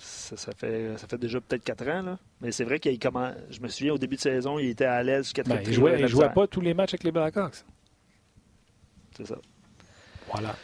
ça, 0.00 0.52
fait, 0.52 0.96
ça 0.96 1.06
fait 1.06 1.18
déjà 1.18 1.40
peut-être 1.40 1.64
quatre 1.64 1.86
ans. 1.88 2.02
Là. 2.02 2.18
Mais 2.40 2.52
c'est 2.52 2.64
vrai 2.64 2.78
qu'il 2.78 2.98
commence. 2.98 3.34
Je 3.50 3.60
me 3.60 3.68
souviens 3.68 3.94
au 3.94 3.98
début 3.98 4.16
de 4.16 4.20
saison, 4.20 4.58
il 4.58 4.68
était 4.68 4.84
à 4.84 5.02
l'aise 5.02 5.24
jusqu'à 5.24 5.42
ben, 5.42 5.60
Il 5.66 5.72
jouait, 5.72 6.06
jouait 6.08 6.30
pas 6.30 6.46
tous 6.46 6.60
les 6.60 6.74
matchs 6.74 6.90
avec 6.90 7.04
les 7.04 7.12
Blackhawks. 7.12 7.64
C'est 9.16 9.26
ça. 9.26 9.36
Voilà. 10.32 10.54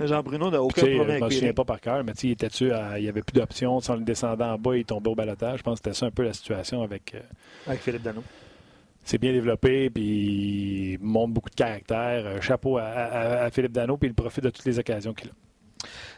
Jean 0.00 0.22
Bruno 0.22 0.50
n'a 0.50 0.60
aucun 0.60 0.82
problème 0.82 1.00
avec 1.02 1.18
Je 1.18 1.20
ne 1.20 1.24
me 1.26 1.30
souviens 1.30 1.52
pas 1.52 1.64
par 1.64 1.80
cœur, 1.80 2.02
mais 2.04 2.12
il 2.22 2.30
était 2.32 2.48
il 2.48 3.02
n'y 3.02 3.08
avait 3.08 3.22
plus 3.22 3.38
d'options. 3.38 3.78
En 3.78 3.94
le 3.94 4.04
descendant 4.04 4.52
en 4.54 4.58
bas, 4.58 4.76
il 4.76 4.84
tombait 4.84 5.10
au 5.10 5.14
balotage. 5.14 5.58
Je 5.58 5.62
pense 5.62 5.80
que 5.80 5.84
c'était 5.84 5.98
ça 5.98 6.06
un 6.06 6.10
peu 6.10 6.24
la 6.24 6.32
situation 6.32 6.82
avec, 6.82 7.14
euh, 7.14 7.20
avec 7.66 7.80
Philippe 7.80 8.02
Dano. 8.02 8.22
C'est 9.04 9.18
bien 9.18 9.32
développé, 9.32 9.90
puis 9.90 10.94
il 10.94 10.98
montre 11.00 11.34
beaucoup 11.34 11.50
de 11.50 11.54
caractère. 11.54 12.26
Euh, 12.26 12.40
chapeau 12.40 12.78
à, 12.78 12.84
à 12.84 13.50
Philippe 13.50 13.72
Dano, 13.72 13.96
puis 13.96 14.08
il 14.08 14.14
profite 14.14 14.42
de 14.42 14.50
toutes 14.50 14.64
les 14.64 14.78
occasions 14.78 15.14
qu'il 15.14 15.28
a. 15.28 15.32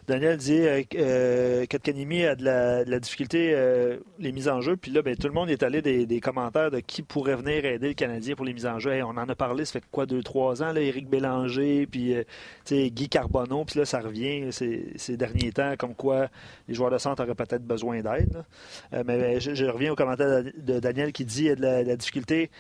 Daniel 0.07 0.37
dit 0.37 0.61
euh, 0.61 0.83
euh 0.95 1.65
a 1.65 2.35
de 2.37 2.45
la, 2.45 3.01
difficulté, 3.01 3.53
euh, 3.55 3.99
les 4.19 4.31
mises 4.31 4.49
en 4.49 4.61
jeu. 4.61 4.77
Puis 4.77 4.93
là, 4.93 5.03
ben, 5.03 5.17
tout 5.17 5.27
le 5.27 5.35
monde 5.35 5.51
est 5.51 5.63
allé 5.63 5.83
des, 5.83 6.21
commentaires 6.21 6.71
de 6.71 6.81
qui 6.81 7.03
pourrait 7.03 7.35
venir 7.35 7.65
aider 7.65 7.89
le 7.89 7.95
Canadien 7.95 8.37
pour 8.37 8.45
les 8.45 8.53
mises 8.53 8.67
en 8.67 8.79
jeu. 8.79 9.03
on 9.03 9.09
en 9.09 9.29
a 9.29 9.35
parlé, 9.35 9.65
ça 9.65 9.73
fait 9.73 9.85
quoi, 9.91 10.07
deux, 10.07 10.23
trois 10.23 10.63
ans, 10.63 10.73
là, 10.73 10.81
Éric 10.81 11.09
Bélanger, 11.09 11.87
puis 11.87 12.15
euh, 12.15 12.25
Guy 12.71 13.09
Carbonneau. 13.09 13.65
Puis 13.65 13.81
là, 13.81 13.85
ça 13.85 14.01
revient 14.01 14.53
ces, 14.53 15.17
derniers 15.17 15.53
temps, 15.53 15.75
comme 15.77 15.95
quoi 15.95 16.29
les 16.69 16.75
joueurs 16.75 16.91
de 16.91 16.99
centre 16.99 17.23
auraient 17.23 17.35
peut-être 17.35 17.65
besoin 17.65 18.01
d'aide. 18.01 18.45
mais 18.93 19.03
ben, 19.05 19.41
je, 19.41 19.65
reviens 19.65 19.93
au 19.93 19.97
commentaire 19.97 20.45
de 20.45 20.79
Daniel 20.79 21.13
qui 21.13 21.25
dit 21.25 21.37
qu'il 21.37 21.47
y 21.47 21.51
a 21.51 21.57
de 21.57 21.63
la, 21.63 21.97
difficulté 21.97 22.51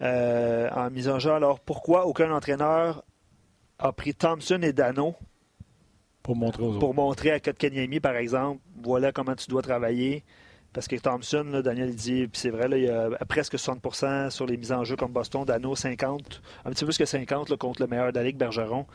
en 0.00 0.90
mise 0.90 1.08
en 1.08 1.18
jeu. 1.18 1.32
Alors, 1.32 1.58
pourquoi 1.60 2.06
aucun 2.06 2.30
entraîneur 2.30 3.04
a 3.78 3.92
pris 3.92 4.14
Thompson 4.14 4.60
et 4.62 4.72
Dano 4.72 5.16
pour 6.24 6.34
montrer 6.34 6.62
aux 6.64 6.70
autres. 6.70 6.78
Pour 6.80 6.94
montrer 6.94 7.30
à 7.30 7.38
Kotkaniemi, 7.38 8.00
par 8.00 8.16
exemple, 8.16 8.60
voilà 8.82 9.12
comment 9.12 9.36
tu 9.36 9.46
dois 9.48 9.62
travailler. 9.62 10.24
Parce 10.72 10.88
que 10.88 10.96
Thompson, 10.96 11.62
Daniel 11.62 11.94
dit, 11.94 12.26
puis 12.26 12.40
c'est 12.40 12.50
vrai, 12.50 12.66
il 12.72 12.84
y 12.86 12.88
a 12.88 13.10
presque 13.28 13.54
60% 13.54 14.30
sur 14.30 14.44
les 14.44 14.56
mises 14.56 14.72
en 14.72 14.82
jeu 14.82 14.96
comme 14.96 15.12
Boston, 15.12 15.44
Dano 15.44 15.76
50, 15.76 16.42
un 16.64 16.70
petit 16.70 16.80
peu 16.80 16.86
plus 16.86 16.98
que 16.98 17.04
50 17.04 17.54
contre 17.56 17.80
le 17.82 17.86
meilleur 17.86 18.12
d'Alic 18.12 18.36
Bergeron. 18.36 18.86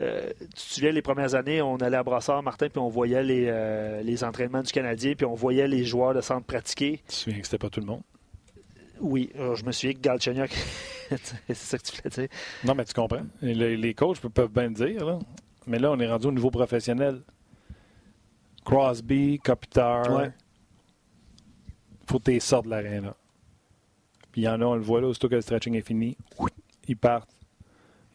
Euh, 0.00 0.30
tu 0.40 0.46
te 0.48 0.60
souviens, 0.60 0.90
les 0.90 1.00
premières 1.00 1.34
années, 1.34 1.62
on 1.62 1.76
allait 1.76 1.96
à 1.96 2.02
Brassard, 2.02 2.42
Martin, 2.42 2.68
puis 2.68 2.78
on 2.78 2.88
voyait 2.88 3.22
les, 3.22 3.46
euh, 3.48 4.02
les 4.02 4.22
entraînements 4.22 4.60
du 4.60 4.70
Canadien, 4.70 5.14
puis 5.14 5.24
on 5.24 5.34
voyait 5.34 5.68
les 5.68 5.84
joueurs 5.84 6.12
de 6.12 6.20
centre 6.20 6.44
pratiquer. 6.44 7.00
Tu 7.06 7.06
te 7.06 7.14
souviens 7.14 7.40
que 7.40 7.46
c'était 7.46 7.58
pas 7.58 7.70
tout 7.70 7.80
le 7.80 7.86
monde? 7.86 8.02
Oui, 9.00 9.30
je 9.36 9.64
me 9.64 9.72
suis 9.72 9.88
dit 9.88 9.94
que 9.94 10.00
Galchenyuk, 10.00 10.50
c'est 11.48 11.54
ça 11.54 11.78
que 11.78 11.84
tu 11.84 11.96
voulais 11.96 12.10
dire. 12.10 12.28
Non, 12.64 12.74
mais 12.74 12.84
tu 12.84 12.92
comprends. 12.92 13.22
Les, 13.40 13.76
les 13.76 13.94
coachs 13.94 14.18
peuvent 14.20 14.50
bien 14.50 14.64
le 14.64 14.74
dire. 14.74 15.06
Là. 15.06 15.18
Mais 15.68 15.78
là, 15.78 15.92
on 15.92 15.98
est 16.00 16.10
rendu 16.10 16.26
au 16.26 16.32
niveau 16.32 16.50
professionnel. 16.50 17.20
Crosby, 18.64 19.38
Kopitar. 19.38 20.10
Ouais. 20.14 20.32
faut 22.06 22.18
que 22.18 22.30
tu 22.32 22.40
sortes 22.40 22.64
de 22.64 22.70
l'aréna. 22.70 23.14
Puis 24.32 24.42
il 24.42 24.44
y 24.44 24.48
en 24.48 24.60
a, 24.60 24.64
on 24.64 24.74
le 24.74 24.82
voit 24.82 25.00
là, 25.00 25.08
aussitôt 25.08 25.28
que 25.28 25.36
le 25.36 25.40
stretching 25.40 25.74
est 25.74 25.86
fini, 25.86 26.16
ils 26.86 26.96
partent. 26.96 27.30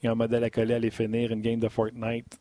Il 0.01 0.08
y 0.08 0.10
a 0.10 0.12
un 0.12 0.16
modèle 0.16 0.43
à 0.43 0.49
coller 0.49 0.74
à 0.74 0.80
les 0.80 0.91
finir, 0.91 1.32
une 1.32 1.41
game 1.41 1.60
de 1.60 1.70
Fortnite. 1.70 2.39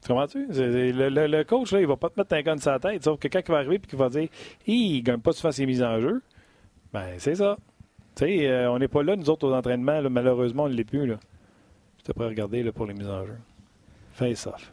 Tu 0.00 0.08
comprends-tu? 0.08 0.46
Le, 0.46 1.26
le, 1.26 1.44
coach, 1.44 1.72
là, 1.72 1.80
il 1.80 1.86
va 1.86 1.96
pas 1.96 2.08
te 2.08 2.20
mettre 2.20 2.32
un 2.34 2.42
gun 2.42 2.58
sur 2.58 2.70
la 2.70 2.78
tête, 2.78 3.02
sauf 3.02 3.18
que 3.18 3.28
quand 3.28 3.40
il 3.40 3.50
va 3.50 3.58
arriver 3.58 3.74
et 3.76 3.80
qu'il 3.80 3.98
va 3.98 4.08
dire 4.08 4.28
il 4.66 5.02
gagne 5.02 5.20
pas 5.20 5.32
souvent 5.32 5.50
ses 5.50 5.66
mises 5.66 5.82
en 5.82 6.00
jeu, 6.00 6.22
ben 6.92 7.14
c'est 7.18 7.34
ça. 7.34 7.58
Tu 8.14 8.24
sais, 8.24 8.48
euh, 8.48 8.70
on 8.70 8.78
n'est 8.78 8.88
pas 8.88 9.02
là, 9.02 9.16
nous 9.16 9.28
autres, 9.28 9.48
aux 9.48 9.52
entraînements, 9.52 10.00
malheureusement, 10.08 10.64
on 10.64 10.68
ne 10.68 10.74
l'est 10.74 10.84
plus. 10.84 11.06
Là. 11.06 11.18
Je 11.98 12.12
te 12.12 12.18
regarder 12.22 12.62
là, 12.62 12.72
pour 12.72 12.86
les 12.86 12.94
mises 12.94 13.08
en 13.08 13.26
jeu. 13.26 13.36
Face-off. 14.18 14.72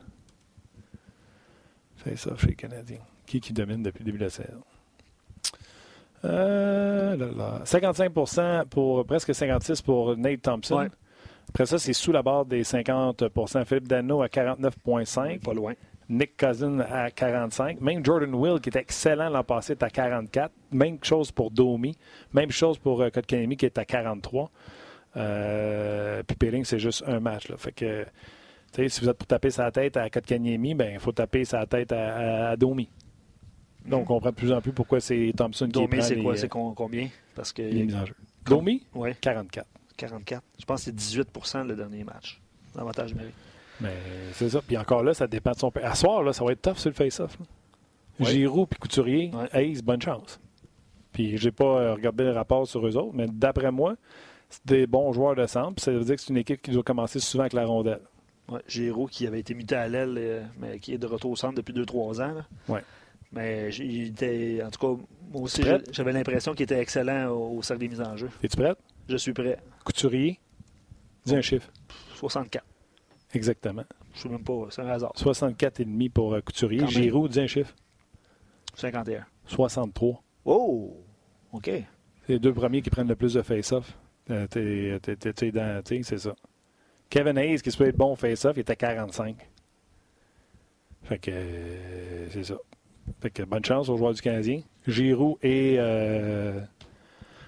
Face-off 1.97 2.41
chez 2.41 2.47
les 2.47 2.55
Canadiens. 2.55 3.01
Qui 3.27 3.39
qui 3.39 3.53
domine 3.53 3.83
depuis 3.83 3.99
le 3.99 4.05
début 4.05 4.17
de 4.17 4.23
la 4.23 4.31
saison? 4.31 4.63
55% 6.23 8.39
euh, 8.39 8.65
pour 8.65 9.05
presque 9.05 9.35
56 9.35 9.83
pour 9.83 10.17
Nate 10.17 10.41
Thompson. 10.41 10.89
Après 11.49 11.67
ça, 11.67 11.77
c'est 11.77 11.93
sous 11.93 12.11
la 12.11 12.23
barre 12.23 12.45
des 12.45 12.63
50% 12.63 13.65
Philippe 13.65 13.87
Dano 13.87 14.23
à 14.23 14.27
49,5. 14.27 15.41
Pas 15.41 15.53
loin. 15.53 15.73
Nick 16.09 16.37
Cousin 16.37 16.79
à 16.79 17.11
45. 17.11 17.81
Même 17.81 18.03
Jordan 18.03 18.33
Will, 18.33 18.59
qui 18.59 18.69
était 18.69 18.79
excellent 18.79 19.29
l'an 19.29 19.43
passé, 19.43 19.73
est 19.73 19.83
à 19.83 19.91
44. 19.91 20.51
Même 20.71 20.97
chose 21.03 21.31
pour 21.31 21.51
Domi. 21.51 21.95
Même 22.33 22.49
chose 22.49 22.79
pour 22.79 22.99
euh, 22.99 23.11
Kotkaniemi, 23.11 23.57
qui 23.57 23.67
est 23.67 23.77
à 23.77 23.85
43. 23.85 24.49
Euh, 25.17 26.23
puis 26.23 26.35
Pelling, 26.35 26.65
c'est 26.65 26.79
juste 26.79 27.03
un 27.05 27.19
match. 27.19 27.47
Là. 27.47 27.57
Fait 27.57 27.73
que 27.73 28.07
si 28.75 29.01
vous 29.01 29.09
êtes 29.09 29.17
pour 29.17 29.27
taper 29.27 29.49
sa 29.49 29.71
tête 29.71 29.97
à 29.97 30.09
Kotkaniemi, 30.09 30.73
ben 30.73 30.93
il 30.93 30.99
faut 30.99 31.11
taper 31.11 31.45
sa 31.45 31.65
tête 31.65 31.91
à, 31.91 32.55
Domi. 32.57 32.89
Donc, 33.85 34.09
on 34.09 34.15
comprend 34.15 34.31
de 34.31 34.35
plus 34.35 34.51
en 34.51 34.61
plus 34.61 34.71
pourquoi 34.71 34.99
c'est 34.99 35.31
Thompson 35.37 35.67
qui 35.67 35.73
Domi, 35.73 36.01
c'est 36.01 36.17
quoi? 36.17 36.35
C'est 36.35 36.49
combien? 36.49 37.07
Parce 37.35 37.53
que... 37.53 37.61
Les 37.61 37.83
mises 37.83 37.95
en 37.95 38.05
jeu. 38.05 38.15
Domi? 38.43 38.83
Oui. 38.95 39.11
44. 39.21 39.67
44. 39.95 40.43
Je 40.59 40.65
pense 40.65 40.85
que 40.85 40.91
c'est 40.91 41.19
18% 41.21 41.67
le 41.67 41.75
dernier 41.75 42.03
match. 42.03 42.41
L'avantage 42.75 43.13
numérique. 43.13 43.35
Mais 43.79 43.93
c'est 44.33 44.49
ça. 44.49 44.61
Puis 44.61 44.75
encore 44.77 45.03
là, 45.03 45.13
ça 45.13 45.27
dépend 45.27 45.51
de 45.51 45.57
son... 45.57 45.71
À 45.83 45.93
soir, 45.93 46.23
là, 46.23 46.33
ça 46.33 46.43
va 46.43 46.51
être 46.51 46.61
tough 46.61 46.77
sur 46.77 46.89
le 46.89 46.95
face-off. 46.95 47.37
Giroud 48.19 48.67
puis 48.69 48.79
Couturier, 48.79 49.31
ouais. 49.53 49.73
bonne 49.83 50.01
chance. 50.01 50.39
Puis 51.11 51.37
j'ai 51.37 51.51
pas 51.51 51.65
euh, 51.65 51.93
regardé 51.93 52.23
le 52.23 52.31
rapport 52.31 52.67
sur 52.67 52.85
eux 52.85 52.97
autres, 52.97 53.13
mais 53.13 53.27
d'après 53.27 53.71
moi, 53.71 53.95
c'est 54.49 54.65
des 54.65 54.87
bons 54.87 55.13
joueurs 55.13 55.35
de 55.35 55.45
centre. 55.45 55.81
Ça 55.81 55.91
veut 55.91 56.03
dire 56.03 56.15
que 56.15 56.21
c'est 56.21 56.29
une 56.29 56.37
équipe 56.37 56.61
qui 56.61 56.71
doit 56.71 56.83
commencer 56.83 57.19
souvent 57.19 57.43
avec 57.43 57.53
la 57.53 57.65
rondelle. 57.65 58.01
Ouais, 58.47 58.61
Géraud 58.67 59.07
qui 59.07 59.25
avait 59.25 59.39
été 59.39 59.53
muté 59.55 59.75
à 59.75 59.87
l'aile, 59.87 60.15
euh, 60.17 60.43
mais 60.59 60.79
qui 60.79 60.93
est 60.93 60.97
de 60.97 61.07
retour 61.07 61.31
au 61.31 61.35
centre 61.35 61.55
depuis 61.55 61.73
2-3 61.73 62.21
ans. 62.21 62.35
Oui. 62.69 62.79
Mais 63.31 63.69
il 63.75 64.09
était, 64.09 64.61
en 64.63 64.69
tout 64.69 64.79
cas, 64.79 65.03
moi 65.31 65.41
aussi, 65.41 65.63
j'avais 65.91 66.13
l'impression 66.13 66.53
qu'il 66.53 66.63
était 66.63 66.79
excellent 66.79 67.29
au, 67.31 67.61
cercle 67.61 67.81
des 67.81 67.89
mises 67.89 68.01
en 68.01 68.15
jeu. 68.15 68.29
Es-tu 68.43 68.55
prêt? 68.55 68.75
Je 69.09 69.17
suis 69.17 69.33
prêt. 69.33 69.57
Couturier, 69.83 70.39
dis 71.25 71.35
un 71.35 71.41
chiffre. 71.41 71.69
64. 72.15 72.63
Exactement. 73.33 73.83
Je 74.13 74.19
ne 74.19 74.23
sais 74.23 74.29
même 74.29 74.43
pas, 74.43 74.67
c'est 74.69 74.81
un 74.81 74.87
hasard. 74.87 75.11
64,5 75.17 76.11
pour 76.11 76.33
euh, 76.33 76.41
Couturier. 76.41 76.87
Giroud, 76.87 77.31
dis 77.31 77.41
un 77.41 77.47
chiffre. 77.47 77.73
51. 78.75 79.25
63. 79.47 80.23
Oh! 80.45 81.03
OK. 81.51 81.65
C'est 81.65 82.33
les 82.33 82.39
deux 82.39 82.53
premiers 82.53 82.81
qui 82.81 82.89
prennent 82.89 83.07
le 83.07 83.15
plus 83.15 83.33
de 83.33 83.41
face-off. 83.41 83.97
Euh, 84.29 84.47
c'est 84.51 86.17
ça. 86.17 86.35
Kevin 87.09 87.37
Hayes, 87.37 87.61
qui 87.61 87.71
se 87.71 87.77
peut 87.77 87.87
être 87.87 87.97
bon 87.97 88.15
face-off, 88.15 88.57
il 88.57 88.61
était 88.61 88.73
à 88.73 88.75
45. 88.75 89.35
Fait 91.03 91.19
que 91.19 91.31
euh, 91.31 92.27
c'est 92.31 92.43
ça. 92.43 92.55
Fait 93.21 93.29
que 93.29 93.43
bonne 93.43 93.63
chance 93.63 93.89
aux 93.89 93.97
joueurs 93.97 94.13
du 94.13 94.21
Canadien. 94.21 94.61
Giroud 94.87 95.37
et 95.43 95.75
euh, 95.77 96.59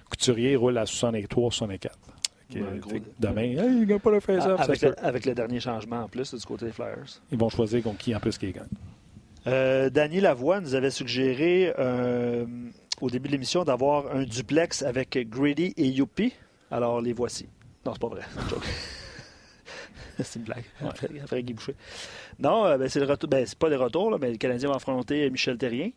Couturier 0.10 0.56
roulent 0.56 0.78
à 0.78 0.86
63, 0.86 1.52
64. 1.52 1.98
demain, 3.20 3.44
il 3.44 3.80
ne 3.80 3.86
gagne 3.86 4.00
pas 4.00 4.12
le 4.12 4.20
face-off. 4.20 4.60
Avec, 4.60 4.84
avec, 4.84 5.26
le 5.26 5.34
dernier 5.34 5.60
changement 5.60 6.04
en 6.04 6.08
plus 6.08 6.34
du 6.34 6.46
côté 6.46 6.66
des 6.66 6.72
Flyers. 6.72 7.22
Ils 7.32 7.38
vont 7.38 7.50
choisir 7.50 7.84
contre 7.84 7.98
qui 7.98 8.16
en 8.16 8.20
plus 8.20 8.38
qui 8.38 8.52
gagne. 8.52 8.68
Euh, 9.48 9.90
Danny 9.90 10.20
Lavoie 10.20 10.60
nous 10.60 10.76
avait 10.76 10.92
suggéré 10.92 11.74
euh, 11.80 12.46
au 13.02 13.10
début 13.10 13.30
de 13.30 13.34
l'émission 13.34 13.64
d'avoir 13.64 14.14
un 14.14 14.24
duplex 14.24 14.84
avec 14.84 15.18
Grady 15.30 15.74
et 15.78 15.88
Yuppie. 15.88 16.34
Alors 16.70 17.02
les 17.02 17.14
voici. 17.14 17.48
Non, 17.86 17.94
c'est 17.94 18.02
pas 18.02 18.10
vrai. 18.10 18.24
c'est 20.24 20.40
une 20.40 20.46
blague. 20.46 20.64
Après, 20.82 21.44
Guy 21.44 21.54
Boucher. 21.54 21.76
Non, 22.40 22.66
euh, 22.66 22.78
ben, 22.78 22.90
c'est 22.90 23.00
le 23.00 23.06
retour. 23.06 23.30
Ben, 23.30 23.46
c'est 23.46 23.58
pas 23.58 23.70
le 23.70 23.78
retour, 23.78 24.18
mais 24.20 24.32
le 24.32 24.38
Canadien 24.38 24.70
va 24.70 24.76
affronter 24.76 25.30
Michel 25.30 25.58
Terrien. 25.58 25.92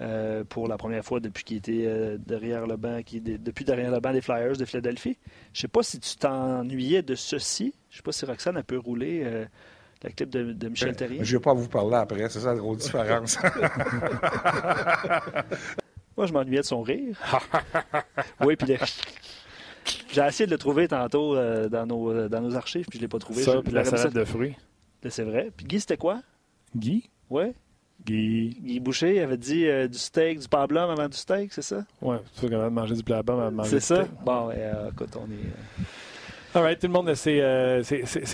Euh, 0.00 0.44
pour 0.44 0.68
la 0.68 0.78
première 0.78 1.04
fois 1.04 1.18
depuis 1.18 1.42
qu'il 1.42 1.56
était 1.56 1.82
euh, 1.84 2.18
derrière 2.18 2.68
le 2.68 2.76
banc, 2.76 3.02
qui, 3.04 3.20
depuis 3.20 3.64
derrière 3.64 3.90
le 3.90 3.98
banc 3.98 4.12
des 4.12 4.20
Flyers 4.20 4.56
de 4.56 4.64
Philadelphie. 4.64 5.18
Je 5.52 5.62
sais 5.62 5.66
pas 5.66 5.82
si 5.82 5.98
tu 5.98 6.14
t'ennuyais 6.14 7.02
de 7.02 7.16
ceci. 7.16 7.74
Je 7.90 7.96
sais 7.96 8.02
pas 8.04 8.12
si 8.12 8.24
Roxane 8.24 8.56
a 8.56 8.62
pu 8.62 8.76
rouler 8.76 9.48
la 10.04 10.10
clip 10.10 10.30
de, 10.30 10.68
Michel 10.68 10.94
Terrien. 10.94 11.24
Je 11.24 11.36
vais 11.36 11.42
pas 11.42 11.52
vous 11.52 11.66
parler 11.66 11.96
après, 11.96 12.28
c'est 12.28 12.38
ça 12.38 12.52
la 12.52 12.60
grosse 12.60 12.78
différence. 12.78 13.38
Moi, 16.16 16.26
je 16.26 16.32
m'ennuyais 16.32 16.60
de 16.60 16.66
son 16.66 16.82
rire. 16.82 17.16
oui, 18.40 18.54
puis 18.54 18.76
j'ai 20.10 20.22
essayé 20.22 20.46
de 20.46 20.50
le 20.50 20.58
trouver 20.58 20.88
tantôt 20.88 21.36
euh, 21.36 21.68
dans, 21.68 21.86
nos, 21.86 22.10
euh, 22.10 22.28
dans 22.28 22.40
nos 22.40 22.56
archives, 22.56 22.86
puis 22.88 22.98
je 22.98 23.02
ne 23.02 23.02
l'ai 23.02 23.08
pas 23.08 23.18
trouvé. 23.18 23.42
Ça, 23.42 23.60
puis 23.62 23.72
la 23.72 23.84
salade 23.84 24.12
de 24.12 24.24
fruits. 24.24 24.56
C'est 25.08 25.24
vrai. 25.24 25.50
Puis 25.56 25.66
Guy, 25.66 25.80
c'était 25.80 25.96
quoi? 25.96 26.22
Guy? 26.76 27.08
Oui. 27.30 27.52
Guy. 28.04 28.56
Guy 28.60 28.80
Boucher 28.80 29.16
il 29.16 29.20
avait 29.20 29.36
dit 29.36 29.66
euh, 29.66 29.88
du 29.88 29.98
steak, 29.98 30.40
du 30.40 30.48
pablum 30.48 30.90
avant 30.90 31.08
du 31.08 31.16
steak, 31.16 31.52
c'est 31.52 31.62
ça? 31.62 31.84
Oui, 32.00 32.16
c'est 32.34 32.48
quand 32.48 32.58
même 32.58 32.74
manger 32.74 32.94
du 32.94 33.02
pablum 33.02 33.38
avant 33.38 33.50
de 33.50 33.56
manger 33.56 33.76
du 33.76 33.80
steak. 33.80 33.98
C'est 33.98 34.04
ça? 34.04 34.24
Bon, 34.24 34.50
écoute, 34.50 35.16
on 35.16 35.30
est... 35.30 35.84
All 36.54 36.78
tout 36.78 36.86
le 36.86 36.92
monde 36.92 37.14
c'est 37.14 37.40
euh, 37.42 37.82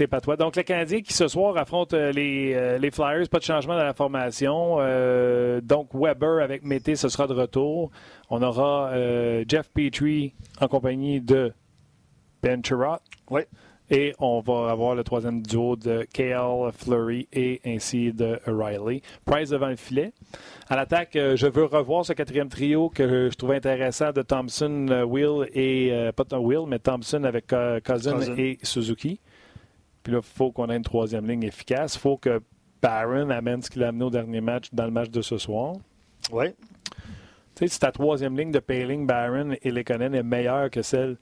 pas 0.08 0.20
toi. 0.20 0.36
Donc, 0.36 0.54
le 0.54 0.62
Canadien 0.62 1.00
qui 1.00 1.12
ce 1.12 1.26
soir 1.26 1.56
affronte 1.56 1.94
euh, 1.94 2.12
les, 2.12 2.54
euh, 2.54 2.78
les, 2.78 2.90
Flyers, 2.92 3.28
pas 3.28 3.38
de 3.38 3.44
changement 3.44 3.76
dans 3.76 3.84
la 3.84 3.94
formation. 3.94 4.76
donc, 5.62 5.88
Weber 5.92 6.42
avec 6.42 6.62
Mété, 6.62 6.94
ce 6.94 7.08
sera 7.08 7.26
de 7.26 7.34
retour. 7.34 7.90
On 8.30 8.42
aura 8.42 8.92
Jeff 9.48 9.70
Petrie 9.72 10.34
en 10.60 10.68
compagnie 10.68 11.20
de 11.20 11.52
Ben 12.42 12.64
Chirot. 12.64 12.98
Oui. 13.30 13.42
Et 13.90 14.14
on 14.18 14.40
va 14.40 14.70
avoir 14.70 14.94
le 14.94 15.04
troisième 15.04 15.42
duo 15.42 15.76
de 15.76 16.06
KL 16.12 16.72
Fleury 16.72 17.28
et 17.32 17.60
ainsi 17.66 18.12
de 18.12 18.40
Riley. 18.46 19.02
Price 19.26 19.50
devant 19.50 19.68
le 19.68 19.76
filet. 19.76 20.12
À 20.68 20.76
l'attaque, 20.76 21.16
euh, 21.16 21.36
je 21.36 21.46
veux 21.46 21.64
revoir 21.64 22.06
ce 22.06 22.14
quatrième 22.14 22.48
trio 22.48 22.88
que 22.88 23.28
je 23.30 23.36
trouvais 23.36 23.56
intéressant 23.56 24.12
de 24.12 24.22
Thompson, 24.22 24.86
euh, 24.88 25.04
Will 25.04 25.48
et. 25.52 25.92
Euh, 25.92 26.12
pas 26.12 26.24
Will, 26.38 26.66
mais 26.66 26.78
Thompson 26.78 27.24
avec 27.24 27.52
Cousin, 27.84 28.20
et 28.38 28.58
Suzuki. 28.62 29.20
Puis 30.02 30.12
là, 30.12 30.20
il 30.22 30.26
faut 30.26 30.50
qu'on 30.50 30.70
ait 30.70 30.76
une 30.76 30.82
troisième 30.82 31.28
ligne 31.28 31.42
efficace. 31.42 31.96
Il 31.96 32.00
faut 32.00 32.16
que 32.16 32.40
Barron 32.80 33.28
amène 33.30 33.60
ce 33.60 33.68
qu'il 33.68 33.82
a 33.84 33.88
amené 33.88 34.04
au 34.04 34.10
dernier 34.10 34.40
match 34.40 34.68
dans 34.72 34.84
le 34.84 34.90
match 34.90 35.10
de 35.10 35.20
ce 35.20 35.36
soir. 35.36 35.74
Oui. 36.32 36.46
Tu 37.54 37.60
sais, 37.60 37.68
si 37.68 37.78
ta 37.78 37.92
troisième 37.92 38.36
ligne 38.36 38.50
de 38.50 38.58
Paling, 38.58 39.06
Barron 39.06 39.54
et 39.62 39.70
Lekonen 39.70 40.14
est 40.14 40.22
meilleure 40.22 40.70
que 40.70 40.82
celle 40.82 41.16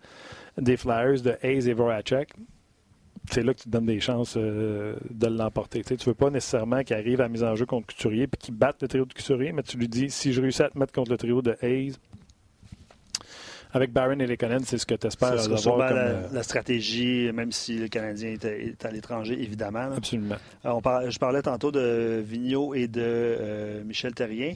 des 0.56 0.76
Flyers 0.76 1.22
de 1.22 1.36
Hayes 1.42 1.68
et 1.68 1.74
Voracek, 1.74 2.34
c'est 3.30 3.42
là 3.42 3.54
que 3.54 3.60
tu 3.60 3.64
te 3.64 3.70
donnes 3.70 3.86
des 3.86 4.00
chances 4.00 4.36
de 4.36 5.26
l'emporter. 5.26 5.82
Tu 5.84 5.94
ne 5.94 6.04
veux 6.04 6.14
pas 6.14 6.30
nécessairement 6.30 6.82
qu'il 6.82 6.96
arrive 6.96 7.20
à 7.20 7.24
la 7.24 7.28
mise 7.28 7.44
en 7.44 7.54
jeu 7.54 7.66
contre 7.66 7.86
Couturier 7.86 8.26
puis 8.26 8.38
qu'il 8.38 8.54
batte 8.54 8.82
le 8.82 8.88
trio 8.88 9.04
de 9.04 9.12
Couturier, 9.12 9.52
mais 9.52 9.62
tu 9.62 9.76
lui 9.76 9.88
dis 9.88 10.10
si 10.10 10.32
je 10.32 10.40
réussis 10.40 10.62
à 10.62 10.70
te 10.70 10.78
mettre 10.78 10.92
contre 10.92 11.10
le 11.10 11.16
trio 11.16 11.40
de 11.40 11.56
Hayes, 11.62 11.94
avec 13.74 13.92
Barron 13.92 14.12
et 14.12 14.16
les 14.16 14.26
Lekonen, 14.26 14.62
c'est 14.64 14.76
ce 14.76 14.84
que 14.84 14.94
tu 14.94 15.06
espères 15.06 15.32
avoir 15.32 15.62
comme... 15.62 15.78
La, 15.78 15.92
euh, 15.92 16.28
la, 16.30 16.42
stratégie, 16.42 17.30
même 17.32 17.52
si 17.52 17.78
le 17.78 17.88
Canadien 17.88 18.36
est, 18.42 18.84
à, 18.84 18.90
l'étranger, 18.90 19.42
évidemment. 19.42 19.90
Absolument. 19.96 20.36
Euh, 20.66 20.70
on 20.70 21.10
je 21.10 21.18
parlais 21.18 21.42
tantôt 21.42 21.72
de 21.72 22.22
Vigneault 22.24 22.74
et 22.74 22.86
de 22.86 23.00
euh, 23.02 23.84
Michel 23.84 24.12
Terrien. 24.12 24.54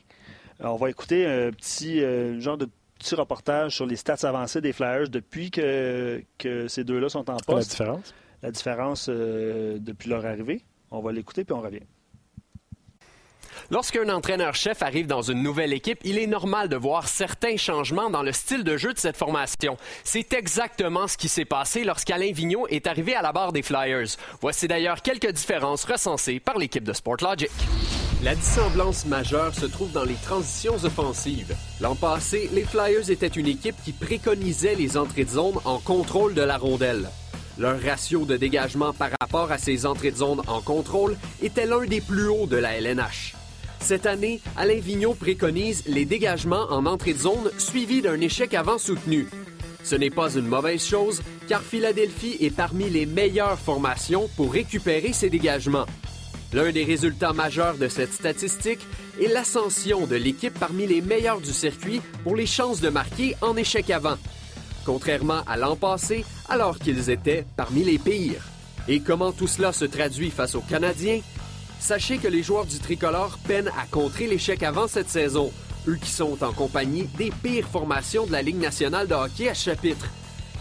on 0.61 0.77
va 0.77 0.91
écouter 0.91 1.27
un 1.27 1.51
petit 1.51 2.01
genre 2.41 2.59
de 2.59 2.69
petit 2.99 3.15
reportage 3.15 3.77
sur 3.77 3.87
les 3.87 3.97
stats 3.97 4.27
avancées 4.27 4.61
des 4.61 4.73
Flyers 4.73 5.09
depuis 5.09 5.51
que, 5.51 6.23
que 6.39 6.67
ces 6.69 6.85
deux-là 6.85 7.09
sont 7.09 7.31
en 7.31 7.37
poste. 7.37 7.49
La 7.49 7.87
différence? 7.87 8.15
La 8.43 8.51
différence 8.51 9.09
depuis 9.09 10.09
leur 10.09 10.25
arrivée. 10.27 10.63
On 10.91 11.01
va 11.01 11.13
l'écouter 11.13 11.45
puis 11.45 11.55
on 11.55 11.61
revient. 11.61 11.81
Lorsqu'un 13.71 14.09
entraîneur-chef 14.09 14.83
arrive 14.83 15.07
dans 15.07 15.23
une 15.23 15.43
nouvelle 15.43 15.73
équipe, 15.73 15.99
il 16.05 16.19
est 16.19 16.29
normal 16.29 16.69
de 16.69 16.77
voir 16.77 17.09
certains 17.09 17.57
changements 17.57 18.11
dans 18.11 18.23
le 18.23 18.31
style 18.33 18.63
de 18.63 18.77
jeu 18.77 18.93
de 18.93 18.99
cette 18.99 19.17
formation. 19.17 19.77
C'est 20.05 20.33
exactement 20.35 21.09
ce 21.09 21.17
qui 21.17 21.29
s'est 21.29 21.45
passé 21.45 21.83
lorsqu'Alain 21.83 22.31
Vigneault 22.33 22.69
est 22.69 22.87
arrivé 22.87 23.17
à 23.17 23.23
la 23.23 23.33
barre 23.33 23.53
des 23.53 23.63
Flyers. 23.63 24.17
Voici 24.41 24.69
d'ailleurs 24.69 25.03
quelques 25.03 25.33
différences 25.33 25.85
recensées 25.85 26.39
par 26.39 26.59
l'équipe 26.59 26.85
de 26.85 26.93
Sportlogic. 26.93 27.51
La 28.23 28.35
dissemblance 28.35 29.05
majeure 29.05 29.55
se 29.55 29.67
trouve 29.67 29.93
dans 29.93 30.05
les 30.05 30.15
transitions 30.15 30.77
offensives. 30.85 31.55
L'an 31.81 31.97
passé, 31.97 32.49
les 32.53 32.65
Flyers 32.65 33.11
étaient 33.11 33.27
une 33.27 33.49
équipe 33.49 33.77
qui 33.85 33.93
préconisait 33.93 34.77
les 34.77 34.97
entrées 34.97 35.25
de 35.25 35.31
zone 35.31 35.57
en 35.65 35.79
contrôle 35.81 36.35
de 36.35 36.43
la 36.43 36.57
rondelle. 36.57 37.09
Leur 37.59 37.81
ratio 37.81 38.27
de 38.27 38.37
dégagement 38.37 38.93
par 38.93 39.11
rapport 39.19 39.51
à 39.51 39.57
ces 39.57 39.87
entrées 39.87 40.11
de 40.11 40.17
zone 40.17 40.43
en 40.47 40.61
contrôle 40.61 41.17
était 41.43 41.67
l'un 41.67 41.87
des 41.87 42.03
plus 42.03 42.29
hauts 42.29 42.47
de 42.47 42.57
la 42.57 42.79
LNH. 42.79 43.35
Cette 43.81 44.05
année, 44.05 44.41
Alain 44.57 44.79
Vigneault 44.79 45.15
préconise 45.15 45.85
les 45.87 46.05
dégagements 46.05 46.67
en 46.71 46.85
entrée 46.87 47.15
de 47.15 47.19
zone 47.19 47.51
suivis 47.57 48.03
d'un 48.03 48.21
échec 48.21 48.53
avant 48.53 48.79
soutenu. 48.79 49.29
Ce 49.85 49.95
n'est 49.95 50.11
pas 50.11 50.35
une 50.35 50.49
mauvaise 50.49 50.85
chose, 50.85 51.23
car 51.49 51.63
Philadelphie 51.63 52.37
est 52.41 52.55
parmi 52.55 52.91
les 52.91 53.07
meilleures 53.07 53.59
formations 53.59 54.29
pour 54.37 54.53
récupérer 54.53 55.13
ces 55.13 55.31
dégagements. 55.31 55.87
L'un 56.53 56.73
des 56.73 56.85
résultats 56.85 57.33
majeurs 57.33 57.77
de 57.77 57.89
cette 57.89 58.13
statistique 58.13 58.81
est 59.21 59.29
l'ascension 59.29 60.07
de 60.07 60.17
l'équipe 60.17 60.59
parmi 60.59 60.87
les 60.87 61.01
meilleurs 61.01 61.41
du 61.41 61.53
circuit 61.53 62.03
pour 62.23 62.37
les 62.37 62.47
chances 62.47 62.81
de 62.81 62.89
marquer 62.89 63.37
en 63.41 63.57
échec 63.57 63.91
avant, 63.91 64.17
contrairement 64.87 65.43
à 65.47 65.57
l'an 65.57 65.75
passé, 65.75 66.25
alors 66.49 66.79
qu'ils 66.79 67.11
étaient 67.11 67.45
parmi 67.57 67.83
les 67.83 67.99
pires. 67.99 68.45
Et 68.89 69.01
comment 69.01 69.33
tout 69.33 69.49
cela 69.49 69.73
se 69.73 69.85
traduit 69.85 70.31
face 70.31 70.55
aux 70.55 70.61
Canadiens? 70.61 71.21
Sachez 71.81 72.19
que 72.19 72.29
les 72.29 72.45
joueurs 72.45 72.65
du 72.65 72.79
tricolore 72.79 73.37
peinent 73.47 73.73
à 73.79 73.87
contrer 73.91 74.29
l'échec 74.29 74.63
avant 74.63 74.87
cette 74.87 75.11
saison, 75.11 75.53
eux 75.89 75.99
qui 76.01 76.11
sont 76.11 76.43
en 76.43 76.53
compagnie 76.53 77.09
des 77.19 77.33
pires 77.43 77.67
formations 77.67 78.27
de 78.27 78.33
la 78.33 78.43
Ligue 78.43 78.61
nationale 78.61 79.09
de 79.09 79.15
hockey 79.15 79.49
à 79.49 79.55
chapitre. 79.55 80.07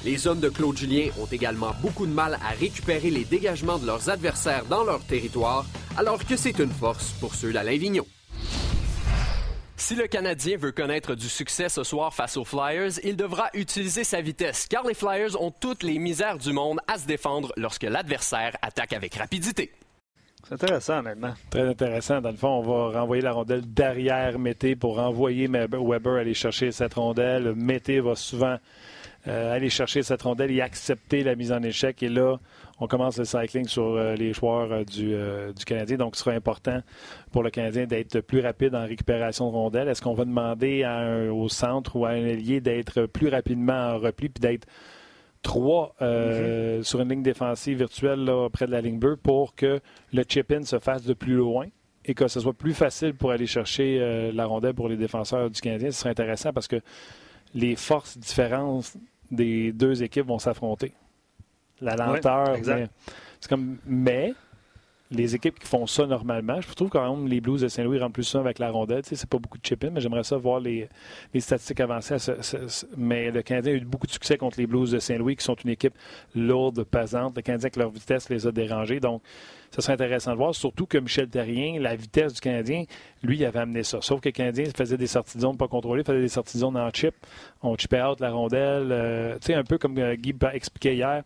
Les 0.03 0.27
hommes 0.27 0.39
de 0.39 0.49
Claude 0.49 0.77
Julien 0.77 1.09
ont 1.19 1.27
également 1.31 1.73
beaucoup 1.81 2.05
de 2.05 2.11
mal 2.11 2.39
à 2.43 2.49
récupérer 2.59 3.11
les 3.11 3.25
dégagements 3.25 3.77
de 3.77 3.85
leurs 3.85 4.09
adversaires 4.09 4.65
dans 4.65 4.83
leur 4.83 5.01
territoire, 5.01 5.65
alors 5.97 6.23
que 6.25 6.35
c'est 6.35 6.59
une 6.59 6.71
force 6.71 7.11
pour 7.19 7.35
ceux 7.35 7.53
d'Alain 7.53 7.77
Vigneault. 7.77 8.07
Si 9.77 9.93
le 9.95 10.07
Canadien 10.07 10.57
veut 10.57 10.71
connaître 10.71 11.15
du 11.15 11.27
succès 11.27 11.67
ce 11.67 11.83
soir 11.83 12.13
face 12.13 12.37
aux 12.37 12.45
Flyers, 12.45 12.93
il 13.03 13.17
devra 13.17 13.49
utiliser 13.53 14.05
sa 14.05 14.21
vitesse, 14.21 14.67
car 14.67 14.87
les 14.87 14.93
Flyers 14.93 15.39
ont 15.41 15.51
toutes 15.51 15.83
les 15.83 15.99
misères 15.99 16.37
du 16.37 16.53
monde 16.53 16.79
à 16.87 16.97
se 16.97 17.05
défendre 17.05 17.51
lorsque 17.57 17.83
l'adversaire 17.83 18.55
attaque 18.61 18.93
avec 18.93 19.15
rapidité. 19.15 19.71
C'est 20.47 20.53
intéressant, 20.53 20.99
honnêtement. 20.99 21.33
Très 21.49 21.67
intéressant. 21.67 22.21
Dans 22.21 22.31
le 22.31 22.37
fond, 22.37 22.59
on 22.59 22.61
va 22.61 22.99
renvoyer 22.99 23.21
la 23.21 23.33
rondelle 23.33 23.63
derrière 23.65 24.39
Mété 24.39 24.75
pour 24.75 24.95
renvoyer 24.95 25.47
Weber 25.47 26.13
aller 26.13 26.35
chercher 26.35 26.71
cette 26.71 26.93
rondelle. 26.93 27.53
Mété 27.55 27.99
va 27.99 28.15
souvent 28.15 28.57
euh, 29.27 29.55
aller 29.55 29.69
chercher 29.69 30.03
cette 30.03 30.21
rondelle 30.21 30.51
et 30.51 30.61
accepter 30.61 31.23
la 31.23 31.35
mise 31.35 31.51
en 31.51 31.63
échec. 31.63 32.01
Et 32.03 32.09
là, 32.09 32.37
on 32.79 32.87
commence 32.87 33.17
le 33.17 33.25
cycling 33.25 33.67
sur 33.67 33.83
euh, 33.83 34.15
les 34.15 34.33
joueurs 34.33 34.71
euh, 34.71 34.83
du, 34.83 35.15
du, 35.53 35.65
Canadien. 35.65 35.97
Donc, 35.97 36.15
ce 36.15 36.23
sera 36.23 36.35
important 36.35 36.81
pour 37.31 37.43
le 37.43 37.49
Canadien 37.49 37.85
d'être 37.85 38.19
plus 38.19 38.41
rapide 38.41 38.75
en 38.75 38.85
récupération 38.85 39.49
de 39.49 39.55
rondelle. 39.55 39.87
Est-ce 39.87 40.01
qu'on 40.01 40.13
va 40.13 40.25
demander 40.25 40.85
au 41.31 41.47
centre 41.49 41.95
ou 41.95 42.05
à 42.05 42.09
un 42.09 42.25
ailier 42.25 42.61
d'être 42.61 43.05
plus 43.05 43.29
rapidement 43.29 43.93
en 43.93 43.97
repli 43.97 44.29
puis 44.29 44.41
d'être 44.41 44.67
trois 45.45 45.95
euh, 46.01 46.81
sur 46.81 46.99
une 47.01 47.09
ligne 47.09 47.21
défensive 47.21 47.77
virtuelle 47.77 48.25
là, 48.25 48.49
près 48.49 48.65
de 48.65 48.71
la 48.71 48.81
ligne 48.81 48.97
bleue 48.97 49.15
pour 49.15 49.53
que 49.53 49.79
le 50.11 50.23
chip-in 50.27 50.63
se 50.63 50.79
fasse 50.79 51.03
de 51.03 51.13
plus 51.13 51.35
loin 51.35 51.67
et 52.03 52.15
que 52.15 52.27
ce 52.27 52.39
soit 52.39 52.53
plus 52.53 52.73
facile 52.73 53.13
pour 53.13 53.29
aller 53.29 53.45
chercher 53.45 53.99
euh, 54.01 54.31
la 54.33 54.47
rondelle 54.47 54.73
pour 54.73 54.89
les 54.89 54.97
défenseurs 54.97 55.51
du 55.51 55.61
Canadien? 55.61 55.91
Ce 55.91 55.99
serait 55.99 56.09
intéressant 56.09 56.51
parce 56.51 56.67
que 56.67 56.81
les 57.53 57.75
forces 57.75 58.17
différentes 58.17 58.93
des 59.29 59.71
deux 59.71 60.01
équipes 60.01 60.25
vont 60.25 60.39
s'affronter. 60.39 60.93
La 61.81 61.95
lenteur, 61.95 62.57
c'est 63.39 63.49
comme 63.49 63.77
mais 63.85 64.33
les 65.15 65.35
équipes 65.35 65.59
qui 65.59 65.67
font 65.67 65.87
ça 65.87 66.05
normalement, 66.05 66.61
je 66.61 66.71
trouve 66.73 66.89
quand 66.89 67.15
même 67.15 67.27
les 67.27 67.41
Blues 67.41 67.61
de 67.61 67.67
Saint-Louis 67.67 67.99
plus 68.13 68.23
ça 68.23 68.39
avec 68.39 68.59
la 68.59 68.71
rondelle. 68.71 69.01
Tu 69.01 69.09
sais, 69.09 69.15
c'est 69.15 69.29
pas 69.29 69.39
beaucoup 69.39 69.57
de 69.57 69.65
chip-in, 69.65 69.89
mais 69.89 70.01
j'aimerais 70.01 70.23
ça 70.23 70.37
voir 70.37 70.59
les, 70.59 70.87
statistiques 71.39 71.79
avancées. 71.79 72.17
mais 72.97 73.31
le 73.31 73.41
Canadien 73.41 73.73
a 73.73 73.75
eu 73.75 73.79
beaucoup 73.81 74.07
de 74.07 74.11
succès 74.11 74.37
contre 74.37 74.59
les 74.59 74.67
Blues 74.67 74.91
de 74.91 74.99
Saint-Louis, 74.99 75.35
qui 75.35 75.43
sont 75.43 75.55
une 75.55 75.71
équipe 75.71 75.95
lourde, 76.35 76.83
pesante. 76.83 77.35
Le 77.35 77.41
Canadien, 77.41 77.65
avec 77.65 77.75
leur 77.77 77.89
vitesse, 77.89 78.29
les 78.29 78.47
a 78.47 78.51
dérangés. 78.51 78.99
Donc, 78.99 79.21
ça 79.71 79.81
serait 79.81 79.93
intéressant 79.93 80.31
de 80.31 80.37
voir, 80.37 80.55
surtout 80.55 80.85
que 80.85 80.97
Michel 80.97 81.27
Terrien, 81.27 81.79
la 81.81 81.95
vitesse 81.95 82.33
du 82.33 82.39
Canadien, 82.39 82.85
lui, 83.23 83.37
il 83.37 83.45
avait 83.45 83.59
amené 83.59 83.83
ça. 83.83 83.97
Sauf 83.99 84.21
que 84.21 84.29
le 84.29 84.33
Canadien 84.33 84.65
faisait 84.75 84.95
des 84.95 85.07
sorties 85.07 85.37
de 85.37 85.41
zone 85.41 85.57
pas 85.57 85.67
contrôlées, 85.67 86.03
faisait 86.05 86.21
des 86.21 86.29
sorties 86.29 86.57
de 86.57 86.61
zone 86.61 86.77
en 86.77 86.89
chip. 86.91 87.13
On 87.61 87.75
chipait 87.75 88.01
out 88.01 88.21
la 88.21 88.31
rondelle. 88.31 88.89
Euh, 88.91 89.33
tu 89.35 89.47
sais, 89.47 89.53
un 89.53 89.63
peu 89.63 89.77
comme 89.77 89.97
euh, 89.97 90.15
Guy 90.15 90.33
expliquait 90.53 90.95
hier, 90.95 91.23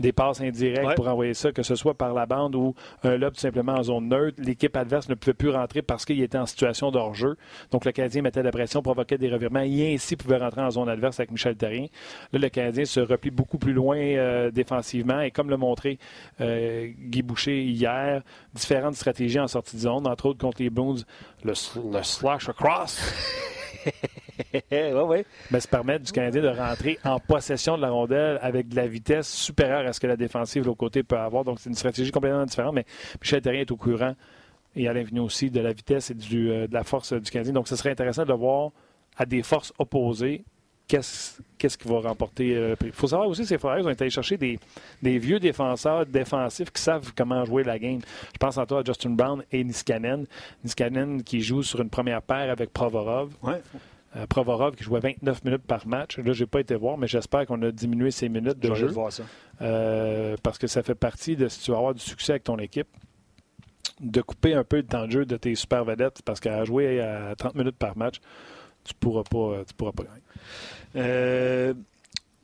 des 0.00 0.12
passes 0.12 0.40
indirectes 0.40 0.96
pour 0.96 1.06
envoyer 1.06 1.34
ça, 1.34 1.52
que 1.52 1.62
ce 1.62 1.76
soit 1.76 1.94
par 1.94 2.12
la 2.12 2.26
bande 2.26 2.56
ou 2.56 2.74
un 3.04 3.16
lob 3.16 3.31
simplement 3.40 3.74
en 3.74 3.82
zone 3.82 4.08
neutre. 4.08 4.40
L'équipe 4.42 4.76
adverse 4.76 5.08
ne 5.08 5.14
pouvait 5.14 5.34
plus 5.34 5.50
rentrer 5.50 5.82
parce 5.82 6.04
qu'il 6.04 6.20
était 6.22 6.38
en 6.38 6.46
situation 6.46 6.90
d'hors-jeu. 6.90 7.36
Donc, 7.70 7.84
le 7.84 7.92
Canadien 7.92 8.22
mettait 8.22 8.40
de 8.40 8.46
la 8.46 8.52
pression, 8.52 8.82
provoquait 8.82 9.18
des 9.18 9.30
revirements 9.30 9.60
et 9.60 9.94
ainsi 9.94 10.16
pouvait 10.16 10.38
rentrer 10.38 10.62
en 10.62 10.70
zone 10.70 10.88
adverse 10.88 11.20
avec 11.20 11.30
Michel 11.30 11.56
Terrien. 11.56 11.86
Là, 12.32 12.38
le 12.38 12.48
Canadien 12.48 12.84
se 12.84 13.00
replie 13.00 13.30
beaucoup 13.30 13.58
plus 13.58 13.72
loin 13.72 13.98
euh, 13.98 14.50
défensivement 14.50 15.20
et 15.20 15.30
comme 15.30 15.50
le 15.50 15.56
montrait 15.56 15.98
Guy 16.40 17.22
Boucher 17.22 17.62
hier, 17.62 18.22
différentes 18.54 18.96
stratégies 18.96 19.40
en 19.40 19.48
sortie 19.48 19.76
de 19.76 19.82
zone, 19.82 20.06
entre 20.06 20.26
autres 20.26 20.40
contre 20.40 20.62
les 20.62 20.70
Blues, 20.70 21.06
le, 21.44 21.54
slash 21.54 22.48
across. 22.48 23.00
ouais, 24.70 24.92
ouais. 24.92 25.26
Mais 25.50 25.60
ça 25.60 25.68
permet 25.68 25.98
du 25.98 26.10
Canadien 26.12 26.42
de 26.42 26.48
rentrer 26.48 26.98
en 27.04 27.18
possession 27.18 27.76
de 27.76 27.82
la 27.82 27.90
rondelle 27.90 28.38
avec 28.42 28.68
de 28.68 28.76
la 28.76 28.86
vitesse 28.86 29.28
supérieure 29.28 29.86
à 29.86 29.92
ce 29.92 30.00
que 30.00 30.06
la 30.06 30.16
défensive 30.16 30.62
de 30.62 30.68
l'autre 30.68 30.78
côté 30.78 31.02
peut 31.02 31.16
avoir. 31.16 31.44
Donc, 31.44 31.60
c'est 31.60 31.70
une 31.70 31.76
stratégie 31.76 32.10
complètement 32.10 32.44
différente. 32.44 32.74
Mais 32.74 32.84
Michel 33.20 33.42
Terrien 33.42 33.60
est 33.60 33.70
au 33.70 33.76
courant 33.76 34.14
et 34.74 34.88
Alain 34.88 35.02
Vigneault 35.02 35.24
aussi 35.24 35.50
de 35.50 35.60
la 35.60 35.72
vitesse 35.72 36.10
et 36.10 36.14
du, 36.14 36.50
euh, 36.50 36.66
de 36.66 36.74
la 36.74 36.84
force 36.84 37.12
du 37.12 37.30
Canadien. 37.30 37.52
Donc, 37.52 37.68
ce 37.68 37.76
serait 37.76 37.90
intéressant 37.90 38.24
de 38.24 38.32
voir 38.32 38.70
à 39.16 39.26
des 39.26 39.42
forces 39.42 39.72
opposées 39.78 40.44
qu'est-ce 40.88 41.78
qui 41.78 41.88
va 41.88 42.00
remporter 42.00 42.54
euh, 42.56 42.70
le 42.70 42.76
prix. 42.76 42.88
Il 42.88 42.92
faut 42.92 43.06
savoir 43.06 43.28
aussi 43.28 43.42
que 43.42 43.48
ces 43.48 43.58
Flyers 43.58 43.86
ont 43.86 43.90
été 43.90 44.08
chercher 44.10 44.36
des, 44.36 44.58
vieux 45.02 45.40
défenseurs 45.40 46.06
défensifs 46.06 46.70
qui 46.70 46.82
savent 46.82 47.12
comment 47.16 47.44
jouer 47.44 47.64
la 47.64 47.78
game. 47.78 48.00
Je 48.32 48.38
pense 48.38 48.58
en 48.58 48.66
toi 48.66 48.80
à 48.80 48.84
Justin 48.84 49.10
Brown 49.10 49.42
et 49.50 49.64
Niskanen. 49.64 50.26
Niskanen 50.64 51.22
qui 51.22 51.40
joue 51.40 51.62
sur 51.62 51.80
une 51.80 51.90
première 51.90 52.22
paire 52.22 52.50
avec 52.50 52.72
Provorov. 52.72 53.30
Euh, 54.14 54.26
Provorov 54.26 54.76
qui 54.76 54.84
jouait 54.84 55.00
29 55.00 55.44
minutes 55.44 55.62
par 55.62 55.86
match. 55.86 56.18
Là, 56.18 56.32
je 56.32 56.42
n'ai 56.42 56.46
pas 56.46 56.60
été 56.60 56.74
voir, 56.74 56.98
mais 56.98 57.06
j'espère 57.06 57.46
qu'on 57.46 57.62
a 57.62 57.70
diminué 57.70 58.10
ses 58.10 58.28
minutes 58.28 58.58
de 58.58 58.74
jeu. 58.74 58.88
Voir 58.88 59.12
ça. 59.12 59.22
Euh, 59.62 60.36
parce 60.42 60.58
que 60.58 60.66
ça 60.66 60.82
fait 60.82 60.94
partie 60.94 61.36
de 61.36 61.48
si 61.48 61.60
tu 61.60 61.70
vas 61.70 61.78
avoir 61.78 61.94
du 61.94 62.00
succès 62.00 62.32
avec 62.32 62.44
ton 62.44 62.58
équipe, 62.58 62.88
de 64.00 64.20
couper 64.20 64.52
un 64.54 64.64
peu 64.64 64.78
le 64.78 64.82
temps 64.82 65.06
de 65.06 65.12
jeu 65.12 65.24
de 65.24 65.36
tes 65.36 65.54
super 65.54 65.84
vedettes, 65.84 66.20
parce 66.22 66.40
qu'à 66.40 66.64
jouer 66.64 67.00
à 67.00 67.34
30 67.36 67.54
minutes 67.54 67.76
par 67.76 67.96
match, 67.96 68.16
tu 68.84 68.92
ne 68.94 68.98
pourras 68.98 69.22
pas, 69.22 69.64
tu 69.64 69.74
pourras 69.74 69.92
pas 69.92 70.02
gagner. 70.02 70.22
Euh, 70.96 71.74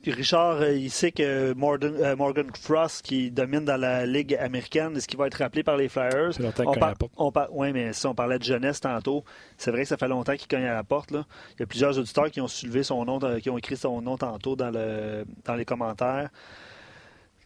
Richard, 0.07 0.61
euh, 0.61 0.73
il 0.73 0.89
sait 0.89 1.11
que 1.11 1.53
Morgan, 1.53 1.93
euh, 1.99 2.15
Morgan, 2.15 2.49
Frost, 2.59 3.05
qui 3.05 3.31
domine 3.31 3.65
dans 3.65 3.77
la 3.77 4.05
Ligue 4.05 4.35
américaine, 4.35 4.95
est-ce 4.95 5.07
qu'il 5.07 5.19
va 5.19 5.27
être 5.27 5.35
rappelé 5.35 5.61
par 5.61 5.75
les 5.75 5.89
Flyers? 5.89 6.33
C'est 6.33 6.41
longtemps 6.41 6.71
qu'il 6.71 6.79
Oui, 7.51 7.73
mais 7.73 7.91
si 7.91 8.07
on 8.07 8.15
parlait 8.15 8.39
de 8.39 8.43
jeunesse 8.43 8.79
tantôt, 8.79 9.25
c'est 9.57 9.71
vrai 9.71 9.81
que 9.81 9.89
ça 9.89 9.97
fait 9.97 10.07
longtemps 10.07 10.35
qu'il 10.35 10.47
cogne 10.47 10.65
à 10.65 10.73
la 10.73 10.83
porte. 10.83 11.11
Là. 11.11 11.25
Il 11.55 11.59
y 11.59 11.63
a 11.63 11.65
plusieurs 11.65 11.97
auditeurs 11.99 12.31
qui 12.31 12.39
ont 12.39 12.47
soulevé 12.47 12.83
son 12.83 13.03
nom, 13.03 13.19
qui 13.39 13.49
ont 13.49 13.57
écrit 13.57 13.75
son 13.75 14.01
nom 14.01 14.17
tantôt 14.17 14.55
dans, 14.55 14.71
le, 14.71 15.25
dans 15.43 15.55
les 15.55 15.65
commentaires. 15.65 16.29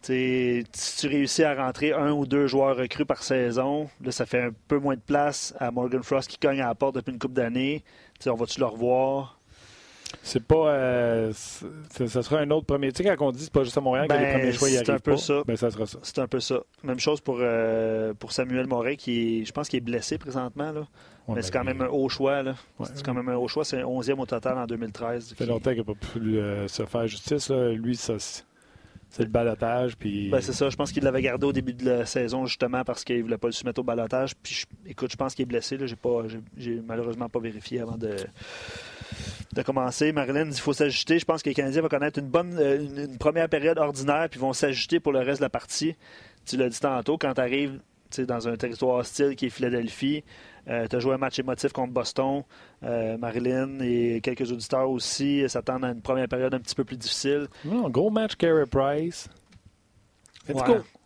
si 0.02 0.64
tu 0.98 1.08
réussis 1.08 1.42
à 1.42 1.54
rentrer 1.54 1.92
un 1.92 2.12
ou 2.12 2.24
deux 2.24 2.46
joueurs 2.46 2.76
recrues 2.76 3.06
par 3.06 3.24
saison, 3.24 3.90
là, 4.00 4.12
ça 4.12 4.26
fait 4.26 4.42
un 4.42 4.52
peu 4.68 4.78
moins 4.78 4.94
de 4.94 5.00
place 5.00 5.54
à 5.58 5.72
Morgan 5.72 6.04
Frost 6.04 6.30
qui 6.30 6.38
cogne 6.38 6.60
à 6.60 6.68
la 6.68 6.74
porte 6.76 6.94
depuis 6.94 7.12
une 7.12 7.18
couple 7.18 7.34
d'années. 7.34 7.82
On 8.26 8.34
va-tu 8.34 8.60
le 8.60 8.66
revoir? 8.66 9.40
C'est 10.22 10.42
pas. 10.42 10.68
Euh, 10.68 11.32
ça 11.32 12.22
sera 12.22 12.38
un 12.38 12.50
autre 12.50 12.66
premier. 12.66 12.92
Tu 12.92 13.02
sais, 13.02 13.16
quand 13.16 13.26
on 13.26 13.32
dit 13.32 13.44
c'est 13.44 13.52
pas 13.52 13.64
juste 13.64 13.76
à 13.76 13.80
Montréal 13.80 14.08
que 14.08 14.12
les 14.14 14.18
ben, 14.20 14.38
premiers 14.38 14.52
choix 14.52 14.68
y 14.68 14.76
arrivent. 14.76 14.86
C'est 14.86 14.92
un 14.92 14.98
peu 14.98 15.16
ça. 15.16 15.42
Ben, 15.46 15.56
ça 15.56 15.70
sera 15.70 15.86
ça. 15.86 15.98
C'est 16.02 16.18
un 16.18 16.26
peu 16.26 16.40
ça. 16.40 16.60
Même 16.82 16.98
chose 16.98 17.20
pour, 17.20 17.38
euh, 17.40 18.14
pour 18.14 18.32
Samuel 18.32 18.66
Moret, 18.66 18.96
qui 18.96 19.44
je 19.44 19.52
pense 19.52 19.68
qu'il 19.68 19.78
est 19.78 19.80
blessé 19.80 20.18
présentement. 20.18 20.72
Là. 20.72 20.86
mais 21.28 21.42
c'est 21.42 21.52
quand 21.52 21.64
même 21.64 21.80
un 21.82 21.88
haut 21.88 22.08
choix. 22.08 22.42
Là. 22.42 22.54
c'est 22.82 23.04
quand 23.04 23.14
même 23.14 23.28
un 23.28 23.36
haut 23.36 23.48
choix. 23.48 23.64
C'est 23.64 23.82
11e 23.82 24.18
au 24.18 24.26
total 24.26 24.58
en 24.58 24.66
2013. 24.66 25.28
Ça 25.28 25.34
fait 25.34 25.46
longtemps 25.46 25.70
qu'il 25.70 25.80
n'a 25.80 25.84
pas 25.84 25.94
pu 25.94 26.38
euh, 26.38 26.68
se 26.68 26.84
faire 26.84 27.06
justice. 27.06 27.48
Là. 27.48 27.72
Lui, 27.72 27.96
ça, 27.96 28.14
c'est 29.14 29.22
le 29.22 29.28
balotage. 29.28 29.96
Puis... 29.96 30.28
Ben, 30.28 30.40
c'est 30.40 30.52
ça. 30.52 30.68
Je 30.68 30.74
pense 30.74 30.90
qu'il 30.90 31.04
l'avait 31.04 31.22
gardé 31.22 31.46
au 31.46 31.52
début 31.52 31.72
de 31.72 31.88
la 31.88 32.04
saison 32.04 32.46
justement 32.46 32.82
parce 32.82 33.04
qu'il 33.04 33.18
ne 33.18 33.22
voulait 33.22 33.38
pas 33.38 33.46
le 33.46 33.52
soumettre 33.52 33.78
au 33.78 33.84
balotage. 33.84 34.34
Puis, 34.34 34.64
écoute, 34.86 35.12
je 35.12 35.16
pense 35.16 35.36
qu'il 35.36 35.44
est 35.44 35.46
blessé. 35.46 35.78
Pas, 36.02 36.24
j'ai, 36.56 36.82
malheureusement 36.84 37.28
pas 37.28 37.38
vérifié 37.38 37.80
avant 37.80 37.96
de, 37.96 38.16
de 39.52 39.62
commencer. 39.62 40.10
Marilyn, 40.10 40.46
il 40.46 40.58
faut 40.58 40.72
s'ajuster. 40.72 41.20
Je 41.20 41.24
pense 41.24 41.44
que 41.44 41.48
les 41.48 41.54
Canadiens 41.54 41.82
vont 41.82 41.88
connaître 41.88 42.18
une 42.18 42.26
bonne 42.26 42.58
euh, 42.58 43.04
une, 43.06 43.16
première 43.16 43.48
période 43.48 43.78
ordinaire 43.78 44.26
puis 44.28 44.40
vont 44.40 44.52
s'ajuster 44.52 44.98
pour 44.98 45.12
le 45.12 45.20
reste 45.20 45.38
de 45.38 45.44
la 45.44 45.50
partie. 45.50 45.94
Tu 46.44 46.56
l'as 46.56 46.68
dit 46.68 46.80
tantôt, 46.80 47.16
quand 47.16 47.34
tu 47.34 47.40
arrives 47.40 47.78
dans 48.20 48.48
un 48.48 48.56
territoire 48.56 48.96
hostile 48.96 49.36
qui 49.36 49.46
est 49.46 49.50
Philadelphie, 49.50 50.24
euh, 50.68 50.86
tu 50.88 50.96
as 50.96 50.98
joué 50.98 51.14
un 51.14 51.18
match 51.18 51.38
émotif 51.38 51.72
contre 51.72 51.92
Boston. 51.92 52.42
Euh, 52.82 53.18
Marilyn 53.18 53.80
et 53.80 54.20
quelques 54.22 54.50
auditeurs 54.50 54.90
aussi 54.90 55.44
s'attendent 55.48 55.84
à 55.84 55.90
une 55.90 56.00
première 56.00 56.28
période 56.28 56.54
un 56.54 56.60
petit 56.60 56.74
peu 56.74 56.84
plus 56.84 56.96
difficile. 56.96 57.48
Un 57.70 57.90
gros 57.90 58.10
match, 58.10 58.36
Carey 58.36 58.66
Price. 58.66 59.28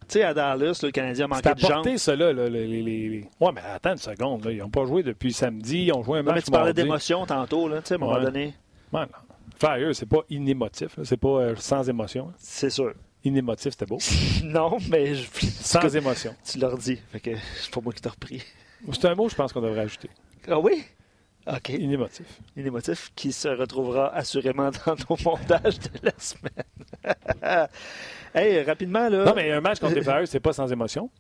Tu 0.09 0.15
sais, 0.15 0.23
à 0.23 0.33
Dallas, 0.33 0.81
le 0.83 0.91
Canadien 0.91 1.27
a 1.27 1.29
manqué 1.29 1.53
de 1.53 1.59
jambes. 1.59 1.97
ça, 1.97 2.17
là. 2.17 2.33
les, 2.33 3.29
Ouais, 3.41 3.51
mais 3.55 3.61
attends 3.61 3.93
une 3.93 3.99
seconde. 3.99 4.49
Ils 4.51 4.59
n'ont 4.59 4.71
pas 4.71 4.87
joué 4.87 5.03
depuis 5.03 5.35
samedi. 5.35 5.85
Ils 5.85 5.93
ont 5.93 6.03
joué 6.03 6.21
un 6.21 6.23
match. 6.23 6.37
mais 6.37 6.43
tu 6.43 6.51
parlais 6.51 6.73
d'émotion 6.73 7.27
tantôt, 7.27 7.69
là, 7.69 7.81
à 7.89 7.95
un 7.95 7.99
moment 7.99 8.21
donné. 8.21 8.55
Ouais, 8.91 9.03
non. 9.03 9.93
c'est 9.93 10.09
pas 10.09 10.23
inémotif. 10.31 10.99
C'est 11.03 11.19
pas 11.19 11.29
euh, 11.29 11.55
sans 11.57 11.87
émotion. 11.91 12.33
C'est 12.39 12.71
sûr. 12.71 12.95
Inémotif, 13.25 13.73
c'était 13.73 13.87
beau. 13.87 13.99
non, 14.45 14.79
mais. 14.91 15.15
Je... 15.15 15.27
Sans 15.61 15.95
émotion. 15.97 16.35
Tu 16.45 16.59
leur 16.59 16.77
dis. 16.79 16.97
Fait 17.11 17.21
que 17.21 17.31
c'est 17.61 17.73
pas 17.73 17.81
moi 17.81 17.93
qui 17.93 18.01
t'ai 18.01 18.09
repris. 18.09 18.43
C'est 18.93 19.07
un 19.07 19.15
mot, 19.15 19.29
je 19.29 19.35
pense 19.35 19.53
qu'on 19.53 19.61
devrait 19.61 19.81
ajouter. 19.81 20.09
Ah 20.47 20.59
oui? 20.59 20.85
OK. 21.47 21.71
Inémotif. 21.71 22.27
Inémotif 22.57 23.11
qui 23.17 23.33
se 23.33 23.49
retrouvera 23.49 24.15
assurément 24.15 24.71
dans 24.87 24.95
nos 25.09 25.17
montages 25.25 25.79
de 25.79 25.91
la 26.03 26.13
semaine. 26.19 27.69
hey, 28.35 28.63
rapidement, 28.63 29.09
là. 29.09 29.25
Non, 29.25 29.35
mais 29.35 29.51
un 29.51 29.61
match 29.61 29.81
contre 29.81 29.95
les 29.95 30.03
Flyers, 30.03 30.29
c'est 30.29 30.41
pas 30.41 30.53
sans 30.53 30.71
émotion. 30.71 31.11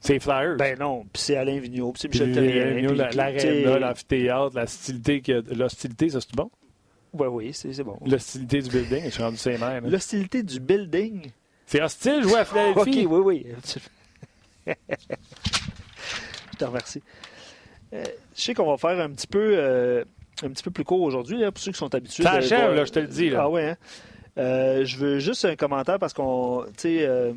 C'est 0.00 0.20
Flyers. 0.20 0.56
Ben 0.58 0.78
non, 0.78 1.04
puis 1.10 1.22
c'est 1.22 1.36
Alain 1.36 1.58
Vigneault, 1.58 1.92
puis 1.92 2.02
c'est 2.02 2.08
Michel 2.08 2.32
Terrien. 2.32 2.92
L'arène, 3.14 3.78
l'amphithéâtre, 3.78 4.54
l'hostilité, 4.54 5.22
l'hostilité, 5.54 6.10
ça 6.10 6.20
c'est 6.20 6.34
bon? 6.34 6.50
Oui, 7.14 7.28
oui, 7.28 7.52
c'est 7.52 7.84
bon. 7.84 7.98
L'hostilité 8.04 8.60
du 8.60 8.70
building, 8.70 9.04
je 9.04 9.10
suis 9.10 9.22
rendu 9.22 9.36
ses 9.36 9.56
mères. 9.56 9.80
L'hostilité 9.82 10.42
du 10.42 10.58
building? 10.60 11.30
C'est 11.66 11.80
hostile, 11.80 12.22
jouer 12.22 12.40
à 12.40 12.44
Philadelphie. 12.44 13.06
OK, 13.06 13.12
oui, 13.12 13.46
oui. 14.66 14.74
Je 16.52 16.58
te 16.58 16.64
remercie. 16.64 17.02
Euh, 17.92 18.04
je 18.36 18.40
sais 18.40 18.54
qu'on 18.54 18.70
va 18.70 18.76
faire 18.76 19.00
un 19.00 19.10
petit 19.10 19.26
peu, 19.26 19.54
euh, 19.56 20.04
un 20.42 20.50
petit 20.50 20.62
peu 20.62 20.70
plus 20.70 20.84
court 20.84 21.02
aujourd'hui, 21.02 21.38
pour 21.50 21.58
ceux 21.58 21.72
qui 21.72 21.78
sont 21.78 21.94
habitués. 21.94 22.22
Ça 22.22 22.32
achève, 22.32 22.74
là, 22.74 22.84
je 22.84 22.92
te 22.92 23.00
le 23.00 23.06
dis. 23.06 23.30
Là. 23.30 23.42
Ah 23.42 23.48
ouais, 23.48 23.70
hein? 23.70 23.76
euh, 24.38 24.84
je 24.84 24.96
veux 24.98 25.18
juste 25.18 25.44
un 25.44 25.56
commentaire 25.56 25.98
parce 25.98 26.12
qu'on, 26.12 26.64
tu 26.76 26.98
sais, 26.98 27.34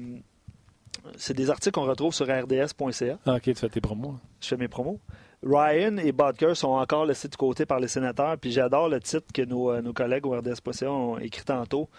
c'est 1.16 1.34
des 1.34 1.50
articles 1.50 1.74
qu'on 1.74 1.86
retrouve 1.86 2.14
sur 2.14 2.26
rds.ca. 2.26 3.18
Ah, 3.26 3.36
ok, 3.36 3.42
tu 3.42 3.56
fais 3.56 3.70
tes 3.70 3.82
promos. 3.82 4.16
Je 4.42 4.48
fais 4.48 4.58
mes 4.58 4.68
promos. 4.68 5.00
Ryan 5.44 5.98
et 5.98 6.12
Bodker 6.12 6.56
sont 6.56 6.70
encore 6.70 7.06
laissés 7.06 7.28
de 7.28 7.36
côté 7.36 7.66
par 7.66 7.80
les 7.80 7.88
sénateurs, 7.88 8.38
puis 8.38 8.52
j'adore 8.52 8.90
le 8.90 9.00
titre 9.00 9.28
que 9.34 9.44
nos, 9.44 9.82
nos 9.82 9.94
collègues 9.94 10.26
au 10.26 10.32
RDS.ca 10.32 10.92
ont 10.92 11.18
écrit 11.20 11.46
tantôt. 11.46 11.90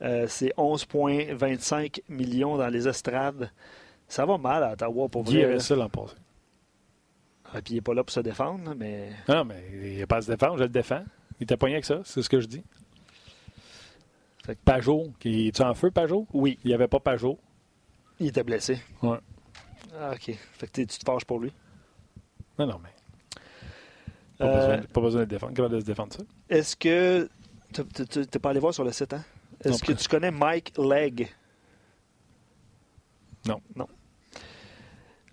c'est 0.00 0.52
11,25 0.56 2.02
millions 2.08 2.56
dans 2.56 2.68
les 2.68 2.88
estrades. 2.88 3.50
Ça 4.08 4.24
va 4.26 4.38
mal 4.38 4.64
à 4.64 4.72
Ottawa 4.72 5.08
pour 5.08 5.22
vrai. 5.22 5.54
Il 5.54 5.60
ça 5.60 5.76
l'an 5.76 5.88
passé. 5.88 6.14
Ah, 7.52 7.62
puis 7.62 7.74
il 7.74 7.76
n'est 7.76 7.82
pas 7.82 7.94
là 7.94 8.04
pour 8.04 8.12
se 8.12 8.20
défendre, 8.20 8.74
mais. 8.76 9.10
Non, 9.28 9.44
mais 9.44 9.62
il 9.72 9.98
n'est 9.98 10.06
pas 10.06 10.16
à 10.16 10.22
se 10.22 10.30
défendre, 10.30 10.58
je 10.58 10.64
le 10.64 10.68
défends. 10.68 11.04
Il 11.40 11.44
était 11.44 11.56
poigné 11.56 11.76
avec 11.76 11.84
ça, 11.84 12.00
c'est 12.04 12.22
ce 12.22 12.28
que 12.28 12.40
je 12.40 12.46
dis. 12.46 12.62
Fait 14.44 14.54
que 14.54 14.60
Pajot, 14.64 15.12
qui 15.18 15.48
est 15.48 15.60
en 15.60 15.74
feu, 15.74 15.90
Pajot? 15.90 16.26
Oui. 16.32 16.58
Il 16.64 16.68
n'y 16.68 16.74
avait 16.74 16.88
pas 16.88 17.00
Pajot. 17.00 17.38
Il 18.18 18.28
était 18.28 18.42
blessé. 18.42 18.78
Ouais. 19.02 19.18
Ah, 19.98 20.12
OK. 20.12 20.34
Fait 20.52 20.66
que 20.66 20.72
tu 20.72 20.86
te 20.86 21.04
fâches 21.04 21.24
pour 21.24 21.38
lui. 21.38 21.52
Non, 22.58 22.66
non, 22.66 22.80
mais. 22.82 22.90
Pas, 24.38 24.46
besoin, 24.46 24.74
euh, 24.74 24.82
pas 24.92 25.00
besoin 25.00 25.20
de 25.22 25.26
défendre. 25.26 25.68
De 25.68 25.80
se 25.80 25.84
défendre 25.84 26.12
ça? 26.14 26.22
Est-ce 26.48 26.76
que. 26.76 27.28
Tu 27.72 27.82
n'es 28.18 28.26
pas 28.40 28.50
allé 28.50 28.60
voir 28.60 28.72
sur 28.72 28.84
le 28.84 28.92
site, 28.92 29.12
hein? 29.12 29.24
Est-ce 29.64 29.82
que 29.82 29.92
tu 29.92 30.08
connais 30.08 30.30
Mike 30.30 30.72
Legg? 30.78 31.28
Non. 33.46 33.60
Non. 33.76 33.86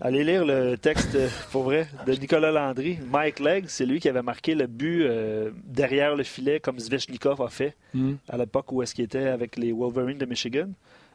Allez 0.02 0.26
lire 0.26 0.44
le 0.44 0.76
texte, 0.76 1.16
euh, 1.16 1.30
pour 1.52 1.64
vrai, 1.64 1.88
de 2.06 2.14
Nicolas 2.14 2.52
Landry. 2.52 3.00
Mike 3.10 3.40
Legg, 3.40 3.66
c'est 3.68 3.86
lui 3.86 4.02
qui 4.02 4.10
avait 4.10 4.22
marqué 4.22 4.54
le 4.54 4.68
but 4.68 5.04
euh, 5.04 5.52
derrière 5.64 6.16
le 6.16 6.24
filet, 6.24 6.60
comme 6.60 6.80
Zvechnikov 6.80 7.42
a 7.42 7.48
fait 7.48 7.78
hmm. 7.94 8.16
à 8.28 8.38
l'époque 8.38 8.72
où 8.74 8.84
est-ce 8.84 8.94
qu'il 8.94 9.06
était 9.06 9.28
avec 9.28 9.56
les 9.56 9.72
Wolverines 9.72 10.18
de 10.18 10.26
Michigan. 10.26 10.70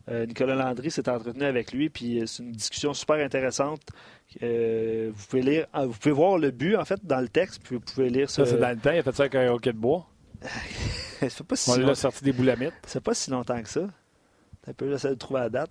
Euh, 0.08 0.26
Nicolas 0.26 0.54
Landry 0.54 0.90
s'est 0.90 1.08
entretenu 1.08 1.44
avec 1.44 1.72
lui, 1.72 1.88
puis 1.90 2.22
c'est 2.26 2.42
une 2.42 2.52
discussion 2.52 2.94
super 2.94 3.16
intéressante. 3.16 3.82
vous 4.40 5.26
pouvez 5.28 5.42
lire, 5.42 5.66
ah, 5.72 5.86
vous 5.86 5.92
pouvez 5.92 6.14
voir 6.14 6.38
le 6.38 6.50
but 6.50 6.76
en 6.76 6.84
fait 6.84 7.04
dans 7.04 7.20
le 7.20 7.28
texte, 7.28 7.62
puis 7.62 7.76
vous 7.76 7.82
pouvez 7.82 8.10
lire 8.10 8.30
ça. 8.30 8.44
c'est 8.46 8.58
dans 8.58 8.70
le 8.70 8.78
temps, 8.78 8.92
il 8.92 8.98
a 8.98 9.02
fait 9.02 9.14
ça 9.14 9.24
avec 9.24 9.34
un 9.34 9.48
hockey 9.48 9.72
de 9.72 9.78
bois. 9.78 10.06
ça 11.28 11.44
pas 11.44 11.56
si 11.56 11.70
On 11.70 11.76
l'a 11.76 11.94
sorti 11.94 12.24
des 12.24 12.32
boulamites. 12.32 12.74
C'est 12.86 13.02
pas 13.02 13.14
si 13.14 13.30
longtemps 13.30 13.62
que 13.62 13.68
ça. 13.68 13.86
Un 14.66 14.72
peu, 14.72 14.90
j'essaie 14.90 15.10
de 15.10 15.14
trouver 15.14 15.40
la 15.40 15.48
date. 15.50 15.70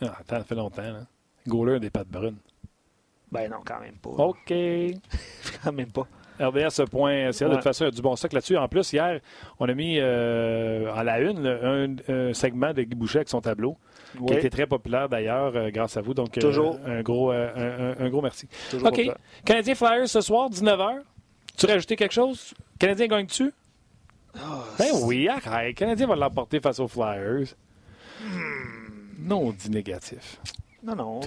Ah, 0.00 0.16
attends, 0.20 0.38
ça 0.38 0.44
fait 0.44 0.54
longtemps. 0.54 0.82
Là. 0.82 1.06
Goaler 1.46 1.80
des 1.80 1.90
pattes 1.90 2.08
brunes. 2.08 2.38
Ben 3.30 3.50
non, 3.50 3.58
quand 3.64 3.80
même 3.80 3.96
pas. 3.96 4.10
OK. 4.10 4.52
quand 5.62 5.72
même 5.72 5.90
pas. 5.90 6.06
RDS 6.40 6.84
point. 6.90 7.32
C'est 7.32 7.48
de 7.48 7.54
toute 7.54 7.62
façon, 7.62 7.84
il 7.84 7.88
y 7.88 7.88
a 7.88 7.90
du 7.92 8.02
bon 8.02 8.16
sac 8.16 8.32
là-dessus. 8.32 8.56
En 8.56 8.68
plus, 8.68 8.92
hier, 8.92 9.20
on 9.58 9.68
a 9.68 9.74
mis 9.74 9.98
euh, 9.98 10.92
à 10.94 11.04
la 11.04 11.20
une 11.20 11.98
un, 12.08 12.32
segment 12.34 12.72
de 12.72 12.82
Guy 12.82 12.94
Boucher 12.94 13.18
avec 13.18 13.28
son 13.28 13.40
tableau, 13.40 13.76
qui 14.26 14.34
a 14.34 14.38
été 14.38 14.50
très 14.50 14.66
populaire 14.66 15.08
d'ailleurs, 15.08 15.54
euh, 15.56 15.70
grâce 15.70 15.96
à 15.96 16.00
vous. 16.00 16.14
Donc, 16.14 16.36
euh, 16.36 16.40
Toujours. 16.40 16.78
un, 16.86 17.02
gros, 17.02 17.30
un, 17.30 18.08
gros 18.08 18.22
merci. 18.22 18.48
Toujours 18.70 18.88
OK. 18.88 19.00
Canadien 19.44 19.74
Flyers 19.74 20.08
ce 20.08 20.20
soir, 20.20 20.50
19h. 20.50 21.00
Tu 21.56 21.66
rajouter 21.66 21.96
quelque 21.96 22.12
chose? 22.12 22.52
Canadien 22.78 23.06
gagne 23.06 23.26
dessus? 23.26 23.52
Oh, 24.36 24.62
ben 24.78 24.90
oui, 25.04 25.28
arrête. 25.28 25.74
Canadien 25.74 26.06
va 26.06 26.16
l'emporter 26.16 26.60
face 26.60 26.78
aux 26.78 26.88
Flyers. 26.88 27.54
Hmm. 28.20 28.76
Non, 29.18 29.38
on 29.46 29.52
dit 29.52 29.70
négatif. 29.70 30.38
Non, 30.86 30.94
non, 30.94 31.20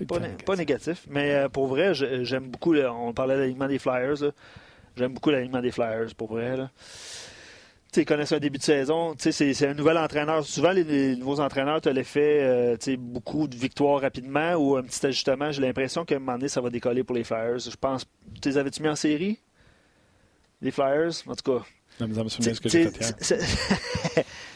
pas, 0.46 0.56
négatif. 0.56 1.06
Mais 1.10 1.34
euh, 1.36 1.50
pour 1.50 1.68
vrai, 1.68 1.94
j'aime 1.94 2.50
beaucoup. 2.50 2.76
on 2.76 3.14
parlait 3.14 3.36
de 3.36 3.42
l'alignement 3.42 3.68
des 3.68 3.80
Flyers. 3.80 4.32
J'aime 5.00 5.14
beaucoup 5.14 5.30
l'alignement 5.30 5.62
des 5.62 5.72
Flyers, 5.72 6.14
pour 6.18 6.28
vrai. 6.28 6.58
Là. 6.58 6.70
ils 7.96 8.06
connaissent 8.06 8.34
un 8.34 8.40
début 8.40 8.58
de 8.58 8.64
saison. 8.64 9.16
C'est 9.18 9.66
un 9.66 9.74
nouvel 9.74 9.98
entraîneur. 9.98 10.44
Souvent, 10.44 10.72
les, 10.72 11.16
nouveaux 11.16 11.40
entraîneurs 11.40 11.80
te 11.80 11.88
l'effet 11.88 12.40
euh, 12.42 12.76
beaucoup 12.98 13.48
de 13.48 13.56
victoires 13.56 14.02
rapidement 14.02 14.56
ou 14.56 14.76
un 14.76 14.84
petit 14.84 15.06
ajustement. 15.06 15.54
J'ai 15.54 15.62
l'impression 15.62 16.04
qu'à 16.04 16.18
un 16.18 16.20
moment 16.20 16.34
donné, 16.34 16.50
ça 16.50 16.60
va 16.60 16.70
décoller 16.70 17.06
pour 17.06 17.16
les 17.16 17.24
Flyers. 17.24 17.60
Je 17.60 17.78
pense. 17.78 18.06
Tu 18.42 18.50
les 18.50 18.58
avais-tu 18.58 18.82
mis 18.82 18.90
en 18.90 18.98
série? 18.98 19.40
Les 20.62 20.72
Flyers? 20.72 21.12
En 21.28 21.34
tout 21.34 21.50
cas. 21.50 21.66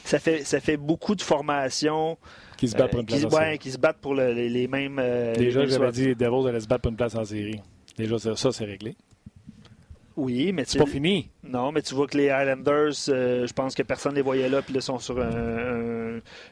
ça, 0.03 0.19
fait, 0.19 0.43
ça 0.43 0.59
fait 0.59 0.75
beaucoup 0.75 1.15
de 1.15 1.21
formation. 1.21 2.17
Qui 2.57 2.67
se 2.67 2.75
battent 2.75 2.91
pour 2.91 2.99
une 2.99 3.05
place 3.05 3.23
en 3.23 3.29
série. 3.29 3.59
qui 3.59 3.71
se 3.71 3.77
battent 3.77 4.01
pour 4.01 4.13
les, 4.13 4.67
mêmes. 4.67 4.99
Euh, 4.99 5.35
Déjà, 5.35 5.65
j'avais 5.65 5.91
dit 5.93 6.05
les 6.07 6.15
Devils 6.15 6.49
allaient 6.49 6.59
se 6.59 6.67
battre 6.67 6.81
pour 6.81 6.91
une 6.91 6.97
place 6.97 7.15
en 7.15 7.23
série. 7.23 7.61
Déjà, 7.97 8.17
ça, 8.19 8.51
c'est 8.51 8.65
réglé. 8.65 8.97
Oui, 10.15 10.51
mais 10.53 10.63
c'est 10.65 10.77
pas 10.77 10.85
fini. 10.85 11.29
Non, 11.43 11.71
mais 11.71 11.81
tu 11.81 11.95
vois 11.95 12.07
que 12.07 12.17
les 12.17 12.25
Islanders, 12.25 12.93
euh, 13.09 13.47
je 13.47 13.53
pense 13.53 13.73
que 13.73 13.83
personne 13.83 14.11
ne 14.11 14.17
les 14.17 14.21
voyait 14.21 14.49
là, 14.49 14.61
puis 14.61 14.73
là, 14.73 14.81
sont 14.81 14.99
sur 14.99 15.17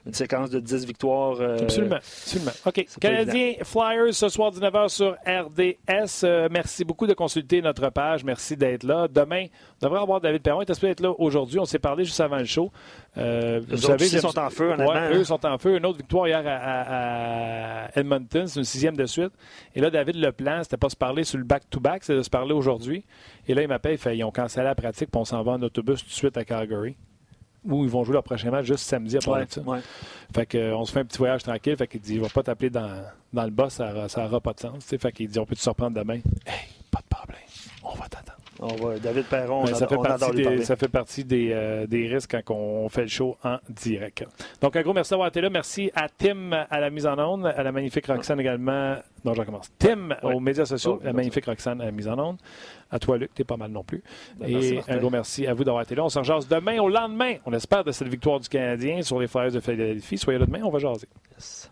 une 0.05 0.14
séquence 0.14 0.49
de 0.49 0.59
10 0.59 0.86
victoires. 0.86 1.38
Euh, 1.39 1.57
absolument, 1.59 1.97
absolument. 1.97 2.51
OK. 2.66 2.86
Canadiens 2.99 3.53
Flyers 3.64 4.14
ce 4.14 4.30
soir 4.30 4.51
19h 4.51 4.89
sur 4.89 5.16
RDS. 5.26 6.24
Euh, 6.24 6.47
merci 6.51 6.84
beaucoup 6.84 7.07
de 7.07 7.14
consulter 7.14 7.62
notre 7.62 7.89
page. 7.89 8.24
Merci 8.24 8.55
d'être 8.55 8.84
là. 8.84 9.07
Demain, 9.07 9.47
on 9.82 9.86
devrait 9.86 10.01
avoir 10.01 10.22
David 10.22 10.41
Perron. 10.41 10.62
Il 10.62 10.70
est 10.70 10.84
être 10.84 11.01
là 11.01 11.14
aujourd'hui. 11.18 11.59
On 11.59 11.66
s'est 11.66 11.80
parlé 11.80 12.05
juste 12.05 12.20
avant 12.20 12.38
le 12.38 12.45
show. 12.45 12.72
vous 13.16 13.78
savez, 13.78 14.07
ils 14.07 14.20
sont 14.20 14.38
en 14.38 14.49
feu, 14.49 14.72
honnêtement. 14.72 14.93
Ouais, 14.93 15.16
eux 15.16 15.24
sont 15.24 15.45
en 15.45 15.57
feu. 15.57 15.78
Une 15.78 15.86
autre 15.86 15.97
victoire 15.97 16.28
hier 16.28 16.43
à, 16.45 17.89
Edmonton. 17.95 18.47
C'est 18.47 18.59
une 18.59 18.66
sixième 18.66 18.95
de 18.95 19.05
suite. 19.05 19.32
Et 19.76 19.82
là, 19.82 19.89
David, 19.89 20.16
le 20.16 20.32
plan, 20.32 20.64
c'était 20.64 20.78
pas 20.78 20.89
se 20.89 20.95
parler 20.95 21.24
sur 21.24 21.38
le 21.38 21.43
back-to-back, 21.43 22.03
c'est 22.03 22.16
de 22.16 22.22
se 22.22 22.30
parler 22.30 22.53
aujourd'hui. 22.53 23.03
Et 23.47 23.53
là, 23.53 23.62
il 23.62 23.68
m'appelle, 23.68 23.97
fait, 23.97 24.18
ils 24.18 24.24
ont 24.24 24.32
cancellé 24.32 24.66
la 24.66 24.76
pratique, 24.76 25.09
puis 25.12 25.20
on 25.20 25.26
s'en 25.26 25.43
va 25.43 25.53
en 25.53 25.62
autobus 25.62 26.01
tout 26.01 26.09
de 26.09 26.14
suite 26.14 26.38
à 26.38 26.45
Calgary. 26.45 26.95
Où 27.64 27.84
ils 27.84 27.89
vont 27.89 28.03
jouer 28.03 28.14
leur 28.14 28.24
prochain 28.24 28.49
match 28.49 28.66
juste 28.66 28.86
samedi 28.86 29.18
après 29.18 29.45
ça. 29.49 29.62
Fait 30.34 30.45
que, 30.45 30.57
euh, 30.57 30.76
on 30.76 30.86
se 30.86 30.91
fait 30.91 31.01
un 31.01 31.05
petit 31.05 31.18
voyage 31.18 31.43
tranquille. 31.43 31.78
Fait 31.78 31.88
qu'il 31.88 32.01
dit, 32.01 32.16
il 32.16 32.22
va 32.22 32.30
pas 32.30 32.41
t'appeler 32.41 32.70
dans, 32.70 33.03
le 33.34 33.49
bas, 33.49 33.70
ça 33.70 34.07
n'aura 34.18 34.39
pas 34.39 34.53
de 34.53 34.59
sens. 34.59 34.84
Fait 34.86 35.12
qu'il 35.12 35.30
dit, 35.30 35.38
on 35.38 35.45
peut 35.45 35.55
te 35.55 35.62
surprendre 35.62 35.95
demain. 35.95 36.22
Hey, 36.45 36.70
pas 36.89 36.99
de 36.99 37.16
problème. 37.16 37.41
On 37.84 37.93
va 37.93 38.07
t'attendre. 38.07 38.41
David 39.01 39.26
Perron, 39.26 39.66
ça, 39.66 39.88
fait 39.88 39.95
partie 39.95 40.32
des, 40.32 40.64
ça 40.64 40.76
fait 40.76 40.88
partie 40.88 41.24
des, 41.26 42.09
risques 42.12 42.38
quand 42.45 42.55
on 42.55 42.89
fait 42.89 43.01
le 43.01 43.07
show 43.07 43.38
en 43.43 43.57
direct. 43.70 44.26
Donc, 44.62 44.76
un 44.76 44.82
gros 44.82 44.93
merci 44.93 45.12
d'avoir 45.12 45.30
été 45.30 45.41
là. 45.41 45.49
Merci 45.49 45.91
à 45.95 46.07
Tim 46.09 46.51
à 46.70 46.80
la 46.80 46.89
mise 46.89 47.07
en 47.07 47.18
onde, 47.18 47.47
à 47.47 47.64
la 47.64 47.72
magnifique 47.72 48.05
Roxane 48.07 48.39
également. 48.39 48.97
Non, 49.26 49.34
je 49.34 49.39
recommence. 49.39 49.72
Tim 49.80 50.09
aux 50.24 50.39
médias 50.39 50.66
sociaux, 50.66 50.99
la 51.03 51.14
magnifique 51.14 51.45
Roxane 51.45 51.82
à 51.82 51.86
la 51.86 51.91
mise 51.91 52.07
en 52.07 52.20
onde. 52.20 52.38
À 52.89 52.99
toi, 52.99 53.18
Luc, 53.18 53.34
t'es 53.34 53.43
pas 53.43 53.57
mal 53.57 53.72
non 53.72 53.84
plus. 53.84 54.03
Ben, 54.38 54.49
Et 54.49 54.80
un 54.88 54.97
gros 54.97 55.09
merci 55.09 55.47
à 55.47 55.53
vous 55.53 55.64
d'avoir 55.64 55.84
été 55.84 55.95
là. 55.95 56.03
On 56.03 56.09
s'en 56.09 56.24
jase 56.24 56.47
demain 56.47 56.80
au 56.80 56.89
lendemain, 56.89 57.36
on 57.45 57.53
espère, 57.53 57.84
de 57.84 57.91
cette 57.91 58.09
victoire 58.09 58.39
du 58.39 58.49
Canadien 58.49 59.01
sur 59.01 59.20
les 59.20 59.28
Flyers 59.28 59.51
de 59.51 59.59
Philadelphie. 59.59 60.18
Soyez 60.18 60.39
là 60.39 60.45
demain, 60.45 60.62
on 60.64 60.70
va 60.70 60.80
jaser. 60.80 61.07
Yes. 61.32 61.72